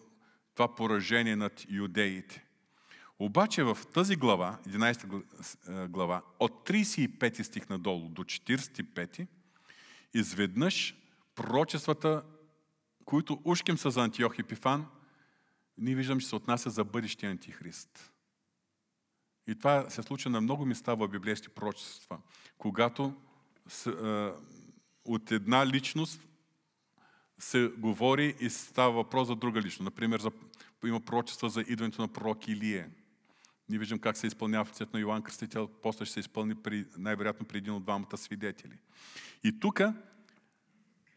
това 0.53 0.75
поражение 0.75 1.35
над 1.35 1.65
юдеите. 1.69 2.45
Обаче 3.19 3.63
в 3.63 3.77
тази 3.93 4.15
глава, 4.15 4.57
11 4.67 5.87
глава, 5.87 6.21
от 6.39 6.69
35 6.69 7.41
стих 7.41 7.69
надолу 7.69 8.09
до 8.09 8.23
45, 8.23 9.27
изведнъж 10.13 10.95
пророчествата 11.35 12.23
които 13.05 13.41
ушким 13.43 13.77
са 13.77 13.91
за 13.91 14.03
Антиох 14.03 14.39
Епифан, 14.39 14.85
ние 15.77 15.95
виждам, 15.95 16.19
че 16.19 16.27
се 16.27 16.35
отнася 16.35 16.69
за 16.69 16.83
бъдещия 16.83 17.31
антихрист. 17.31 18.11
И 19.47 19.55
това 19.55 19.89
се 19.89 20.03
случва 20.03 20.29
на 20.29 20.41
много 20.41 20.65
места 20.65 20.93
в 20.93 21.07
библейски 21.07 21.49
пророчества, 21.49 22.19
когато 22.57 23.13
а, 23.85 24.33
от 25.05 25.31
една 25.31 25.67
личност 25.67 26.21
се 27.39 27.71
говори 27.77 28.35
и 28.39 28.49
става 28.49 28.91
въпрос 28.91 29.27
за 29.27 29.35
друга 29.35 29.61
личност. 29.61 29.81
Например, 29.81 30.19
за, 30.19 30.31
има 30.85 30.99
пророчества 30.99 31.49
за 31.49 31.61
идването 31.61 32.01
на 32.01 32.07
пророк 32.07 32.47
Илие. 32.47 32.89
Ние 33.69 33.79
виждам 33.79 33.99
как 33.99 34.17
се 34.17 34.27
изпълнява 34.27 34.65
в 34.65 34.93
на 34.93 34.99
Йоанн 34.99 35.21
Кръстител, 35.21 35.67
после 35.81 36.05
ще 36.05 36.13
се 36.13 36.19
изпълни 36.19 36.55
при, 36.55 36.85
най-вероятно 36.97 37.45
при 37.45 37.57
един 37.57 37.73
от 37.73 37.83
двамата 37.83 38.17
свидетели. 38.17 38.77
И 39.43 39.59
тук 39.59 39.81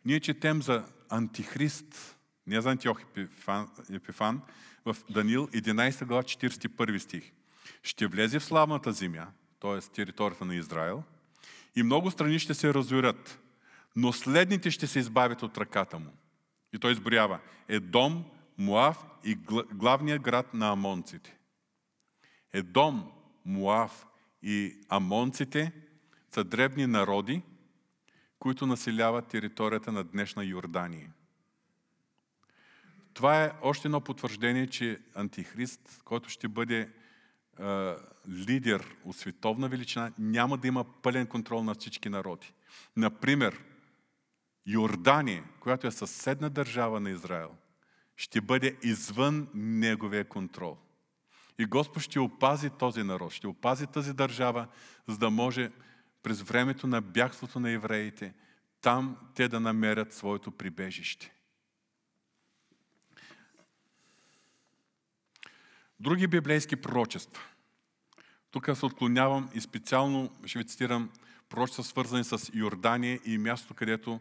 ние 0.05 0.21
четем 0.21 0.63
за 0.63 0.85
антихрист, 1.09 2.19
не 2.47 2.61
за 2.61 2.71
Антиох 2.71 3.03
Епифан, 3.03 3.69
Епифан, 3.93 4.41
в 4.85 4.97
Данил 5.11 5.47
11 5.47 6.05
глава 6.05 6.23
41 6.23 6.99
стих. 6.99 7.33
Ще 7.83 8.07
влезе 8.07 8.39
в 8.39 8.45
славната 8.45 8.93
земя, 8.93 9.27
т.е. 9.61 9.81
територията 9.81 10.45
на 10.45 10.55
Израел, 10.55 11.03
и 11.77 11.83
много 11.83 12.11
страни 12.11 12.39
ще 12.39 12.55
се 12.55 12.75
разорят, 12.75 13.39
но 13.97 14.13
следните 14.13 14.71
ще 14.71 14.87
се 14.87 14.99
избавят 14.99 15.43
от 15.43 15.59
ръката 15.59 15.99
му. 15.99 16.13
И 16.73 16.79
той 16.79 16.93
изборява 16.93 17.41
Едом, 17.69 18.25
Муав 18.59 19.07
и 19.25 19.35
главният 19.73 20.23
град 20.23 20.55
на 20.55 20.73
амонците. 20.73 21.39
Едом, 22.53 23.13
Муав 23.45 24.07
и 24.43 24.81
амонците 24.89 25.73
са 26.31 26.45
дребни 26.45 26.87
народи, 26.87 27.43
които 28.39 28.67
населяват 28.67 29.27
територията 29.27 29.93
на 29.93 30.05
днешна 30.05 30.45
Йордания. 30.45 31.13
Това 33.15 33.45
е 33.45 33.53
още 33.63 33.89
едно 33.89 34.01
потвърждение, 34.01 34.67
че 34.67 35.01
Антихрист, 35.15 36.03
който 36.05 36.29
ще 36.29 36.49
бъде 36.49 36.81
е, 36.81 37.95
лидер 38.29 38.97
от 39.05 39.17
световна 39.17 39.69
величина, 39.69 40.13
няма 40.19 40.59
да 40.59 40.69
има 40.69 40.85
пълен 41.03 41.27
контрол 41.27 41.63
на 41.63 41.75
всички 41.75 42.09
народи. 42.09 42.53
Например, 42.97 43.65
Йордания, 44.69 45.45
която 45.61 45.87
е 45.87 45.91
съседна 45.91 46.51
държава 46.51 47.01
на 47.01 47.11
Израел, 47.11 47.51
ще 48.17 48.41
бъде 48.41 48.77
извън 48.83 49.49
неговия 49.55 50.29
контрол. 50.29 50.79
И 51.59 51.67
Господ 51.67 52.03
ще 52.03 52.21
опази 52.21 52.71
този 52.71 53.03
народ, 53.03 53.33
ще 53.33 53.47
опази 53.47 53.87
тази 53.87 54.13
държава, 54.13 54.69
за 55.07 55.19
да 55.19 55.31
може 55.31 55.71
през 56.23 56.43
времето 56.43 56.87
на 56.87 57.01
бягството 57.01 57.61
на 57.61 57.71
евреите, 57.71 58.35
там 58.81 59.17
те 59.35 59.49
да 59.49 59.61
намерят 59.61 60.13
своето 60.13 60.51
прибежище. 60.51 61.33
Други 66.01 66.27
библейски 66.27 66.77
пророчества. 66.77 67.43
Тук 68.51 68.69
се 68.75 68.87
отклонявам 68.87 69.51
и 69.55 69.61
специално 69.61 70.31
ще 70.47 70.59
ви 70.59 70.67
цитирам 70.67 71.11
пророчества, 71.49 71.85
свързани 71.85 72.25
с 72.25 72.51
Йордания 72.55 73.21
и 73.25 73.39
място, 73.39 73.75
където 73.75 74.21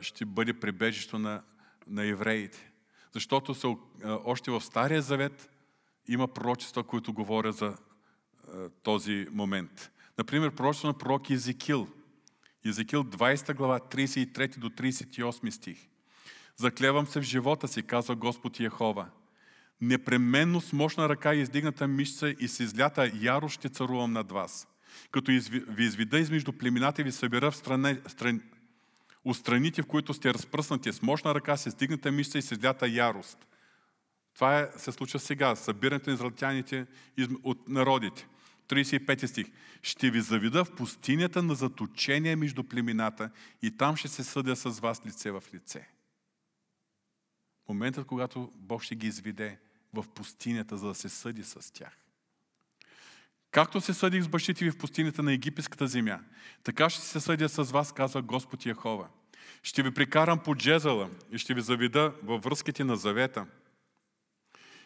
ще 0.00 0.24
бъде 0.24 0.52
прибежище 0.52 1.18
на, 1.18 1.42
на 1.86 2.04
евреите. 2.04 2.72
Защото 3.12 3.54
са, 3.54 3.76
още 4.04 4.50
в 4.50 4.60
Стария 4.60 5.02
Завет 5.02 5.50
има 6.08 6.28
пророчества, 6.28 6.84
които 6.84 7.12
говорят 7.12 7.56
за 7.56 7.76
този 8.82 9.26
момент. 9.30 9.92
Например, 10.18 10.50
пророчество 10.50 10.88
на 10.88 10.98
пророк 10.98 11.30
Езекил. 11.30 11.88
Езекил 12.64 13.04
20 13.04 13.54
глава, 13.54 13.78
33 13.78 14.58
до 14.58 14.70
38 14.70 15.50
стих. 15.50 15.78
Заклевам 16.56 17.06
се 17.06 17.20
в 17.20 17.22
живота 17.22 17.68
си, 17.68 17.82
казва 17.82 18.16
Господ 18.16 18.60
Яхова. 18.60 19.06
Непременно 19.80 20.60
с 20.60 20.72
мощна 20.72 21.08
ръка 21.08 21.34
и 21.34 21.40
издигната 21.40 21.88
мишца 21.88 22.34
и 22.40 22.48
с 22.48 22.60
излята 22.60 23.10
яро 23.20 23.48
ще 23.48 23.68
царувам 23.68 24.12
над 24.12 24.32
вас. 24.32 24.68
Като 25.10 25.32
ви 25.68 25.84
изведа 25.84 26.18
измежду 26.18 26.52
племената 26.52 27.00
и 27.00 27.04
ви 27.04 27.12
събера 27.12 27.50
в 27.50 27.56
страна, 27.56 27.96
стран, 28.06 28.40
от 29.24 29.36
страните, 29.36 29.82
в 29.82 29.86
които 29.86 30.14
сте 30.14 30.34
разпръснати 30.34 30.92
с 30.92 31.02
мощна 31.02 31.34
ръка, 31.34 31.56
с 31.56 31.66
издигната 31.66 32.12
мишца 32.12 32.38
и 32.38 32.42
с 32.42 32.50
излята 32.50 32.88
ярост. 32.88 33.46
Това 34.34 34.60
е, 34.60 34.68
се 34.76 34.92
случва 34.92 35.18
сега. 35.18 35.56
Събирането 35.56 36.10
на 36.10 36.14
израелтяните 36.14 36.86
от 37.42 37.68
народите. 37.68 38.26
35 38.68 39.26
стих. 39.26 39.46
Ще 39.82 40.10
ви 40.10 40.20
завида 40.20 40.64
в 40.64 40.74
пустинята 40.74 41.42
на 41.42 41.54
заточение 41.54 42.36
между 42.36 42.64
племената 42.64 43.30
и 43.62 43.76
там 43.76 43.96
ще 43.96 44.08
се 44.08 44.24
съдя 44.24 44.56
с 44.56 44.80
вас 44.80 45.06
лице 45.06 45.30
в 45.30 45.44
лице. 45.54 45.88
Моментът, 47.68 48.06
когато 48.06 48.52
Бог 48.54 48.82
ще 48.82 48.94
ги 48.94 49.06
изведе 49.06 49.58
в 49.94 50.04
пустинята, 50.14 50.76
за 50.76 50.88
да 50.88 50.94
се 50.94 51.08
съди 51.08 51.44
с 51.44 51.72
тях. 51.72 51.96
Както 53.50 53.80
се 53.80 53.94
съдих 53.94 54.22
с 54.22 54.28
бащите 54.28 54.64
ви 54.64 54.70
в 54.70 54.78
пустинята 54.78 55.22
на 55.22 55.32
египетската 55.32 55.86
земя, 55.86 56.20
така 56.64 56.90
ще 56.90 57.02
се 57.02 57.20
съдя 57.20 57.48
с 57.48 57.62
вас, 57.62 57.92
казва 57.92 58.22
Господ 58.22 58.66
Яхова. 58.66 59.08
Ще 59.62 59.82
ви 59.82 59.90
прикарам 59.90 60.38
по 60.38 60.54
джезала 60.54 61.10
и 61.32 61.38
ще 61.38 61.54
ви 61.54 61.60
заведа 61.60 62.12
във 62.22 62.42
връзките 62.42 62.84
на 62.84 62.96
завета– 62.96 63.46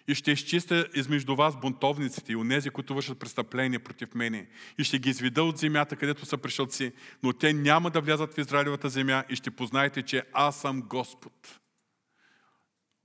и 0.09 0.15
ще 0.15 0.31
изчистя 0.31 0.89
измежду 0.95 1.37
вас 1.37 1.61
бунтовниците 1.61 2.33
и 2.33 2.37
онези, 2.37 2.71
които 2.71 2.95
вършат 2.95 3.19
престъпления 3.19 3.85
против 3.85 4.15
мене. 4.15 4.49
И 4.79 4.85
ще 4.85 4.99
ги 4.99 5.11
изведа 5.11 5.43
от 5.43 5.59
земята, 5.59 5.97
където 5.97 6.27
са 6.27 6.39
пришълци, 6.39 6.93
но 7.23 7.33
те 7.33 7.53
няма 7.53 7.91
да 7.91 8.01
влязат 8.01 8.35
в 8.35 8.39
Израилевата 8.39 8.89
земя 8.89 9.25
и 9.29 9.37
ще 9.37 9.51
познаете, 9.51 10.03
че 10.03 10.23
аз 10.33 10.61
съм 10.61 10.83
Господ. 10.83 11.61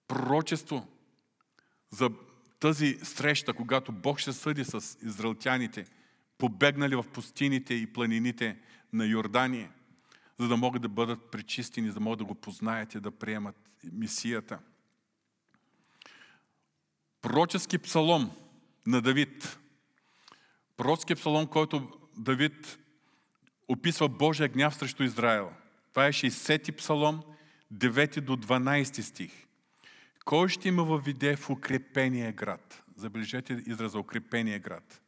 Пророчество 0.08 0.88
за 1.90 2.10
тази 2.60 3.00
среща, 3.04 3.54
когато 3.54 3.92
Бог 3.92 4.20
ще 4.20 4.34
съди 4.34 4.66
с 4.66 4.98
израелтяните, 5.02 5.86
побегнали 6.38 6.96
в 6.96 7.06
пустините 7.14 7.74
и 7.74 7.94
планините 7.94 8.58
на 8.94 9.06
Йордания, 9.06 9.72
за 10.40 10.48
да 10.48 10.58
могат 10.58 10.82
да 10.82 10.90
бъдат 10.90 11.32
пречистени, 11.32 11.88
за 11.88 11.94
да 11.94 12.00
могат 12.00 12.20
да 12.20 12.26
го 12.26 12.36
познаят 12.36 12.96
и 12.96 13.00
да 13.00 13.12
приемат 13.12 13.56
мисията– 13.92 14.60
Пророчески 17.22 17.78
псалом 17.78 18.32
на 18.88 19.02
Давид. 19.02 19.60
Пророчески 20.78 21.16
псалом, 21.16 21.48
който 21.48 21.90
Давид 22.18 22.80
описва 23.68 24.10
Божия 24.10 24.48
гняв 24.48 24.76
срещу 24.76 25.04
Израел. 25.04 25.52
Това 25.90 26.08
е 26.08 26.14
60-ти 26.14 26.72
псалом, 26.72 27.22
9 27.74 28.22
до 28.22 28.38
12 28.38 29.02
стих. 29.02 29.32
Кой 30.30 30.50
ще 30.50 30.68
има 30.68 30.84
въведе 30.84 31.36
в 31.36 31.50
укрепения 31.50 32.34
град? 32.34 32.84
Забележете 32.96 33.64
израза 33.68 34.00
укрепения 34.00 34.60
град. 34.60 35.02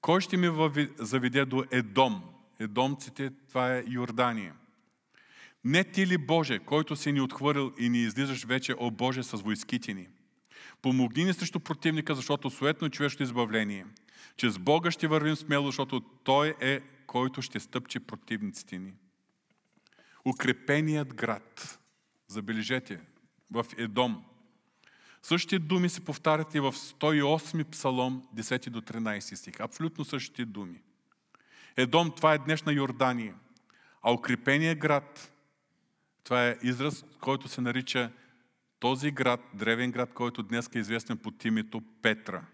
Кой 0.00 0.20
ще 0.20 0.36
ми 0.36 0.70
заведе 0.98 1.44
до 1.44 1.64
Едом? 1.70 2.22
Едомците, 2.60 3.30
това 3.48 3.74
е 3.74 3.84
Йордания. 3.86 4.54
Не 5.64 5.84
ти 5.84 6.06
ли 6.06 6.18
Боже, 6.18 6.58
който 6.58 6.96
си 6.96 7.12
ни 7.12 7.20
отхвърил 7.20 7.72
и 7.78 7.88
ни 7.88 7.98
излизаш 7.98 8.44
вече, 8.44 8.74
о 8.78 8.90
Боже, 8.90 9.22
с 9.22 9.32
войските 9.32 9.94
ни? 9.94 10.08
Помогни 10.82 11.24
ни 11.24 11.32
срещу 11.34 11.60
противника, 11.60 12.14
защото 12.14 12.50
суетно 12.50 12.90
човешко 12.90 13.22
избавление. 13.22 13.86
Че 14.36 14.50
с 14.50 14.58
Бога 14.58 14.90
ще 14.90 15.06
вървим 15.06 15.36
смело, 15.36 15.66
защото 15.66 16.00
Той 16.00 16.54
е, 16.60 16.80
който 17.06 17.42
ще 17.42 17.60
стъпче 17.60 18.00
противниците 18.00 18.78
ни. 18.78 18.92
Укрепеният 20.24 21.14
град. 21.14 21.78
Забележете, 22.28 23.00
в 23.50 23.66
Едом. 23.76 24.24
Същите 25.22 25.58
думи 25.58 25.88
се 25.88 26.04
повтарят 26.04 26.54
и 26.54 26.60
в 26.60 26.72
108 26.72 27.64
псалом, 27.64 28.22
10 28.36 28.70
до 28.70 28.80
13 28.80 29.34
стих. 29.34 29.60
Абсолютно 29.60 30.04
същите 30.04 30.44
думи. 30.44 30.82
Едом, 31.76 32.10
това 32.10 32.34
е 32.34 32.38
днешна 32.38 32.72
Йордания. 32.72 33.34
А 34.02 34.12
укрепеният 34.12 34.78
град, 34.78 35.32
това 36.24 36.48
е 36.48 36.58
израз, 36.62 37.04
който 37.20 37.48
се 37.48 37.60
нарича 37.60 38.12
този 38.80 39.10
град, 39.10 39.40
древен 39.54 39.90
град, 39.90 40.14
който 40.14 40.42
днес 40.42 40.70
е 40.74 40.78
известен 40.78 41.18
под 41.18 41.44
името 41.44 41.82
Петра. 42.02 42.44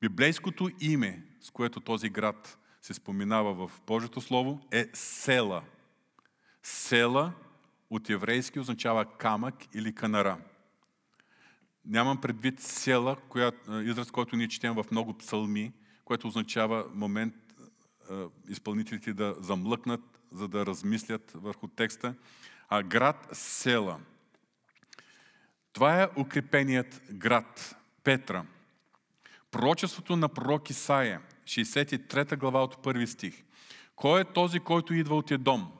Библейското 0.00 0.70
име, 0.80 1.22
с 1.40 1.50
което 1.50 1.80
този 1.80 2.08
град 2.08 2.58
се 2.82 2.94
споменава 2.94 3.68
в 3.68 3.80
Божието 3.86 4.20
Слово, 4.20 4.60
е 4.70 4.90
Села. 4.92 5.62
Села 6.62 7.32
от 7.94 8.10
еврейски 8.10 8.60
означава 8.60 9.04
камък 9.04 9.54
или 9.74 9.94
канара. 9.94 10.38
Нямам 11.84 12.20
предвид 12.20 12.60
села, 12.60 13.16
израз, 13.82 14.10
който 14.10 14.36
ние 14.36 14.48
четем 14.48 14.74
в 14.74 14.84
много 14.90 15.18
псалми, 15.18 15.72
което 16.04 16.28
означава 16.28 16.86
момент 16.94 17.34
изпълнителите 18.48 19.12
да 19.12 19.34
замлъкнат, 19.38 20.20
за 20.32 20.48
да 20.48 20.66
размислят 20.66 21.32
върху 21.34 21.68
текста, 21.68 22.14
а 22.68 22.82
град 22.82 23.28
Села– 23.32 24.00
това 25.72 26.02
е 26.02 26.08
укрепеният 26.16 27.02
град 27.12 27.76
Петра. 28.04 28.44
Пророчеството 29.50 30.16
на 30.16 30.28
пророк 30.28 30.70
Исаия, 30.70 31.20
63 31.44 32.36
глава 32.36 32.62
от 32.62 32.82
първи 32.82 33.06
стих. 33.06 33.42
Кой 33.96 34.20
е 34.20 34.24
този, 34.24 34.60
който 34.60 34.94
идва 34.94 35.16
от 35.16 35.30
Едом, 35.30 35.72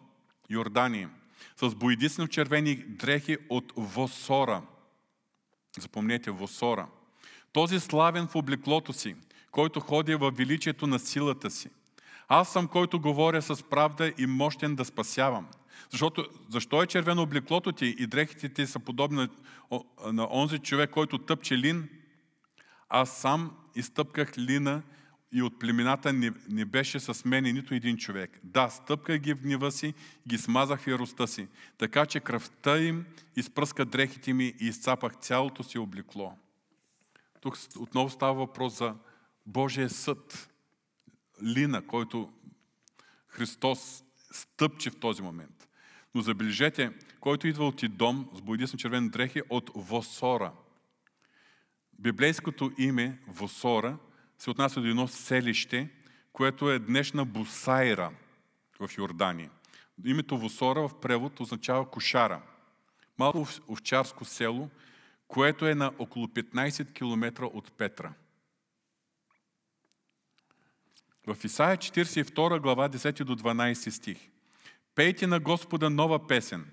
Йордания? 0.50 1.10
С 1.56 1.74
боедисно 1.74 2.28
червени 2.28 2.76
дрехи 2.76 3.36
от 3.48 3.72
Восора. 3.76 4.62
Запомнете, 5.78 6.30
Восора. 6.30 6.86
Този 7.52 7.80
славен 7.80 8.26
в 8.28 8.36
облеклото 8.36 8.92
си, 8.92 9.16
който 9.50 9.80
ходи 9.80 10.14
в 10.14 10.30
величието 10.30 10.86
на 10.86 10.98
силата 10.98 11.50
си. 11.50 11.68
Аз 12.28 12.52
съм, 12.52 12.68
който 12.68 13.00
говоря 13.00 13.42
с 13.42 13.62
правда 13.62 14.12
и 14.18 14.26
мощен 14.26 14.74
да 14.74 14.84
спасявам. 14.84 15.48
Защото, 15.90 16.28
защо 16.48 16.82
е 16.82 16.86
червено 16.86 17.22
облеклото 17.22 17.72
ти 17.72 17.86
и 17.98 18.06
дрехите 18.06 18.48
ти 18.48 18.66
са 18.66 18.78
подобни 18.78 19.28
на 20.12 20.28
онзи 20.30 20.58
човек, 20.58 20.90
който 20.90 21.18
тъпче 21.18 21.58
лин? 21.58 21.88
Аз 22.88 23.16
сам 23.16 23.56
изтъпках 23.74 24.38
лина 24.38 24.82
и 25.32 25.42
от 25.42 25.58
племената 25.58 26.12
не, 26.12 26.32
не 26.48 26.64
беше 26.64 27.00
с 27.00 27.24
мене 27.24 27.52
нито 27.52 27.74
един 27.74 27.96
човек. 27.96 28.40
Да, 28.44 28.68
стъпках 28.68 29.18
ги 29.18 29.34
в 29.34 29.40
гнева 29.40 29.72
си, 29.72 29.94
ги 30.28 30.38
смазах 30.38 30.80
в 30.80 30.86
яростта 30.86 31.26
си, 31.26 31.48
така 31.78 32.06
че 32.06 32.20
кръвта 32.20 32.78
им 32.78 33.04
изпръска 33.36 33.84
дрехите 33.84 34.32
ми 34.32 34.54
и 34.60 34.66
изцапах 34.66 35.16
цялото 35.16 35.62
си 35.62 35.78
облекло. 35.78 36.36
Тук 37.40 37.58
отново 37.76 38.10
става 38.10 38.34
въпрос 38.34 38.78
за 38.78 38.94
Божия 39.46 39.90
съд. 39.90 40.48
Лина, 41.42 41.86
който 41.86 42.32
Христос 43.28 44.04
стъпче 44.32 44.90
в 44.90 45.00
този 45.00 45.22
момент. 45.22 45.68
Но 46.14 46.20
забележете, 46.20 46.92
който 47.20 47.48
идва 47.48 47.66
от 47.66 47.82
Идом 47.82 48.30
с 48.34 48.42
боядисни 48.42 48.78
червени 48.78 49.08
дрехи 49.08 49.42
от 49.50 49.70
Восора. 49.74 50.52
Библейското 51.98 52.72
име 52.78 53.18
Восора 53.26 53.98
се 54.42 54.50
отнася 54.50 54.80
до 54.80 54.88
едно 54.88 55.08
селище, 55.08 55.88
което 56.32 56.70
е 56.70 56.78
днешна 56.78 57.24
Бусайра 57.24 58.10
в 58.80 58.90
Йордания. 58.98 59.50
Името 60.04 60.38
Восора 60.38 60.88
в 60.88 61.00
превод 61.00 61.40
означава 61.40 61.90
кошара. 61.90 62.42
Малко 63.18 63.46
овчарско 63.68 64.24
село, 64.24 64.70
което 65.28 65.66
е 65.66 65.74
на 65.74 65.92
около 65.98 66.26
15 66.26 66.92
км 66.92 67.44
от 67.46 67.72
Петра. 67.72 68.12
В 71.26 71.44
Исаия 71.44 71.76
42 71.76 72.60
глава 72.60 72.88
10 72.88 73.24
до 73.24 73.36
12 73.36 73.90
стих. 73.90 74.18
Пейте 74.94 75.26
на 75.26 75.40
Господа 75.40 75.90
нова 75.90 76.26
песен. 76.26 76.70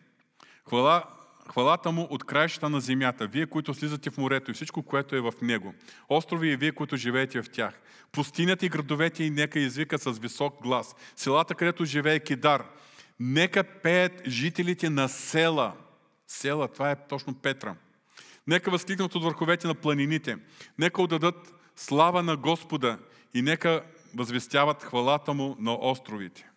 Хвала, 0.70 1.04
хвалата 1.52 1.92
му 1.92 2.08
от 2.10 2.24
краищата 2.24 2.70
на 2.70 2.82
земята, 2.82 3.28
вие, 3.28 3.46
които 3.46 3.74
слизате 3.74 4.10
в 4.10 4.18
морето 4.18 4.52
и 4.52 4.54
всичко, 4.54 4.84
което 4.84 5.16
е 5.16 5.22
в 5.22 5.34
него. 5.42 5.74
Острови 6.10 6.50
и 6.50 6.56
вие, 6.56 6.72
които 6.72 6.98
живеете 6.98 7.42
в 7.42 7.50
тях. 7.50 7.80
Пустинята 8.12 8.66
и 8.66 8.70
градовете 8.70 9.24
и 9.24 9.30
нека 9.30 9.60
извика 9.60 10.00
с 10.00 10.20
висок 10.20 10.62
глас. 10.62 10.96
Селата, 11.16 11.56
където 11.56 11.86
живее 11.86 12.20
Кидар. 12.20 12.66
Нека 13.20 13.64
пеят 13.64 14.28
жителите 14.28 14.90
на 14.90 15.10
села. 15.10 15.74
Села, 16.28 16.68
това 16.68 16.92
е 16.92 17.08
точно 17.08 17.34
Петра. 17.34 17.76
Нека 18.48 18.72
възкликнат 18.72 19.16
от 19.16 19.24
върховете 19.24 19.68
на 19.68 19.76
планините. 19.76 20.38
Нека 20.78 21.02
отдадат 21.02 21.54
слава 21.76 22.24
на 22.24 22.38
Господа 22.38 22.98
и 23.34 23.42
нека 23.42 23.84
възвестяват 24.16 24.84
хвалата 24.84 25.34
му 25.34 25.56
на 25.60 25.74
островите. 25.74 26.50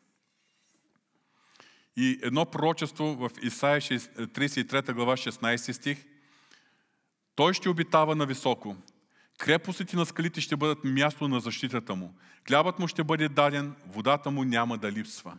И 1.96 2.18
едно 2.22 2.44
пророчество 2.46 3.14
в 3.14 3.30
Исаия 3.42 3.80
33 3.80 4.92
глава 4.92 5.16
16 5.16 5.72
стих. 5.72 6.04
Той 7.34 7.54
ще 7.54 7.68
обитава 7.68 8.16
на 8.16 8.26
високо. 8.26 8.76
Крепостите 9.38 9.96
на 9.96 10.06
скалите 10.06 10.40
ще 10.40 10.56
бъдат 10.56 10.84
място 10.84 11.28
на 11.28 11.40
защитата 11.40 11.94
му. 11.94 12.14
Хлябът 12.48 12.78
му 12.78 12.88
ще 12.88 13.04
бъде 13.04 13.28
даден, 13.28 13.74
водата 13.86 14.30
му 14.30 14.44
няма 14.44 14.78
да 14.78 14.92
липсва. 14.92 15.38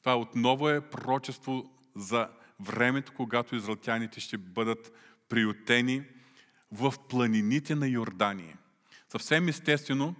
Това 0.00 0.18
отново 0.18 0.68
е 0.68 0.80
пророчество 0.90 1.70
за 1.96 2.28
времето, 2.60 3.12
когато 3.16 3.56
израелтяните 3.56 4.20
ще 4.20 4.38
бъдат 4.38 4.92
приютени 5.28 6.02
в 6.72 6.94
планините 7.08 7.74
на 7.74 7.88
Йордания. 7.88 8.58
Съвсем 9.08 9.48
естествено, 9.48 10.14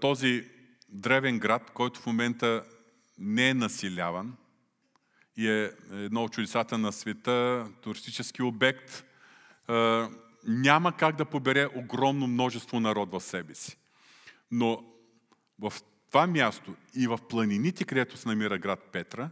този 0.00 0.48
древен 0.88 1.38
град, 1.38 1.70
който 1.70 2.00
в 2.00 2.06
момента 2.06 2.64
не 3.22 3.48
е 3.48 3.54
населяван 3.54 4.36
и 5.36 5.48
е 5.48 5.72
едно 5.92 6.24
от 6.24 6.32
чудесата 6.32 6.78
на 6.78 6.92
света, 6.92 7.68
туристически 7.82 8.42
обект, 8.42 9.04
няма 10.46 10.96
как 10.96 11.16
да 11.16 11.24
побере 11.24 11.68
огромно 11.74 12.26
множество 12.26 12.80
народ 12.80 13.12
в 13.12 13.20
себе 13.20 13.54
си. 13.54 13.78
Но 14.50 14.84
в 15.58 15.72
това 16.08 16.26
място 16.26 16.74
и 16.94 17.06
в 17.06 17.18
планините, 17.28 17.84
където 17.84 18.16
се 18.16 18.28
намира 18.28 18.58
град 18.58 18.88
Петра, 18.92 19.30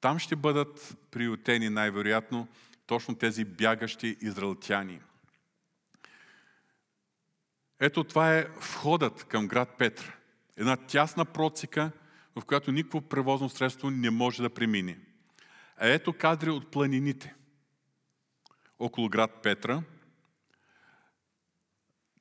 там 0.00 0.18
ще 0.18 0.36
бъдат 0.36 0.96
приютени 1.10 1.68
най-вероятно 1.68 2.48
точно 2.86 3.14
тези 3.14 3.44
бягащи 3.44 4.16
израелтяни. 4.20 5.00
Ето 7.80 8.04
това 8.04 8.36
е 8.38 8.46
входът 8.60 9.24
към 9.24 9.48
град 9.48 9.78
Петра. 9.78 10.14
Една 10.56 10.76
тясна 10.76 11.24
процика, 11.24 11.90
в 12.36 12.44
която 12.44 12.72
никакво 12.72 13.00
превозно 13.00 13.48
средство 13.48 13.90
не 13.90 14.10
може 14.10 14.42
да 14.42 14.50
премине. 14.50 14.98
А 15.76 15.88
ето 15.88 16.12
кадри 16.12 16.50
от 16.50 16.70
планините 16.70 17.34
около 18.78 19.08
град 19.08 19.42
Петра. 19.42 19.82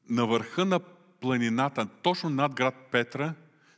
На 0.10 0.26
върха 0.26 0.66
на 0.66 0.80
планината, 1.22 1.88
точно 2.02 2.30
над 2.30 2.54
град 2.54 2.76
Петра, 2.92 3.34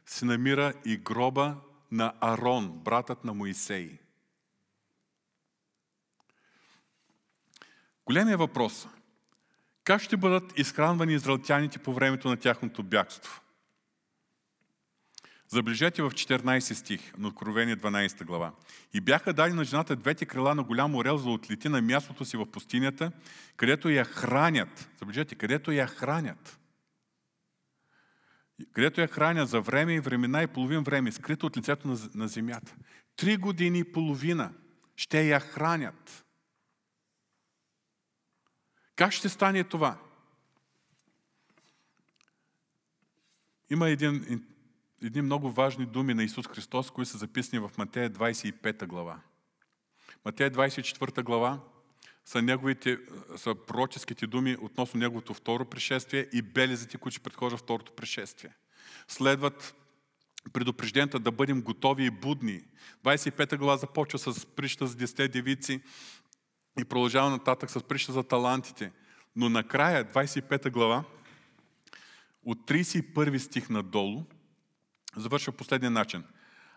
се 0.05 0.25
намира 0.25 0.73
и 0.86 0.97
гроба 0.97 1.55
на 1.91 2.13
Арон, 2.21 2.71
братът 2.71 3.23
на 3.23 3.34
Моисей. 3.34 3.99
Големия 8.05 8.38
въпрос– 8.38 8.88
как 9.84 10.01
ще 10.01 10.17
бъдат 10.17 10.59
изхранвани 10.59 11.13
израелтяните 11.13 11.79
по 11.79 11.93
времето 11.93 12.27
на 12.29 12.38
тяхното 12.38 12.84
бягство? 12.84 13.41
Забележете 15.53 16.01
в 16.01 16.09
14 16.09 16.73
стих 16.73 17.17
на 17.17 17.27
Откровение 17.27 17.77
12 17.77 18.25
глава. 18.25 18.53
И 18.93 19.01
бяха 19.01 19.33
дали 19.33 19.53
на 19.53 19.63
жената 19.63 19.95
двете 19.95 20.25
крила 20.25 20.55
на 20.55 20.63
голям 20.63 20.95
орел 20.95 21.17
за 21.17 21.29
отлети 21.29 21.69
на 21.69 21.81
мястото 21.81 22.25
си 22.25 22.37
в 22.37 22.51
пустинята, 22.51 23.11
където 23.57 23.89
я 23.89 24.05
хранят. 24.05 24.89
Забележете, 24.99 25.35
където 25.35 25.71
я 25.71 25.87
хранят. 25.87 26.59
Където 28.73 29.01
я 29.01 29.07
хранят 29.07 29.49
за 29.49 29.61
време 29.61 29.93
и 29.93 29.99
времена 29.99 30.43
и 30.43 30.47
половин 30.47 30.83
време, 30.83 31.11
скрито 31.11 31.45
от 31.45 31.57
лицето 31.57 31.87
на, 31.87 31.97
на 32.15 32.27
земята. 32.27 32.75
Три 33.15 33.37
години 33.37 33.79
и 33.79 33.91
половина 33.91 34.53
ще 34.95 35.23
я 35.23 35.39
хранят. 35.39 36.25
Как 38.95 39.11
ще 39.11 39.29
стане 39.29 39.63
това? 39.63 39.97
Има 43.69 43.89
един, 43.89 44.45
едни 45.03 45.21
много 45.21 45.51
важни 45.51 45.85
думи 45.85 46.13
на 46.13 46.23
Исус 46.23 46.47
Христос, 46.47 46.91
които 46.91 47.11
са 47.11 47.17
записани 47.17 47.59
в 47.59 47.71
Матея 47.77 48.09
25 48.09 48.85
глава. 48.85 49.19
Матея 50.25 50.51
24 50.51 51.23
глава 51.23 51.59
са, 52.25 52.41
неговите, 52.41 52.97
са 53.35 53.55
пророческите 53.55 54.27
думи 54.27 54.57
относно 54.61 54.99
неговото 54.99 55.33
второ 55.33 55.65
пришествие 55.65 56.27
и 56.33 56.41
белезите, 56.41 56.97
които 56.97 57.13
ще 57.13 57.23
предхожда 57.23 57.57
второто 57.57 57.91
пришествие. 57.91 58.53
Следват 59.07 59.75
предупреждента 60.53 61.19
да 61.19 61.31
бъдем 61.31 61.61
готови 61.61 62.05
и 62.05 62.09
будни. 62.09 62.61
25 63.03 63.57
глава 63.57 63.77
започва 63.77 64.19
с 64.19 64.45
прища 64.45 64.87
с 64.87 64.95
10 64.95 65.27
девици, 65.27 65.81
и 66.79 66.85
продължава 66.85 67.29
нататък 67.29 67.71
с 67.71 67.83
прища 67.83 68.11
за 68.11 68.23
талантите. 68.23 68.91
Но 69.35 69.49
накрая, 69.49 70.05
25 70.05 70.71
глава, 70.71 71.03
от 72.45 72.57
31 72.57 73.37
стих 73.37 73.69
надолу, 73.69 74.25
завършва 75.16 75.53
последния 75.53 75.91
начин. 75.91 76.24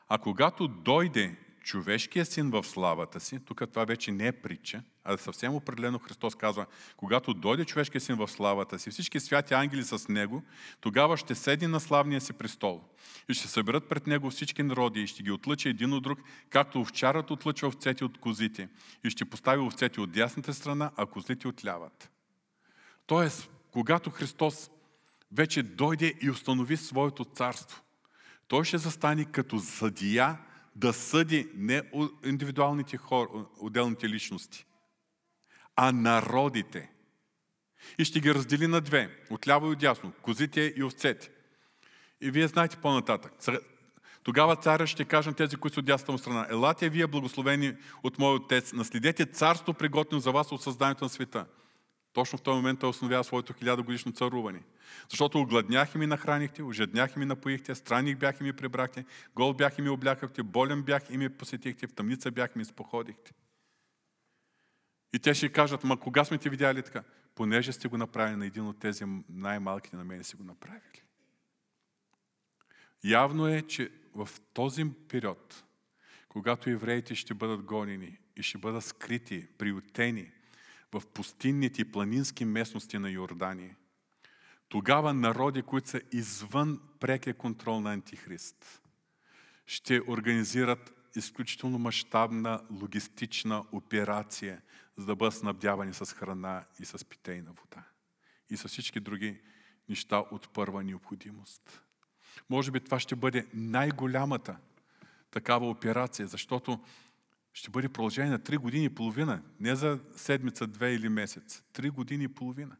А 0.09 0.19
когато 0.19 0.69
дойде 0.69 1.37
човешкия 1.67 2.27
син 2.27 2.51
в 2.51 2.65
славата 2.65 3.21
си, 3.21 3.41
тук 3.45 3.63
това 3.71 3.85
вече 3.85 4.13
не 4.13 4.27
е 4.27 4.33
притча, 4.33 4.83
а 5.05 5.17
съвсем 5.17 5.55
определено 5.55 5.99
Христос 5.99 6.35
казва, 6.35 6.67
когато 6.97 7.35
дойде 7.35 7.65
човешкия 7.65 8.01
син 8.01 8.17
в 8.17 8.29
славата 8.29 8.79
си, 8.79 8.91
всички 8.91 9.21
святи 9.21 9.55
ангели 9.55 9.85
с 9.85 10.09
него, 10.09 10.43
тогава 10.81 11.17
ще 11.17 11.35
седи 11.35 11.67
на 11.67 11.81
славния 11.81 12.21
си 12.21 12.33
престол 12.33 12.85
и 13.29 13.35
ще 13.35 13.49
съберат 13.49 13.89
пред 13.89 14.07
него 14.07 14.31
всички 14.31 14.63
народи 14.63 15.01
и 15.01 15.07
ще 15.07 15.23
ги 15.23 15.31
отлъчи 15.31 15.69
един 15.69 15.93
от 15.93 16.03
друг, 16.03 16.19
както 16.51 16.81
овчарът 16.81 17.31
отлъчва 17.31 17.69
овцете 17.69 18.05
от 18.05 18.19
козите 18.19 18.69
и 19.05 19.11
ще 19.11 19.25
постави 19.25 19.63
овцете 19.63 20.01
от 20.01 20.13
дясната 20.13 20.55
страна, 20.55 20.91
а 20.97 21.07
козлите 21.07 21.49
от 21.49 21.65
лявата. 21.65 22.09
Тоест, 23.07 23.51
когато 23.71 24.11
Христос 24.11 24.71
вече 25.33 25.63
дойде 25.63 26.15
и 26.23 26.31
установи 26.31 26.77
своето 26.77 27.25
царство, 27.25 27.83
той 28.49 28.65
ще 28.65 28.79
застане 28.79 29.25
като 29.25 29.59
съдия 29.59 30.39
да 30.77 30.93
съди 30.93 31.49
не 31.55 31.83
индивидуалните 32.25 32.97
хора, 32.97 33.29
отделните 33.61 34.09
личности, 34.09 34.67
а 35.77 35.93
народите. 35.93 36.91
И 37.99 38.05
ще 38.05 38.21
ги 38.21 38.35
раздели 38.35 38.67
на 38.67 38.81
две, 38.81 39.25
отляво 39.31 39.67
и 39.67 39.71
отдясно, 39.71 40.13
козите 40.23 40.75
и 40.77 40.83
овцете. 40.83 41.31
И 42.21 42.31
вие 42.31 42.49
знаете 42.49 42.77
по-нататък. 42.77 43.33
Тогава 44.23 44.57
царя 44.57 44.87
ще 44.87 45.05
каже 45.05 45.31
на 45.31 45.37
тези, 45.37 45.57
които 45.57 45.75
са 45.75 45.81
от 45.81 45.87
дясната 45.87 46.19
страна, 46.19 46.47
елате 46.51 46.89
вие 46.89 47.07
благословени 47.07 47.77
от 48.03 48.19
мой 48.19 48.35
отец, 48.35 48.73
наследете 48.73 49.27
царство 49.27 49.75
приготвено 49.75 50.21
за 50.21 50.33
вас 50.33 50.53
от 50.53 50.63
създанието 50.63 51.05
на 51.05 51.09
света. 51.09 51.47
Точно 52.17 52.39
в 52.39 52.43
този 52.43 52.57
момент 52.57 52.81
той 52.81 52.89
основява 52.89 53.25
своето 53.25 53.53
хилядогодишно 53.53 54.13
царуване. 54.13 54.63
Защото 55.11 55.41
огладнях 55.41 55.95
и 55.95 55.99
ми 55.99 56.07
нахранихте, 56.07 56.63
ожеднях 56.63 57.17
и 57.17 57.19
ми 57.19 57.25
напоихте, 57.25 57.75
странник 57.75 58.19
бях 58.19 58.41
и 58.41 58.43
ми 58.43 58.53
прибрахте, 58.53 59.05
гол 59.35 59.55
бях 59.55 59.79
и 59.79 59.83
ми 59.83 59.89
облякахте, 59.89 60.43
болен 60.43 60.83
бях 60.83 61.11
и 61.11 61.17
ми 61.17 61.29
посетихте, 61.29 61.87
в 61.87 61.93
тъмница 61.93 62.31
бях 62.31 62.51
и 62.55 62.59
ми 62.59 62.65
споходихте. 62.65 63.33
И 65.13 65.19
те 65.19 65.35
ще 65.35 65.49
кажат, 65.49 65.85
ма 65.85 66.01
кога 66.01 66.25
сме 66.25 66.39
те 66.39 66.51
видяли 66.51 66.83
така? 66.83 67.03
Понеже 67.35 67.73
сте 67.73 67.89
го 67.89 67.99
направили 67.99 68.37
на 68.37 68.47
един 68.47 68.67
от 68.67 68.79
тези 68.79 69.05
най-малките 69.29 69.97
на 69.97 70.05
мене 70.05 70.25
си 70.25 70.37
го 70.37 70.45
направили. 70.45 71.03
Явно 73.05 73.49
е, 73.49 73.63
че 73.63 73.91
в 74.15 74.29
този 74.55 74.85
период, 75.09 75.65
когато 76.29 76.71
евреите 76.71 77.15
ще 77.15 77.35
бъдат 77.35 77.63
гонени 77.63 78.19
и 78.37 78.43
ще 78.43 78.59
бъдат 78.59 78.85
скрити, 78.85 79.47
приютени 79.59 80.33
в 80.95 81.03
пустинните 81.15 81.83
и 81.83 81.93
планински 81.93 82.45
местности 82.45 82.99
на 82.99 83.11
Йордания, 83.11 83.77
тогава 84.69 85.15
народи, 85.15 85.63
които 85.63 85.89
са 85.89 86.01
извън 86.13 86.81
прекия 87.01 87.35
контрол 87.35 87.81
на 87.81 87.93
Антихрист, 87.93 88.83
ще 89.67 90.01
организират 90.09 90.93
изключително 91.17 91.79
мащабна 91.79 92.61
логистична 92.71 93.65
операция, 93.73 94.63
за 94.97 95.07
да 95.07 95.17
бъдат 95.17 95.35
снабдявани 95.35 95.95
с 95.95 96.07
храна 96.07 96.65
и 96.81 96.85
с 96.85 97.05
питейна 97.05 97.53
вода. 97.53 97.85
И 98.51 98.57
с 98.57 98.69
всички 98.69 99.01
други 99.01 99.41
неща 99.89 100.19
от 100.19 100.49
първа 100.49 100.85
необходимост. 100.85 101.83
Може 102.51 102.71
би 102.71 102.81
това 102.81 103.01
ще 103.01 103.17
бъде 103.17 103.47
най-голямата 103.55 104.57
такава 105.31 105.71
операция, 105.71 106.27
защото 106.27 106.81
ще 107.57 107.71
бъде 107.71 107.89
продължение 107.89 108.31
на 108.31 108.39
3 108.39 108.59
години 108.59 108.85
и 108.85 108.89
половина. 108.89 109.43
Не 109.61 109.77
за 109.77 110.01
седмица, 110.17 110.67
две 110.67 110.95
или 110.95 111.09
месец. 111.09 111.63
3 111.73 111.91
години 111.91 112.25
и 112.25 112.29
половина. 112.29 112.77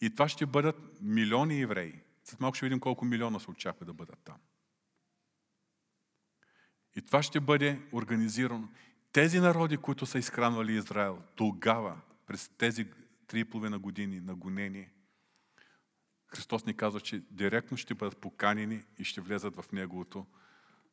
И 0.00 0.10
това 0.10 0.28
ще 0.28 0.46
бъдат 0.46 0.76
милиони 1.02 1.60
евреи. 1.60 2.00
След 2.24 2.40
малко 2.40 2.56
ще 2.56 2.66
видим 2.66 2.80
колко 2.80 3.04
милиона 3.04 3.40
се 3.40 3.50
очаква 3.50 3.86
да 3.86 3.92
бъдат 3.92 4.18
там. 4.24 4.36
И 6.96 7.02
това 7.02 7.22
ще 7.22 7.40
бъде 7.40 7.80
организирано. 7.92 8.68
Тези 9.12 9.40
народи, 9.40 9.76
които 9.76 10.06
са 10.06 10.18
изхранвали 10.18 10.76
Израел 10.76 11.22
тогава, 11.36 12.00
през 12.26 12.48
тези 12.48 12.84
3,5 12.84 13.78
години 13.78 14.20
на 14.20 14.34
гонение, 14.34 14.92
Христос 16.26 16.66
ни 16.66 16.76
казва, 16.76 17.00
че 17.00 17.22
директно 17.30 17.76
ще 17.76 17.94
бъдат 17.94 18.16
поканени 18.18 18.82
и 18.98 19.04
ще 19.04 19.20
влезат 19.20 19.56
в 19.56 19.72
Неговото 19.72 20.26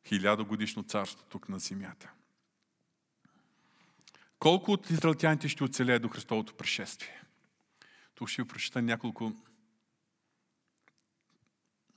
хилядогодишно 0.06 0.82
царство 0.82 1.26
тук 1.28 1.48
на 1.48 1.58
земята. 1.58 2.12
Колко 4.38 4.72
от 4.72 4.90
израелтяните 4.90 5.48
ще 5.48 5.64
оцелеят 5.64 6.02
до 6.02 6.08
Христовото 6.08 6.54
пришествие? 6.54 7.22
Тук 8.14 8.28
ще 8.28 8.42
ви 8.42 8.48
прочита 8.48 8.82
няколко 8.82 9.32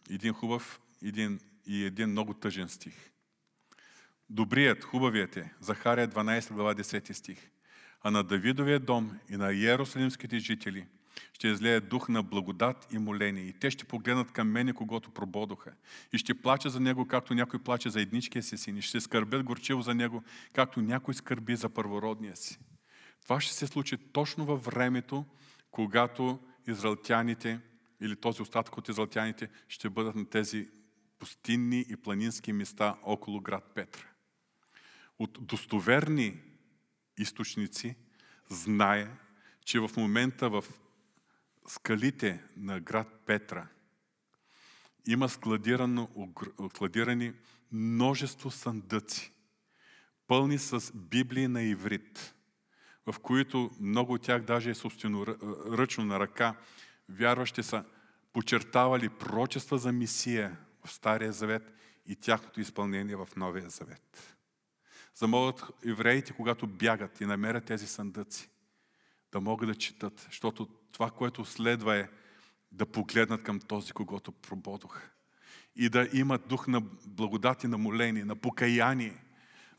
един 0.10 0.34
хубав 0.34 0.82
един, 1.04 1.40
и 1.66 1.86
един 1.86 2.10
много 2.10 2.34
тъжен 2.34 2.70
стих. 2.70 3.12
Добрият, 4.30 4.84
хубавият 4.84 5.38
е, 5.38 5.54
Захария 5.60 6.08
12 6.08 6.54
глава 6.54 6.76
10 6.76 7.12
стих. 7.12 7.50
А 8.02 8.12
на 8.12 8.24
Давидовия 8.24 8.80
дом 8.80 9.20
и 9.30 9.38
на 9.38 9.54
Иерусалимските 9.54 10.40
жители– 10.40 10.88
ще 11.34 11.48
излее 11.48 11.80
дух 11.80 12.10
на 12.10 12.24
благодат 12.24 12.88
и 12.92 12.98
моление. 12.98 13.44
И 13.44 13.54
те 13.54 13.72
ще 13.72 13.86
погледнат 13.86 14.32
към 14.32 14.52
мене, 14.52 14.74
когато 14.74 15.12
прободоха. 15.12 15.74
И 16.14 16.18
ще 16.18 16.42
плача 16.42 16.70
за 16.70 16.80
него, 16.80 17.08
както 17.08 17.34
някой 17.34 17.60
плаче 17.60 17.90
за 17.90 18.02
едничкия 18.02 18.44
си 18.44 18.58
син. 18.58 18.78
И 18.78 18.82
ще 18.82 19.02
скърбят 19.02 19.44
горчиво 19.44 19.82
за 19.82 19.96
него, 19.96 20.24
както 20.54 20.82
някой 20.82 21.14
скърби 21.14 21.56
за 21.56 21.70
първородния 21.70 22.36
си. 22.36 22.60
Това 23.24 23.42
ще 23.42 23.54
се 23.54 23.68
случи 23.68 23.98
точно 23.98 24.46
във 24.46 24.66
времето, 24.66 25.26
когато 25.72 26.40
израелтяните 26.68 27.60
или 28.02 28.16
този 28.16 28.42
остатък 28.42 28.78
от 28.78 28.90
израелтяните 28.90 29.50
ще 29.68 29.90
бъдат 29.90 30.16
на 30.16 30.26
тези 30.26 30.70
пустинни 31.20 31.86
и 31.90 31.96
планински 31.96 32.54
места 32.54 32.96
около 33.04 33.42
град 33.42 33.72
Петра. 33.76 34.06
От 35.20 35.38
достоверни 35.42 36.42
източници 37.18 37.96
знае, 38.50 39.08
че 39.66 39.80
в 39.80 39.90
момента 39.98 40.50
в 40.50 40.64
скалите 41.68 42.44
на 42.58 42.80
град 42.80 43.08
Петра 43.26 43.68
има 45.08 45.30
складирани 45.30 47.34
множество 47.72 48.52
съндъци, 48.52 49.32
пълни 50.28 50.58
с 50.58 50.92
Библии 50.96 51.48
на 51.48 51.64
иврит, 51.64 52.36
в 53.06 53.20
които 53.20 53.72
много 53.80 54.14
от 54.14 54.22
тях 54.22 54.42
даже 54.42 54.70
е 54.70 54.76
ръчно 55.72 56.06
на 56.06 56.20
ръка, 56.20 56.56
вярващи 57.10 57.64
са 57.64 57.84
почертавали 58.34 59.10
прочества 59.10 59.78
за 59.78 59.92
Мисия 59.92 60.58
в 60.86 60.92
Стария 60.92 61.34
Завет 61.34 61.74
и 62.06 62.16
тяхното 62.16 62.62
изпълнение 62.62 63.16
в 63.16 63.28
Новия 63.36 63.70
Завет. 63.70 64.38
За 65.16 65.28
могат 65.28 65.64
евреите, 65.86 66.34
когато 66.34 66.68
бягат 66.68 67.22
и 67.22 67.26
намерят 67.26 67.66
тези 67.66 67.88
съндъци, 67.88 68.50
да 69.32 69.42
могат 69.42 69.70
да 69.70 69.76
четат, 69.76 70.26
защото 70.30 70.70
това, 70.92 71.12
което 71.12 71.46
следва 71.46 71.98
е 71.98 72.08
да 72.72 72.86
погледнат 72.86 73.44
към 73.44 73.60
този, 73.60 73.92
когато 73.92 74.32
прободох. 74.32 75.02
И 75.76 75.90
да 75.90 76.10
имат 76.14 76.48
дух 76.48 76.68
на 76.68 76.82
благодати, 77.06 77.68
на 77.68 77.78
моление, 77.78 78.26
на 78.26 78.36
покаяние, 78.36 79.24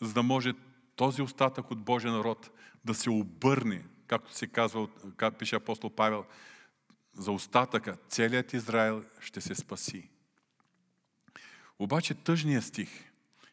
за 0.00 0.12
да 0.14 0.22
може 0.22 0.52
този 0.96 1.22
остатък 1.22 1.70
от 1.70 1.78
Божия 1.78 2.12
народ 2.12 2.50
да 2.84 2.94
се 2.94 3.10
обърне, 3.10 3.84
както 4.06 4.34
се 4.34 4.46
казва, 4.46 4.88
как 5.16 5.38
пише 5.38 5.56
апостол 5.56 5.90
Павел, 5.90 6.24
за 7.14 7.32
остатъка, 7.32 7.96
целият 8.08 8.52
Израел 8.52 9.04
ще 9.20 9.40
се 9.40 9.54
спаси. 9.54 10.08
Обаче 11.78 12.14
тъжният 12.14 12.64
стих 12.64 12.88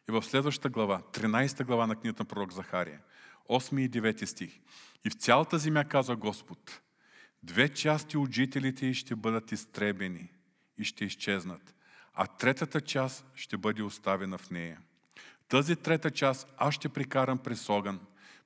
е 0.08 0.12
в 0.12 0.22
следващата 0.22 0.68
глава, 0.68 1.02
13 1.12 1.64
глава 1.64 1.86
на 1.86 1.96
книгата 1.96 2.22
на 2.22 2.28
пророк 2.28 2.52
Захария, 2.52 3.00
8 3.48 3.80
и 3.80 3.90
9 3.90 4.24
стих. 4.24 4.60
И 5.04 5.10
в 5.10 5.14
цялата 5.14 5.58
земя, 5.58 5.84
каза 5.84 6.16
Господ, 6.16 6.80
Две 7.42 7.68
части 7.68 8.16
от 8.16 8.32
жителите 8.32 8.94
ще 8.94 9.16
бъдат 9.16 9.52
изтребени 9.52 10.32
и 10.78 10.84
ще 10.84 11.04
изчезнат, 11.04 11.74
а 12.14 12.26
третата 12.26 12.80
част 12.80 13.24
ще 13.34 13.56
бъде 13.56 13.82
оставена 13.82 14.38
в 14.38 14.50
нея. 14.50 14.80
Тази 15.48 15.76
трета 15.76 16.10
част 16.10 16.48
аз 16.56 16.74
ще 16.74 16.88
прикарам 16.88 17.38
през 17.38 17.68
огън, 17.68 18.00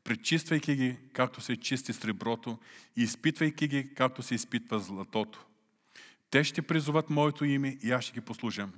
пречиствайки 0.04 0.76
ги, 0.76 0.98
както 1.12 1.40
се 1.40 1.56
чисти 1.56 1.92
среброто 1.92 2.58
и 2.96 3.02
изпитвайки 3.02 3.68
ги, 3.68 3.94
както 3.94 4.22
се 4.22 4.34
изпитва 4.34 4.78
златото. 4.78 5.46
Те 6.30 6.44
ще 6.44 6.62
призоват 6.62 7.10
моето 7.10 7.44
име 7.44 7.78
и 7.82 7.92
аз 7.92 8.04
ще 8.04 8.12
ги 8.12 8.20
послужам. 8.20 8.72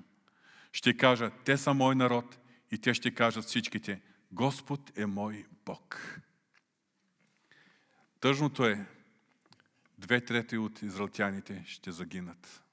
Ще 0.73 0.97
кажа, 0.97 1.31
те 1.45 1.57
са 1.57 1.75
мой 1.75 1.95
народ 1.95 2.39
и 2.71 2.79
те 2.79 2.95
ще 2.95 3.14
кажат 3.14 3.45
всичките, 3.45 4.01
Господ 4.33 4.99
е 4.99 5.07
мой 5.07 5.45
Бог. 5.67 6.21
Тъжното 8.21 8.67
е, 8.67 8.87
две 10.07 10.24
трети 10.24 10.59
от 10.59 10.82
израелтяните 10.82 11.64
ще 11.66 11.92
загинат. 11.92 12.64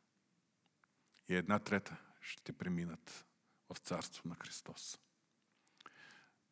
И 1.30 1.36
една 1.36 1.60
трета 1.60 1.98
ще 2.22 2.54
преминат 2.54 3.26
в 3.70 3.78
Царство 3.78 4.30
на 4.30 4.36
Христос. 4.36 5.00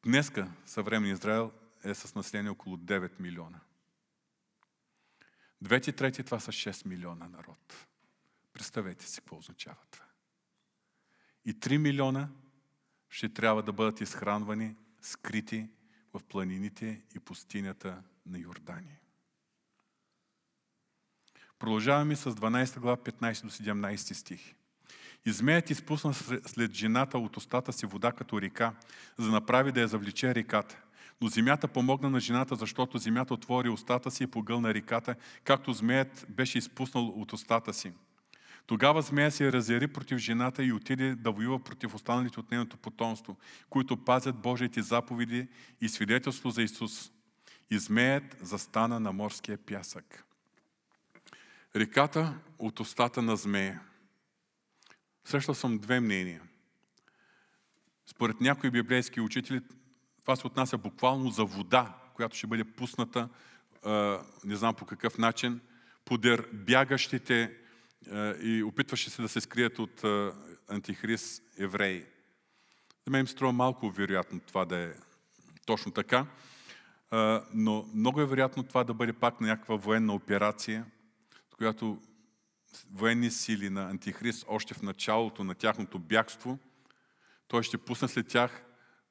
Днеска 0.03 0.51
съвременен 0.65 1.15
Израел 1.15 1.51
е 1.83 1.93
с 1.93 2.15
население 2.15 2.51
около 2.51 2.77
9 2.77 3.19
милиона. 3.19 3.59
Двете 5.61 5.91
трети 5.91 6.23
това 6.23 6.39
са 6.39 6.51
6 6.51 6.85
милиона 6.85 7.27
народ. 7.27 7.87
Представете 8.53 9.07
си 9.07 9.21
какво 9.21 9.37
означава 9.37 9.79
това. 9.91 10.05
И 11.45 11.53
3 11.53 11.77
милиона 11.77 12.29
ще 13.09 13.33
трябва 13.33 13.63
да 13.63 13.73
бъдат 13.73 14.01
изхранвани, 14.01 14.75
скрити 15.01 15.69
в 16.13 16.23
планините 16.23 17.03
и 17.15 17.19
пустинята 17.19 18.03
на 18.25 18.39
Йордания. 18.39 19.00
Продължаваме 21.61 22.15
с 22.15 22.31
12 22.31 22.79
глава 22.79 22.97
15 22.97 23.43
до 23.43 23.49
17 23.49 24.13
стих. 24.13 24.55
И 25.25 25.31
змеят 25.31 25.69
изпусна 25.69 26.13
след 26.45 26.73
жената 26.73 27.17
от 27.17 27.37
устата 27.37 27.73
си 27.73 27.85
вода 27.85 28.11
като 28.11 28.41
река, 28.41 28.73
за 29.17 29.25
да 29.25 29.31
направи 29.31 29.71
да 29.71 29.81
я 29.81 29.87
завлече 29.87 30.35
реката. 30.35 30.77
Но 31.21 31.27
земята 31.27 31.67
помогна 31.67 32.09
на 32.09 32.19
жената, 32.19 32.55
защото 32.55 32.97
земята 32.97 33.33
отвори 33.33 33.69
устата 33.69 34.11
си 34.11 34.23
и 34.23 34.27
погълна 34.27 34.73
реката, 34.73 35.15
както 35.43 35.73
змеят 35.73 36.25
беше 36.29 36.57
изпуснал 36.57 37.07
от 37.07 37.33
устата 37.33 37.73
си. 37.73 37.91
Тогава 38.65 39.01
змея 39.01 39.31
се 39.31 39.51
разяри 39.51 39.87
против 39.87 40.17
жената 40.17 40.63
и 40.63 40.73
отиде 40.73 41.15
да 41.15 41.31
воюва 41.31 41.63
против 41.63 41.95
останалите 41.95 42.39
от 42.39 42.51
нейното 42.51 42.77
потомство, 42.77 43.37
които 43.69 43.97
пазят 43.97 44.35
Божиите 44.35 44.81
заповеди 44.81 45.47
и 45.81 45.89
свидетелство 45.89 46.49
за 46.49 46.61
Исус. 46.61 47.11
И 47.71 47.79
змеят 47.79 48.37
застана 48.41 48.99
на 48.99 49.11
морския 49.11 49.57
пясък. 49.57 50.25
Реката 51.75 52.39
от 52.59 52.79
устата 52.79 53.21
на 53.21 53.35
змея. 53.35 53.81
Срещал 55.25 55.55
съм 55.55 55.77
две 55.77 55.99
мнения. 55.99 56.41
Според 58.05 58.41
някои 58.41 58.71
библейски 58.71 59.21
учители, 59.21 59.61
това 60.21 60.35
се 60.35 60.47
отнася 60.47 60.77
буквално 60.77 61.29
за 61.29 61.45
вода, 61.45 61.97
която 62.13 62.37
ще 62.37 62.47
бъде 62.47 62.63
пусната, 62.63 63.29
не 64.43 64.55
знам 64.55 64.75
по 64.75 64.85
какъв 64.85 65.17
начин, 65.17 65.59
подер 66.05 66.49
бягащите 66.53 67.57
и 68.41 68.63
опитваше 68.63 69.09
се 69.09 69.21
да 69.21 69.29
се 69.29 69.41
скрият 69.41 69.79
от 69.79 70.03
антихрист 70.67 71.43
евреи. 71.57 72.05
За 73.05 73.11
мен 73.11 73.27
струва 73.27 73.53
малко 73.53 73.91
вероятно 73.91 74.39
това 74.39 74.65
да 74.65 74.77
е 74.77 74.93
точно 75.65 75.91
така, 75.91 76.25
но 77.53 77.89
много 77.93 78.21
е 78.21 78.25
вероятно 78.25 78.63
това 78.63 78.83
да 78.83 78.93
бъде 78.93 79.13
пак 79.13 79.41
някаква 79.41 79.75
военна 79.75 80.13
операция, 80.13 80.85
която 81.61 82.01
военни 82.91 83.31
сили 83.31 83.69
на 83.69 83.89
Антихрист 83.89 84.45
още 84.47 84.73
в 84.73 84.81
началото 84.81 85.43
на 85.43 85.55
тяхното 85.55 85.99
бягство, 85.99 86.59
той 87.47 87.63
ще 87.63 87.77
пусне 87.77 88.07
след 88.07 88.27
тях, 88.27 88.63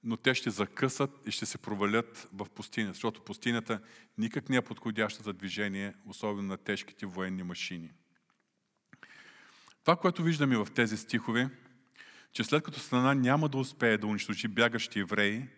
но 0.04 0.16
те 0.16 0.34
ще 0.34 0.50
закъсат 0.50 1.10
и 1.26 1.30
ще 1.30 1.46
се 1.46 1.58
провалят 1.58 2.28
в 2.32 2.46
пустиня, 2.54 2.92
защото 2.92 3.24
пустинята 3.24 3.80
никак 4.18 4.48
не 4.48 4.56
е 4.56 4.62
подходяща 4.62 5.22
за 5.22 5.32
движение, 5.32 5.94
особено 6.06 6.48
на 6.48 6.56
тежките 6.56 7.06
военни 7.06 7.42
машини. 7.42 7.92
Това, 9.84 9.96
което 9.96 10.22
виждаме 10.22 10.56
в 10.56 10.68
тези 10.74 10.96
стихове, 10.96 11.50
че 12.32 12.44
след 12.44 12.62
като 12.62 12.80
страна 12.80 13.14
няма 13.14 13.48
да 13.48 13.58
успее 13.58 13.98
да 13.98 14.06
унищожи 14.06 14.48
бягащи 14.48 14.98
евреи, 14.98 15.48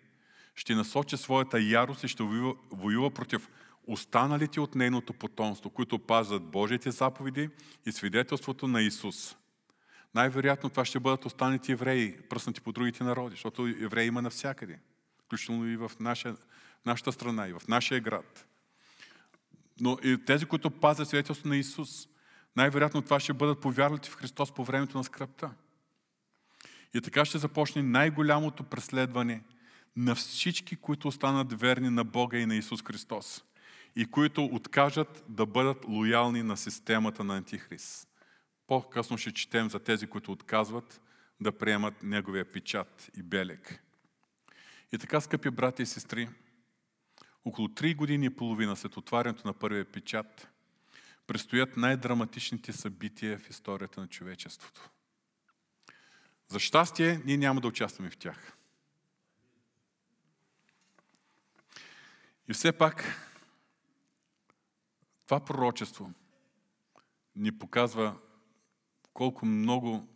ще 0.54 0.74
насочи 0.74 1.16
своята 1.16 1.60
ярост 1.60 2.04
и 2.04 2.08
ще 2.08 2.22
воюва, 2.70 3.10
против 3.10 3.48
останалите 3.86 4.60
от 4.60 4.74
нейното 4.74 5.12
потомство, 5.12 5.70
които 5.70 5.98
пазят 5.98 6.42
Божиите 6.42 6.90
заповеди 6.90 7.50
и 7.86 7.92
свидетелството 7.92 8.68
на 8.68 8.82
Исус. 8.82 9.36
Най-вероятно 10.14 10.70
това 10.70 10.84
ще 10.84 11.00
бъдат 11.00 11.24
останалите 11.24 11.72
евреи, 11.72 12.20
пръснати 12.28 12.60
по 12.60 12.72
другите 12.72 13.04
народи, 13.04 13.32
защото 13.32 13.66
евреи 13.66 14.06
има 14.06 14.22
навсякъде, 14.22 14.78
включително 15.24 15.68
и 15.68 15.76
в 15.76 15.92
наша, 16.00 16.36
нашата 16.86 17.12
страна, 17.12 17.48
и 17.48 17.52
в 17.52 17.62
нашия 17.68 18.00
град. 18.00 18.46
Но 19.80 19.98
и 20.04 20.24
тези, 20.26 20.46
които 20.46 20.70
пазят 20.70 21.08
свидетелството 21.08 21.48
на 21.48 21.56
Исус, 21.56 22.08
най-вероятно 22.56 23.02
това 23.02 23.20
ще 23.20 23.32
бъдат 23.32 23.60
повярвати 23.60 24.10
в 24.10 24.16
Христос 24.16 24.54
по 24.54 24.64
времето 24.64 24.98
на 24.98 25.04
скръпта. 25.04 25.50
И 26.94 27.00
така 27.00 27.24
ще 27.24 27.38
започне 27.38 27.82
най-голямото 27.82 28.64
преследване 28.64 29.42
на 29.96 30.14
всички, 30.14 30.76
които 30.76 31.08
останат 31.08 31.60
верни 31.60 31.90
на 31.90 32.04
Бога 32.04 32.38
и 32.38 32.46
на 32.46 32.56
Исус 32.56 32.82
Христос 32.82 33.44
и 33.96 34.10
които 34.10 34.44
откажат 34.44 35.24
да 35.28 35.46
бъдат 35.46 35.84
лоялни 35.84 36.42
на 36.42 36.56
системата 36.56 37.24
на 37.24 37.36
Антихрист. 37.36 38.08
По-късно 38.66 39.18
ще 39.18 39.32
четем 39.32 39.70
за 39.70 39.78
тези, 39.78 40.06
които 40.06 40.32
отказват 40.32 41.00
да 41.40 41.58
приемат 41.58 42.02
неговия 42.02 42.52
печат 42.52 43.10
и 43.16 43.22
белег. 43.22 43.82
И 44.92 44.98
така, 44.98 45.20
скъпи 45.20 45.50
брати 45.50 45.82
и 45.82 45.86
сестри, 45.86 46.28
около 47.44 47.68
3 47.68 47.96
години 47.96 48.26
и 48.26 48.30
половина 48.30 48.76
след 48.76 48.96
отварянето 48.96 49.46
на 49.46 49.54
първия 49.54 49.84
печат, 49.84 50.48
предстоят 51.26 51.76
най-драматичните 51.76 52.72
събития 52.72 53.38
в 53.38 53.50
историята 53.50 54.00
на 54.00 54.08
човечеството. 54.08 54.90
За 56.48 56.58
щастие, 56.58 57.20
ние 57.24 57.36
няма 57.36 57.60
да 57.60 57.68
участваме 57.68 58.10
в 58.10 58.16
тях. 58.16 58.56
И 62.48 62.52
все 62.52 62.72
пак, 62.72 63.04
това 65.32 65.44
пророчество 65.44 66.12
ни 67.36 67.58
показва 67.58 68.18
колко 69.12 69.46
много 69.46 70.08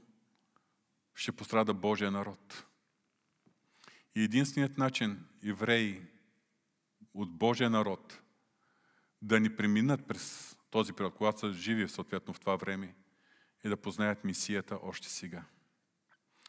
ще 1.14 1.32
пострада 1.32 1.74
Божия 1.74 2.10
народ. 2.10 2.66
И 4.14 4.22
единственият 4.22 4.78
начин 4.78 5.26
евреи 5.44 6.02
от 7.14 7.32
Божия 7.32 7.70
народ 7.70 8.20
да 9.22 9.40
ни 9.40 9.56
преминат 9.56 10.06
през 10.06 10.56
този 10.70 10.92
период, 10.92 11.14
когато 11.14 11.40
са 11.40 11.52
живи 11.52 11.88
съответно 11.88 12.34
в 12.34 12.40
това 12.40 12.56
време, 12.56 12.94
е 13.64 13.68
да 13.68 13.76
познаят 13.76 14.24
мисията 14.24 14.78
още 14.82 15.08
сега. 15.08 15.44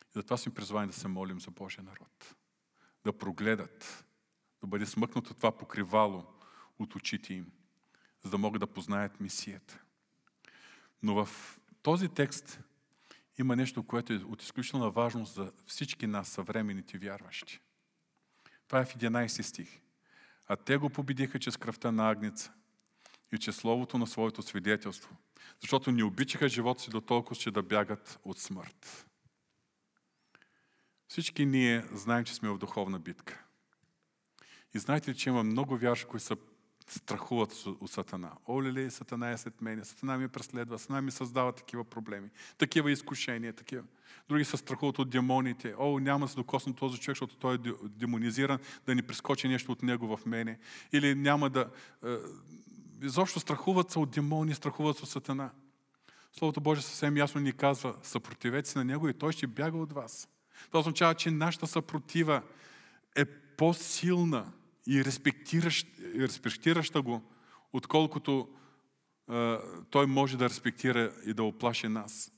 И 0.01 0.11
затова 0.13 0.37
сме 0.37 0.53
призвани 0.53 0.87
да 0.87 0.93
се 0.93 1.07
молим 1.07 1.41
за 1.41 1.51
Божия 1.51 1.83
народ. 1.83 2.35
Да 3.03 3.17
прогледат, 3.17 4.05
да 4.61 4.67
бъде 4.67 4.85
смъкнато 4.85 5.33
това 5.33 5.57
покривало 5.57 6.25
от 6.79 6.95
очите 6.95 7.33
им, 7.33 7.51
за 8.27 8.31
да 8.31 8.37
могат 8.37 8.59
да 8.59 8.67
познаят 8.67 9.19
мисията. 9.19 9.79
Но 11.03 11.25
в 11.25 11.59
този 11.81 12.09
текст 12.09 12.59
има 13.39 13.55
нещо, 13.55 13.83
което 13.83 14.13
е 14.13 14.15
от 14.15 14.43
изключителна 14.43 14.91
важност 14.91 15.33
за 15.33 15.51
всички 15.65 16.07
нас, 16.07 16.29
съвременните 16.29 16.97
вярващи. 16.97 17.59
Това 18.67 18.79
е 18.79 18.85
в 18.85 18.95
11 18.95 19.41
стих. 19.41 19.81
А 20.47 20.55
те 20.55 20.77
го 20.77 20.89
победиха 20.89 21.39
чрез 21.39 21.57
кръвта 21.57 21.91
на 21.91 22.09
агница 22.09 22.51
и 23.31 23.37
чрез 23.37 23.55
словото 23.55 23.97
на 23.97 24.07
своето 24.07 24.41
свидетелство, 24.41 25.15
защото 25.61 25.91
не 25.91 26.03
обичаха 26.03 26.49
живота 26.49 26.81
си 26.81 26.89
до 26.89 27.01
толкова, 27.01 27.35
че 27.35 27.51
да 27.51 27.63
бягат 27.63 28.19
от 28.23 28.39
смърт. 28.39 29.07
Всички 31.07 31.45
ние 31.45 31.85
знаем, 31.91 32.25
че 32.25 32.33
сме 32.33 32.49
в 32.49 32.57
духовна 32.57 32.99
битка. 32.99 33.43
И 34.73 34.79
знаете 34.79 35.11
ли, 35.11 35.17
че 35.17 35.29
има 35.29 35.43
много 35.43 35.77
вярши, 35.77 36.05
които 36.05 36.25
са 36.25 36.37
страхуват 36.87 37.65
от 37.81 37.91
Сатана. 37.91 38.31
Оле 38.47 38.73
ли, 38.73 38.91
Сатана 38.91 39.31
е 39.31 39.37
след 39.37 39.61
мене, 39.61 39.85
Сатана 39.85 40.17
ми 40.17 40.27
преследва, 40.27 40.77
Сатана 40.77 41.01
ми 41.01 41.11
създава 41.11 41.51
такива 41.51 41.83
проблеми, 41.83 42.29
такива 42.57 42.91
изкушения, 42.91 43.53
такива. 43.53 43.83
Други 44.29 44.45
се 44.45 44.57
страхуват 44.57 44.99
от 44.99 45.09
демоните. 45.09 45.75
О, 45.77 45.99
няма 45.99 46.25
да 46.25 46.29
се 46.29 46.35
докосна 46.35 46.75
този 46.75 46.99
човек, 46.99 47.15
защото 47.15 47.35
той 47.35 47.55
е 47.55 47.57
демонизиран, 47.83 48.59
да 48.85 48.95
ни 48.95 49.01
прескочи 49.01 49.47
нещо 49.47 49.71
от 49.71 49.83
него 49.83 50.17
в 50.17 50.25
мене. 50.25 50.59
Или 50.93 51.15
няма 51.15 51.49
да... 51.49 51.69
Е, 52.05 52.15
изобщо 53.01 53.39
страхуват 53.39 53.91
се 53.91 53.99
от 53.99 54.09
демони, 54.09 54.53
страхуват 54.53 54.97
се 54.97 55.03
от 55.03 55.09
Сатана. 55.09 55.49
Словото 56.33 56.61
Божие 56.61 56.83
съвсем 56.83 57.17
ясно 57.17 57.41
ни 57.41 57.53
казва, 57.53 57.95
съпротивете 58.03 58.69
се 58.69 58.79
на 58.79 58.85
него 58.85 59.09
и 59.09 59.13
той 59.13 59.31
ще 59.31 59.47
бяга 59.47 59.77
от 59.77 59.93
вас. 59.93 60.29
Това 60.67 60.79
означава, 60.79 61.15
че 61.15 61.31
нашата 61.31 61.67
съпротива 61.67 62.41
е 63.15 63.25
по-силна 63.25 64.51
и 64.87 65.05
респектираща 66.15 67.01
го, 67.01 67.31
отколкото 67.73 68.49
е, 69.31 69.57
той 69.89 70.05
може 70.05 70.37
да 70.37 70.49
респектира 70.49 71.13
и 71.25 71.33
да 71.33 71.43
оплаши 71.43 71.87
нас. 71.87 72.31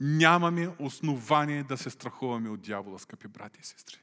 Нямаме 0.00 0.68
основание 0.78 1.62
да 1.62 1.76
се 1.76 1.90
страхуваме 1.90 2.48
от 2.48 2.60
дявола, 2.60 2.98
скъпи 2.98 3.28
брати 3.28 3.60
и 3.60 3.66
сестри. 3.66 3.96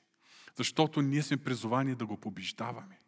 Защото 0.55 1.01
ние 1.01 1.21
сме 1.21 1.38
призовани 1.38 1.95
да 1.95 2.05
го 2.05 2.17
побеждаваме. 2.17 2.99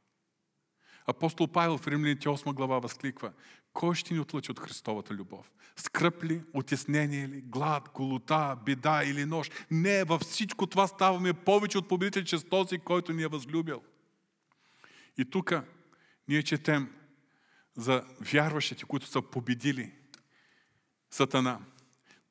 Апостол 1.07 1.47
Павел 1.47 1.78
в 1.78 1.88
Римляните 1.88 2.30
8 2.30 2.53
глава 2.53 2.80
възкликва 2.80 3.32
Кой 3.74 3.95
ще 3.95 4.13
ни 4.13 4.20
отлъчи 4.20 4.51
от 4.51 4.59
Христовата 4.59 5.13
любов? 5.13 5.51
Скръп 5.76 6.24
ли, 6.24 6.43
отеснение 6.53 7.28
ли, 7.28 7.41
глад, 7.41 7.89
голота, 7.93 8.57
беда 8.66 9.03
или 9.03 9.26
нощ? 9.26 9.66
Не, 9.72 10.03
във 10.03 10.22
всичко 10.22 10.68
това 10.68 10.88
ставаме 10.88 11.34
повече 11.34 11.78
от 11.78 11.88
победители 11.88 12.26
чрез 12.26 12.43
този, 12.43 12.80
който 12.80 13.13
ни 13.13 13.24
е 13.24 13.28
възлюбил. 13.28 13.82
И 15.18 15.26
тук 15.26 15.53
ние 16.28 16.43
четем 16.43 16.93
за 17.78 18.03
вярващите, 18.22 18.86
които 18.86 19.07
са 19.07 19.22
победили 19.22 19.91
Сатана. 21.11 21.59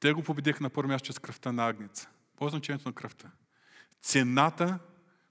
Те 0.01 0.13
го 0.13 0.23
победиха 0.23 0.63
на 0.63 0.71
първо 0.71 0.89
място 0.89 1.07
чрез 1.07 1.19
кръвта 1.19 1.53
на 1.53 1.69
агница. 1.69 2.09
По 2.37 2.49
значението 2.49 2.89
на 2.89 2.93
кръвта? 2.93 3.31
Цената, 4.03 4.79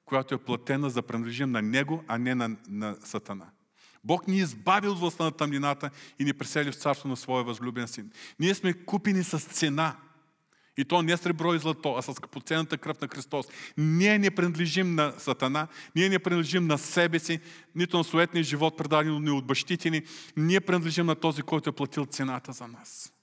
която 0.06 0.36
е 0.36 0.44
платена 0.44 0.90
за 0.90 1.02
принадлежим 1.02 1.52
на 1.52 1.62
Него, 1.62 2.04
а 2.08 2.18
не 2.18 2.36
на, 2.36 2.58
на 2.68 2.98
Сатана. 3.04 3.50
Бог 4.04 4.28
ни 4.28 4.38
избави 4.38 4.88
от 4.88 5.00
властта 5.00 5.24
на 5.24 5.32
тъмнината 5.32 5.90
и 6.20 6.26
ни 6.26 6.34
пресели 6.34 6.72
в 6.72 6.76
царство 6.76 7.10
на 7.10 7.18
своя 7.18 7.44
възлюбен 7.44 7.88
син. 7.88 8.12
Ние 8.40 8.56
сме 8.56 8.74
купени 8.74 9.24
с 9.24 9.40
цена– 9.40 9.98
и 10.78 10.86
то 10.86 11.02
не 11.02 11.18
сребро 11.18 11.54
и 11.54 11.60
злато, 11.60 11.96
а 11.98 12.02
с 12.02 12.14
скъпоценната 12.14 12.78
кръв 12.78 13.02
на 13.02 13.08
Христос. 13.08 13.46
Ние 13.78 14.20
не 14.20 14.32
принадлежим 14.32 14.96
на 14.96 15.14
Сатана, 15.18 15.68
ние 15.96 16.10
не 16.10 16.20
принадлежим 16.20 16.68
на 16.68 16.78
себе 16.78 17.20
си, 17.20 17.40
нито 17.76 17.98
на 17.98 18.04
суетния 18.04 18.44
живот, 18.44 18.78
предаден 18.78 19.24
ни 19.24 19.32
от 19.32 19.46
бащите 19.46 19.90
ни. 19.90 20.02
Ние 20.38 20.62
принадлежим 20.62 21.06
на 21.06 21.16
този, 21.16 21.42
който 21.42 21.70
е 21.70 21.74
платил 21.74 22.06
цената 22.06 22.52
за 22.52 22.68
нас. 22.68 23.14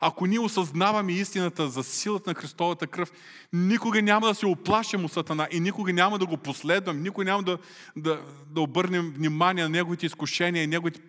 Ако 0.00 0.26
ние 0.26 0.40
осъзнаваме 0.40 1.12
истината 1.12 1.68
за 1.68 1.84
силата 1.84 2.30
на 2.30 2.34
Христовата 2.34 2.86
кръв, 2.86 3.12
никога 3.52 4.02
няма 4.02 4.26
да 4.26 4.34
се 4.34 4.46
оплашим 4.46 5.04
от 5.04 5.12
Сатана 5.12 5.48
и 5.52 5.60
никога 5.60 5.92
няма 5.92 6.18
да 6.18 6.26
го 6.26 6.36
последваме, 6.36 7.00
никога 7.00 7.24
няма 7.24 7.42
да, 7.42 7.58
да, 7.96 8.20
да 8.50 8.60
обърнем 8.60 9.12
внимание 9.16 9.62
на 9.62 9.70
неговите 9.70 10.06
изкушения 10.06 10.62
и 10.62 10.66
неговите 10.66 11.00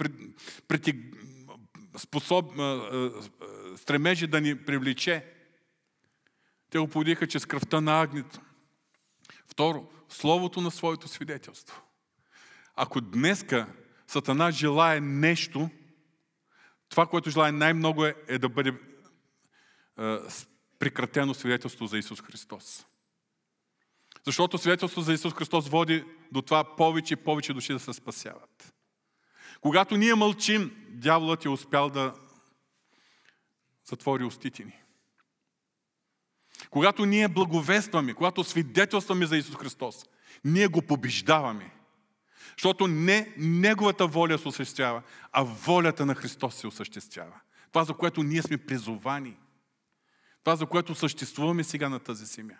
пред, 0.67 0.89
способ, 1.97 2.45
стремежи 3.77 4.27
да 4.27 4.41
ни 4.41 4.55
привлече. 4.55 5.25
Те 6.73 6.79
го 6.79 6.87
победиха 6.87 7.27
чрез 7.27 7.45
кръвта 7.45 7.81
на 7.81 8.01
агнето. 8.01 8.39
Второ, 9.47 9.89
словото 10.09 10.61
на 10.61 10.71
своето 10.71 11.07
свидетелство. 11.07 11.81
Ако 12.75 13.01
днеска 13.01 13.67
Сатана 14.07 14.51
желая 14.51 15.01
нещо, 15.01 15.69
това, 16.89 17.05
което 17.05 17.29
желая 17.29 17.53
най-много 17.53 18.05
е, 18.05 18.15
е 18.27 18.37
да 18.37 18.49
бъде 18.49 18.69
е, 18.69 20.17
прекратено 20.79 21.33
свидетелство 21.33 21.85
за 21.85 21.97
Исус 21.97 22.21
Христос. 22.21 22.85
Защото 24.25 24.57
свидетелство 24.57 25.01
за 25.01 25.13
Исус 25.13 25.33
Христос 25.33 25.69
води 25.69 26.05
до 26.31 26.41
това 26.41 26.75
повече 26.75 27.13
и 27.13 27.17
повече 27.17 27.53
души 27.53 27.73
да 27.73 27.79
се 27.79 27.93
спасяват. 27.93 28.73
Когато 29.61 29.97
ние 29.97 30.15
мълчим, 30.15 30.85
дяволът 30.89 31.45
е 31.45 31.49
успял 31.49 31.89
да 31.89 32.13
затвори 33.85 34.23
устите 34.23 34.63
ни. 34.63 34.82
Когато 36.69 37.05
ние 37.05 37.27
благовестваме, 37.27 38.13
когато 38.13 38.43
свидетелстваме 38.43 39.25
за 39.25 39.37
Исус 39.37 39.55
Христос, 39.55 40.05
ние 40.45 40.67
го 40.67 40.81
побеждаваме. 40.81 41.71
Защото 42.57 42.87
не 42.87 43.33
Неговата 43.37 44.07
воля 44.07 44.37
се 44.37 44.47
осъществява, 44.47 45.01
а 45.31 45.43
волята 45.43 46.05
на 46.05 46.15
Христос 46.15 46.55
се 46.55 46.67
осъществява. 46.67 47.39
Това, 47.71 47.83
за 47.83 47.93
което 47.93 48.23
ние 48.23 48.41
сме 48.41 48.57
призовани. 48.57 49.37
Това, 50.43 50.55
за 50.55 50.65
което 50.65 50.95
съществуваме 50.95 51.63
сега 51.63 51.89
на 51.89 51.99
тази 51.99 52.25
земя. 52.25 52.57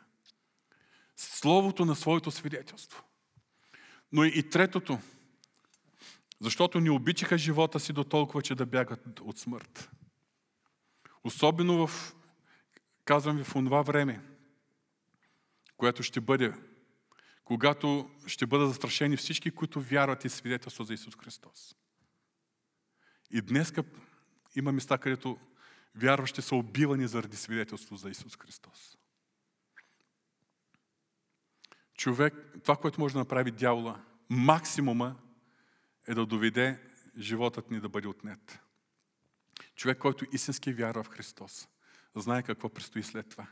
Словото 1.18 1.86
на 1.86 1.96
своето 1.96 2.32
свидетелство. 2.32 3.04
Но 4.12 4.24
и 4.24 4.50
третото, 4.50 5.00
защото 6.39 6.80
ни 6.80 6.89
обичаха 6.89 7.38
живота 7.38 7.80
си 7.80 7.94
до 7.94 8.04
толкова, 8.04 8.41
че 8.41 8.56
да 8.56 8.66
бягат 8.66 9.20
от 9.20 9.38
смърт. 9.39 9.89
Особено 11.24 11.88
в, 11.88 12.16
казвам 13.06 13.38
ви, 13.38 13.43
в 13.43 13.54
това 13.54 13.82
време, 13.82 14.22
което 15.78 16.04
ще 16.04 16.22
бъде, 16.22 16.54
когато 17.43 18.12
ще 18.28 18.45
бъдат 18.45 18.68
застрашени 18.68 19.18
всички, 19.18 19.51
които 19.51 19.82
вярват 19.82 20.26
и 20.26 20.30
свидетелство 20.30 20.84
за 20.84 20.93
Исус 20.93 21.16
Христос. 21.18 21.76
И 23.32 23.41
днес 23.41 23.74
има 24.56 24.72
места, 24.72 24.97
където 24.97 25.39
вярващи 25.95 26.41
са 26.41 26.56
убивани 26.56 27.08
заради 27.08 27.38
свидетелство 27.38 27.95
за 27.95 28.10
Исус 28.10 28.38
Христос. 28.38 28.97
Човек, 31.97 32.34
това, 32.64 32.76
което 32.76 33.01
може 33.01 33.14
да 33.14 33.20
направи 33.20 33.51
дявола, 33.51 34.06
максимума 34.30 35.16
е 36.08 36.14
да 36.14 36.26
доведе 36.26 36.80
животът 37.18 37.72
ни 37.72 37.80
да 37.80 37.89
бъде 37.89 38.08
отнет. 38.08 38.60
Човек, 39.76 39.97
който 39.97 40.26
истински 40.32 40.74
вярва 40.74 41.04
в 41.04 41.10
Христос, 41.10 41.68
знае 42.16 42.43
какво 42.43 42.70
предстои 42.70 43.03
след 43.03 43.30
това. 43.30 43.47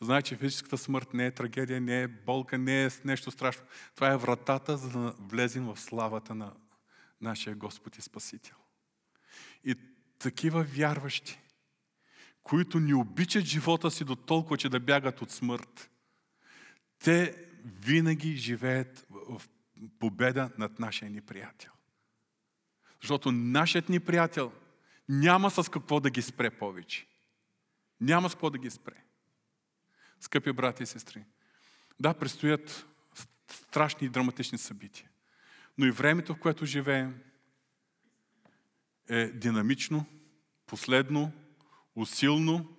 Знае, 0.00 0.22
че 0.22 0.36
физическата 0.36 0.78
смърт 0.78 1.14
не 1.14 1.26
е 1.26 1.30
трагедия, 1.30 1.80
не 1.80 2.02
е 2.02 2.08
болка, 2.08 2.58
не 2.58 2.84
е 2.84 2.90
нещо 3.04 3.30
страшно. 3.30 3.64
Това 3.94 4.12
е 4.12 4.16
вратата, 4.16 4.76
за 4.76 4.90
да 4.90 5.14
влезем 5.18 5.64
в 5.66 5.80
славата 5.80 6.34
на 6.34 6.52
нашия 7.20 7.56
Господ 7.56 7.98
и 7.98 8.02
Спасител. 8.02 8.56
И 9.64 9.74
такива 10.18 10.62
вярващи, 10.62 11.38
които 12.42 12.80
ни 12.80 12.94
обичат 12.94 13.44
живота 13.44 13.90
си 13.90 14.04
до 14.04 14.16
толкова, 14.16 14.56
че 14.56 14.68
да 14.68 14.80
бягат 14.80 15.22
от 15.22 15.30
смърт, 15.30 15.90
те 16.98 17.46
винаги 17.64 18.36
живеят 18.36 19.06
в 19.10 19.42
победа 19.98 20.50
над 20.58 20.78
нашия 20.78 21.10
ни 21.10 21.20
приятел. 21.20 21.72
Защото 23.00 23.32
нашият 23.32 23.88
ни 23.88 24.00
приятел 24.00 24.52
няма 25.08 25.50
с 25.50 25.70
какво 25.70 26.00
да 26.00 26.10
ги 26.10 26.22
спре 26.22 26.50
повече. 26.50 27.06
Няма 28.00 28.30
с 28.30 28.34
какво 28.34 28.50
да 28.50 28.58
ги 28.58 28.70
спре. 28.70 29.04
Скъпи 30.20 30.52
брати 30.52 30.82
и 30.82 30.86
сестри, 30.86 31.24
да, 32.00 32.14
предстоят 32.14 32.86
страшни 33.50 34.06
и 34.06 34.10
драматични 34.10 34.58
събития. 34.58 35.08
Но 35.78 35.86
и 35.86 35.90
времето, 35.90 36.34
в 36.34 36.38
което 36.38 36.66
живеем, 36.66 37.20
е 39.08 39.26
динамично, 39.26 40.06
последно, 40.66 41.32
усилно, 41.94 42.76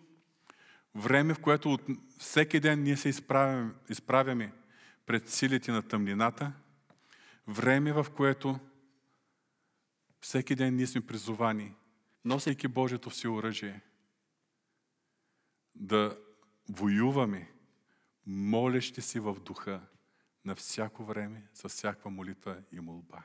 време, 0.95 1.33
в 1.33 1.39
което 1.39 1.73
от 1.73 1.81
всеки 2.19 2.59
ден 2.59 2.83
ние 2.83 2.97
се 2.97 3.09
изправяме, 3.09 3.73
изправяме 3.89 4.53
пред 5.05 5.29
силите 5.29 5.71
на 5.71 5.81
тъмнината, 5.81 6.51
време, 7.47 7.93
в 7.93 8.07
което 8.15 8.59
всеки 10.21 10.55
ден 10.55 10.75
ние 10.75 10.87
сме 10.87 11.01
призовани, 11.01 11.73
носейки 12.25 12.67
Божието 12.67 13.11
си 13.11 13.27
оръжие, 13.27 13.81
да 15.75 16.17
воюваме, 16.69 17.51
молещи 18.25 19.01
си 19.01 19.19
в 19.19 19.39
духа 19.39 19.81
на 20.45 20.55
всяко 20.55 21.03
време, 21.03 21.47
за 21.53 21.69
всяка 21.69 22.09
молитва 22.09 22.57
и 22.71 22.79
молба. 22.79 23.23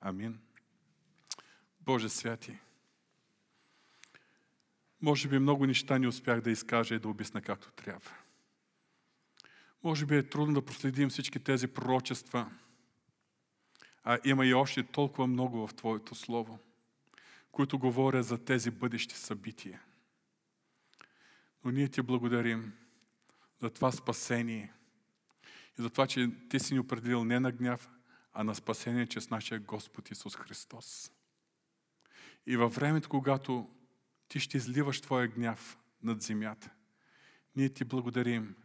Амин. 0.00 0.40
Боже 1.80 2.08
святи, 2.08 2.58
може 5.02 5.28
би 5.28 5.38
много 5.38 5.66
неща 5.66 5.98
не 5.98 6.08
успях 6.08 6.40
да 6.40 6.50
изкажа 6.50 6.94
и 6.94 6.98
да 6.98 7.08
обясна 7.08 7.42
както 7.42 7.72
трябва. 7.72 8.10
Може 9.82 10.06
би 10.06 10.16
е 10.16 10.28
трудно 10.28 10.54
да 10.54 10.64
проследим 10.64 11.08
всички 11.08 11.40
тези 11.40 11.68
пророчества, 11.68 12.50
а 14.04 14.18
има 14.24 14.46
и 14.46 14.54
още 14.54 14.82
толкова 14.82 15.26
много 15.26 15.66
в 15.66 15.74
Твоето 15.74 16.14
Слово, 16.14 16.58
които 17.52 17.78
говоря 17.78 18.22
за 18.22 18.44
тези 18.44 18.70
бъдещи 18.70 19.14
събития. 19.14 19.82
Но 21.64 21.70
ние 21.70 21.88
Ти 21.88 22.02
благодарим 22.02 22.72
за 23.60 23.70
това 23.70 23.92
спасение 23.92 24.72
и 25.78 25.82
за 25.82 25.90
това, 25.90 26.06
че 26.06 26.30
Ти 26.48 26.60
си 26.60 26.74
ни 26.74 26.80
определил 26.80 27.24
не 27.24 27.40
на 27.40 27.52
гняв, 27.52 27.90
а 28.32 28.44
на 28.44 28.54
спасение 28.54 29.06
чрез 29.06 29.30
нашия 29.30 29.60
Господ 29.60 30.10
Исус 30.10 30.36
Христос. 30.36 31.12
И 32.46 32.56
във 32.56 32.74
времето, 32.74 33.08
когато 33.08 33.70
Ти 34.28 34.40
ще 34.40 34.56
изливаш 34.56 35.00
Твоя 35.00 35.28
гняв 35.28 35.78
над 36.02 36.22
земята, 36.22 36.70
ние 37.56 37.68
Ти 37.68 37.84
благодарим, 37.84 38.56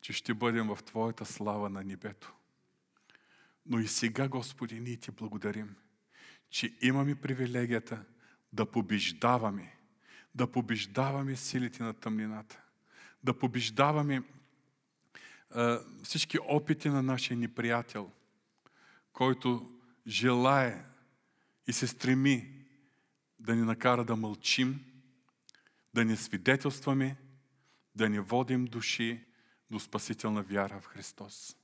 че 0.00 0.12
ще 0.12 0.34
бъдем 0.34 0.66
в 0.66 0.78
Твоята 0.84 1.24
слава 1.24 1.70
на 1.70 1.84
небето. 1.84 2.34
Но 3.66 3.78
и 3.78 3.88
сега, 3.88 4.28
Господи, 4.28 4.80
ние 4.80 4.96
Ти 4.96 5.10
благодарим, 5.10 5.76
че 6.50 6.76
имаме 6.80 7.14
привилегията 7.14 8.04
да 8.52 8.70
побеждаваме, 8.70 9.76
да 10.34 10.52
побеждаваме 10.52 11.36
силите 11.36 11.82
на 11.82 11.94
тъмнината, 11.94 12.62
да 13.24 13.38
побеждаваме 13.38 14.22
а, 15.50 15.80
всички 16.02 16.38
опити 16.48 16.88
на 16.88 17.02
нашия 17.02 17.36
неприятел, 17.36 18.10
който 19.12 19.78
желае 20.06 20.84
и 21.66 21.72
се 21.72 21.86
стреми 21.86 22.64
да 23.38 23.56
ни 23.56 23.62
накара 23.62 24.04
да 24.04 24.16
мълчим, 24.16 24.84
да 25.94 26.04
не 26.04 26.16
свидетелстваме, 26.16 27.16
да 27.94 28.08
не 28.08 28.20
водим 28.20 28.64
души 28.64 29.24
до 29.70 29.80
спасителна 29.80 30.42
вяра 30.42 30.80
в 30.80 30.86
Христос. 30.86 31.56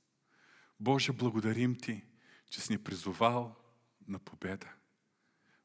Боже, 0.79 1.11
благодарим 1.11 1.75
Ти, 1.75 2.03
че 2.49 2.61
си 2.61 2.71
ни 2.71 2.77
призовал 2.83 3.55
на 4.07 4.19
победа. 4.19 4.73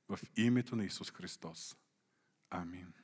В 0.08 0.18
името 0.36 0.76
на 0.76 0.84
Исус 0.84 1.10
Христос. 1.10 1.76
Амин. 2.54 2.94